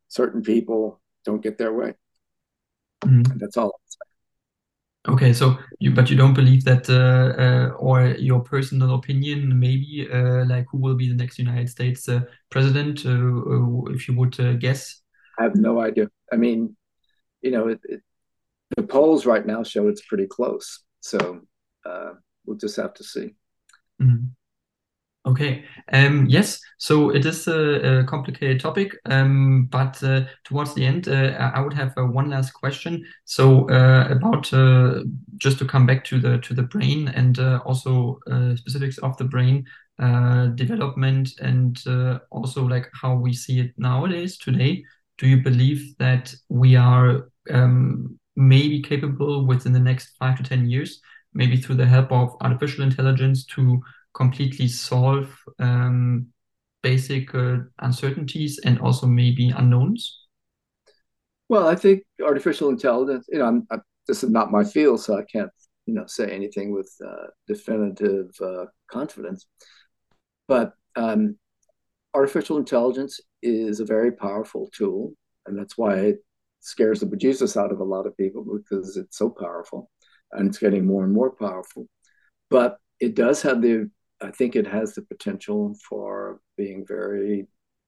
certain 0.07 0.41
people 0.41 1.01
don't 1.25 1.43
get 1.43 1.57
their 1.57 1.73
way. 1.73 1.93
Mm-hmm. 3.03 3.37
That's 3.37 3.57
all. 3.57 3.79
Okay, 5.07 5.33
so 5.33 5.57
you 5.79 5.91
but 5.91 6.11
you 6.11 6.15
don't 6.15 6.35
believe 6.35 6.63
that, 6.65 6.87
uh, 6.87 7.41
uh, 7.41 7.69
or 7.77 8.05
your 8.19 8.39
personal 8.39 8.93
opinion, 8.93 9.59
maybe 9.59 10.07
uh, 10.11 10.45
like 10.45 10.67
who 10.71 10.77
will 10.77 10.95
be 10.95 11.09
the 11.09 11.15
next 11.15 11.39
United 11.39 11.69
States 11.69 12.07
uh, 12.07 12.21
president, 12.51 13.03
uh, 13.05 13.09
uh, 13.09 13.91
if 13.93 14.07
you 14.07 14.15
would 14.15 14.37
guess? 14.59 15.01
I 15.39 15.43
have 15.43 15.55
no 15.55 15.81
idea. 15.81 16.07
I 16.31 16.35
mean, 16.35 16.75
you 17.41 17.49
know, 17.49 17.69
it, 17.69 17.79
it, 17.85 18.01
the 18.77 18.83
polls 18.83 19.25
right 19.25 19.45
now 19.45 19.63
show 19.63 19.87
it's 19.87 20.05
pretty 20.05 20.27
close, 20.27 20.83
so 20.99 21.41
we'll 22.45 22.57
just 22.57 22.75
have 22.77 22.93
to 22.93 23.03
see. 23.03 23.35
Mm 23.99 24.07
-hmm. 24.07 24.40
Okay. 25.23 25.65
Um, 25.93 26.25
yes. 26.27 26.59
So 26.79 27.11
it 27.11 27.27
is 27.27 27.47
a, 27.47 27.99
a 27.99 28.03
complicated 28.05 28.59
topic, 28.59 28.97
um, 29.05 29.67
but 29.69 30.01
uh, 30.03 30.21
towards 30.43 30.73
the 30.73 30.83
end, 30.83 31.07
uh, 31.07 31.51
I 31.53 31.61
would 31.61 31.73
have 31.73 31.93
uh, 31.95 32.05
one 32.05 32.31
last 32.31 32.53
question. 32.53 33.05
So 33.25 33.69
uh, 33.69 34.07
about 34.09 34.51
uh, 34.51 35.03
just 35.37 35.59
to 35.59 35.65
come 35.65 35.85
back 35.85 36.03
to 36.05 36.19
the 36.19 36.39
to 36.39 36.55
the 36.55 36.63
brain 36.63 37.07
and 37.09 37.37
uh, 37.37 37.59
also 37.65 38.19
specifics 38.55 38.97
of 38.97 39.15
the 39.17 39.25
brain 39.25 39.63
development 40.55 41.29
and 41.39 41.77
also 42.31 42.65
like 42.65 42.89
how 42.99 43.13
we 43.13 43.31
see 43.31 43.59
it 43.59 43.73
nowadays 43.77 44.37
today. 44.39 44.83
Do 45.19 45.27
you 45.27 45.43
believe 45.43 45.95
that 45.99 46.33
we 46.49 46.75
are 46.75 47.29
um, 47.51 48.17
maybe 48.35 48.81
capable 48.81 49.45
within 49.45 49.71
the 49.73 49.79
next 49.79 50.15
five 50.17 50.35
to 50.37 50.43
ten 50.43 50.67
years, 50.67 50.99
maybe 51.35 51.57
through 51.57 51.75
the 51.75 51.85
help 51.85 52.11
of 52.11 52.35
artificial 52.41 52.83
intelligence, 52.83 53.45
to 53.45 53.79
completely 54.13 54.67
solve 54.67 55.33
um, 55.59 56.27
basic 56.81 57.33
uh, 57.35 57.57
uncertainties 57.79 58.59
and 58.65 58.79
also 58.79 59.07
maybe 59.07 59.49
unknowns? 59.49 60.27
Well, 61.49 61.67
I 61.67 61.75
think 61.75 62.03
artificial 62.23 62.69
intelligence. 62.69 63.25
You 63.29 63.39
know, 63.39 63.45
I'm, 63.45 63.67
I'm, 63.71 63.81
this 64.07 64.23
is 64.23 64.29
not 64.29 64.51
my 64.51 64.63
field, 64.63 65.01
so 65.01 65.17
I 65.17 65.23
can't 65.23 65.51
you 65.85 65.93
know 65.93 66.05
say 66.07 66.31
anything 66.31 66.71
with 66.71 66.91
uh, 67.05 67.27
definitive 67.47 68.29
uh, 68.41 68.65
confidence. 68.89 69.47
But 70.47 70.73
um, 70.95 71.37
artificial 72.13 72.57
intelligence 72.57 73.19
is 73.41 73.79
a 73.79 73.85
very 73.85 74.11
powerful 74.11 74.69
tool, 74.73 75.13
and 75.45 75.57
that's 75.57 75.77
why 75.77 75.95
it 75.95 76.25
scares 76.61 76.99
the 76.99 77.05
bejesus 77.05 77.57
out 77.57 77.71
of 77.71 77.79
a 77.79 77.83
lot 77.83 78.05
of 78.05 78.15
people 78.17 78.43
because 78.43 78.97
it's 78.97 79.17
so 79.17 79.29
powerful, 79.29 79.89
and 80.31 80.47
it's 80.47 80.57
getting 80.59 80.85
more 80.85 81.03
and 81.03 81.13
more 81.13 81.31
powerful. 81.31 81.87
But 82.49 82.77
it 82.99 83.15
does 83.15 83.41
have 83.41 83.61
the 83.61 83.89
I 84.21 84.31
think 84.31 84.55
it 84.55 84.67
has 84.67 84.93
the 84.93 85.01
potential 85.01 85.75
for 85.87 86.39
being 86.57 86.85
very, 86.87 87.47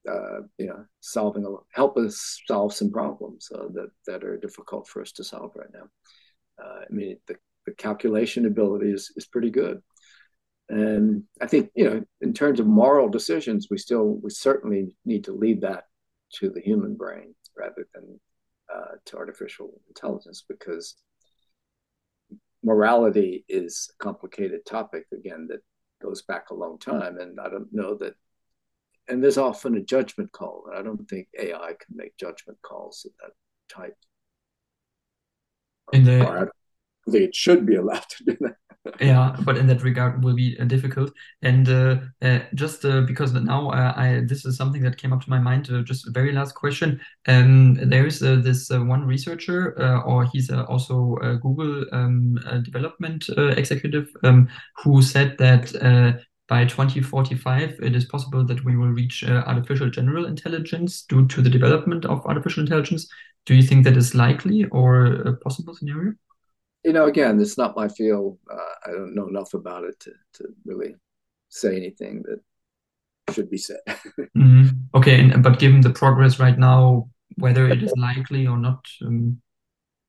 uh, 0.10 0.42
you 0.58 0.68
know, 0.68 0.86
solving 1.00 1.46
a 1.46 1.50
help 1.74 1.98
us 1.98 2.42
solve 2.48 2.74
some 2.74 2.92
problems 2.92 3.50
uh, 3.54 3.68
that 3.74 3.90
that 4.08 4.24
are 4.24 4.38
difficult 4.38 4.88
for 4.88 5.02
us 5.02 5.12
to 5.14 5.24
solve 5.24 5.52
right 5.56 5.70
now. 5.74 5.88
Uh, 6.64 6.82
I 6.90 6.94
mean, 6.94 7.18
the, 7.28 7.36
the 7.66 7.74
calculation 7.74 8.46
ability 8.46 8.92
is 8.92 9.12
is 9.16 9.26
pretty 9.26 9.52
good, 9.52 9.82
and 10.70 11.24
I 11.42 11.48
think 11.48 11.70
you 11.76 11.90
know, 11.90 12.04
in 12.22 12.34
terms 12.34 12.60
of 12.60 12.68
moral 12.68 13.10
decisions, 13.10 13.68
we 13.70 13.78
still 13.78 14.20
we 14.24 14.30
certainly 14.30 14.92
need 15.06 15.26
to 15.26 15.34
leave 15.34 15.62
that 15.62 15.86
to 16.36 16.50
the 16.50 16.62
human 16.62 16.96
brain 16.96 17.36
rather 17.58 17.88
than 17.94 18.20
uh, 18.74 18.96
to 19.06 19.18
artificial 19.18 19.70
intelligence 19.88 20.44
because 20.48 20.96
morality 22.64 23.46
is 23.50 23.92
a 23.94 24.04
complicated 24.04 24.66
topic 24.66 25.06
again 25.14 25.48
that 25.50 25.60
goes 26.04 26.22
back 26.22 26.50
a 26.50 26.54
long 26.54 26.78
hmm. 26.84 26.92
time. 26.92 27.18
And 27.18 27.40
I 27.40 27.50
don't 27.50 27.74
know 27.74 27.96
that, 27.96 28.16
and 29.08 29.24
there's 29.24 29.38
often 29.38 29.76
a 29.76 29.82
judgment 29.82 30.32
call. 30.32 30.66
And 30.68 30.78
I 30.78 30.82
don't 30.82 31.08
think 31.10 31.28
AI 31.40 31.74
can 31.80 31.96
make 31.96 32.18
judgment 32.18 32.60
calls 32.62 33.06
of 33.06 33.12
that 33.22 33.32
type. 33.74 33.98
In 35.92 36.04
the, 36.06 36.26
uh, 36.26 36.32
I 36.32 36.40
don't 36.40 36.52
think 37.10 37.24
it 37.26 37.36
should 37.36 37.66
be 37.66 37.76
allowed 37.76 38.08
to 38.10 38.24
do 38.24 38.38
that. 38.42 38.56
Yeah, 39.00 39.36
but 39.46 39.58
in 39.58 39.68
that 39.68 39.82
regard 39.82 40.24
will 40.24 40.36
be 40.36 40.58
uh, 40.60 40.66
difficult. 40.66 41.14
And 41.42 41.68
uh, 41.70 41.98
uh, 42.22 42.40
just 42.54 42.84
uh, 42.84 43.02
because 43.02 43.32
now 43.34 43.70
uh, 43.70 43.94
I 43.96 44.24
this 44.28 44.46
is 44.46 44.58
something 44.58 44.82
that 44.82 44.98
came 44.98 45.14
up 45.14 45.22
to 45.22 45.30
my 45.30 45.40
mind. 45.40 45.70
Uh, 45.72 45.84
just 45.84 46.08
a 46.08 46.12
very 46.12 46.34
last 46.34 46.54
question. 46.54 47.00
Um, 47.28 47.76
there 47.76 48.06
is 48.06 48.20
this 48.20 48.70
one 48.70 49.06
researcher, 49.06 49.74
or 50.06 50.26
he's 50.26 50.52
also 50.52 51.18
a 51.22 51.38
Google 51.38 51.86
um, 51.94 52.38
development 52.64 53.26
executive, 53.38 54.10
um, 54.24 54.50
who 54.84 55.02
said 55.02 55.38
that 55.38 55.72
by 56.50 56.66
2045 56.66 57.80
it 57.82 57.96
is 57.96 58.04
possible 58.06 58.46
that 58.46 58.66
we 58.66 58.76
will 58.76 58.90
reach 58.90 59.24
artificial 59.24 59.90
general 59.90 60.26
intelligence 60.26 61.04
due 61.04 61.26
to 61.28 61.42
the 61.42 61.50
development 61.50 62.04
of 62.06 62.26
artificial 62.26 62.64
intelligence. 62.64 63.08
Do 63.46 63.56
you 63.56 63.64
think 63.64 63.86
that 63.86 63.98
is 63.98 64.14
likely 64.14 64.66
or 64.66 65.06
a 65.06 65.38
possible 65.38 65.74
scenario? 65.74 66.14
You 66.84 66.94
know, 66.94 67.06
again, 67.06 67.40
it's 67.40 67.58
not 67.58 67.76
my 67.76 67.88
field. 67.88 68.38
Uh, 68.52 68.74
I 68.86 68.92
don't 68.92 69.16
know 69.16 69.28
enough 69.28 69.54
about 69.54 69.84
it 69.84 70.00
to, 70.02 70.12
to 70.36 70.46
really 70.66 70.96
say 71.50 71.76
anything 71.76 72.24
that 72.24 73.34
should 73.34 73.50
be 73.50 73.58
said. 73.58 73.80
mm-hmm. 73.88 74.68
Okay, 74.96 75.20
and, 75.20 75.44
but 75.44 75.60
given 75.60 75.82
the 75.82 75.90
progress 75.90 76.40
right 76.40 76.58
now, 76.58 77.10
whether 77.38 77.68
it 77.68 77.82
is 77.82 77.94
likely 77.98 78.48
or 78.48 78.58
not, 78.58 78.86
um... 79.06 79.42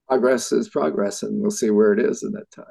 progress 0.08 0.52
is 0.52 0.68
progress, 0.68 1.22
and 1.22 1.40
we'll 1.40 1.50
see 1.50 1.70
where 1.70 1.92
it 1.92 2.00
is 2.00 2.22
in 2.22 2.32
that 2.32 2.50
time. 2.50 2.64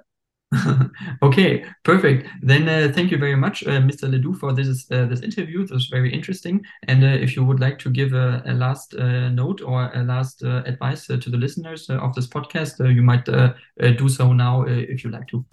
okay, 1.23 1.65
perfect. 1.83 2.27
Then 2.41 2.67
uh, 2.67 2.91
thank 2.93 3.11
you 3.11 3.17
very 3.17 3.35
much, 3.35 3.63
uh, 3.63 3.81
Mr. 3.81 4.09
LeDoux, 4.09 4.35
for 4.35 4.53
this 4.53 4.85
uh, 4.91 5.05
this 5.05 5.21
interview. 5.21 5.63
It 5.63 5.71
was 5.71 5.87
very 5.87 6.13
interesting. 6.13 6.63
And 6.87 7.03
uh, 7.03 7.07
if 7.07 7.35
you 7.35 7.43
would 7.43 7.59
like 7.59 7.79
to 7.79 7.89
give 7.89 8.13
a, 8.13 8.43
a 8.45 8.53
last 8.53 8.93
uh, 8.95 9.29
note 9.29 9.61
or 9.61 9.91
a 9.93 10.03
last 10.03 10.43
uh, 10.43 10.63
advice 10.65 11.07
to 11.07 11.17
the 11.17 11.37
listeners 11.37 11.89
of 11.89 12.13
this 12.15 12.27
podcast, 12.27 12.79
you 12.93 13.01
might 13.01 13.25
do 13.25 14.09
so 14.09 14.33
now 14.33 14.63
if 14.63 15.03
you 15.03 15.09
like 15.09 15.27
to. 15.27 15.45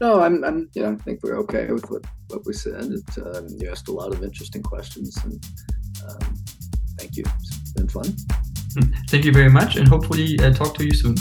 No, 0.00 0.20
I'm, 0.20 0.42
I'm, 0.42 0.68
yeah, 0.74 0.90
I 0.90 0.96
think 0.96 1.20
we're 1.22 1.38
okay 1.40 1.70
with 1.70 1.88
what, 1.88 2.04
what 2.28 2.44
we 2.44 2.54
said. 2.54 2.90
It, 2.90 3.18
um, 3.18 3.46
you 3.56 3.70
asked 3.70 3.86
a 3.88 3.92
lot 3.92 4.12
of 4.12 4.24
interesting 4.24 4.62
questions, 4.62 5.16
and 5.22 5.44
um, 6.08 6.34
thank 6.98 7.16
you. 7.16 7.24
It's 7.40 7.72
been 7.72 7.88
fun. 7.88 8.12
Thank 9.08 9.24
you 9.24 9.32
very 9.32 9.50
much, 9.50 9.76
and 9.76 9.86
hopefully 9.86 10.36
talk 10.36 10.74
to 10.76 10.84
you 10.84 10.92
soon. 10.92 11.14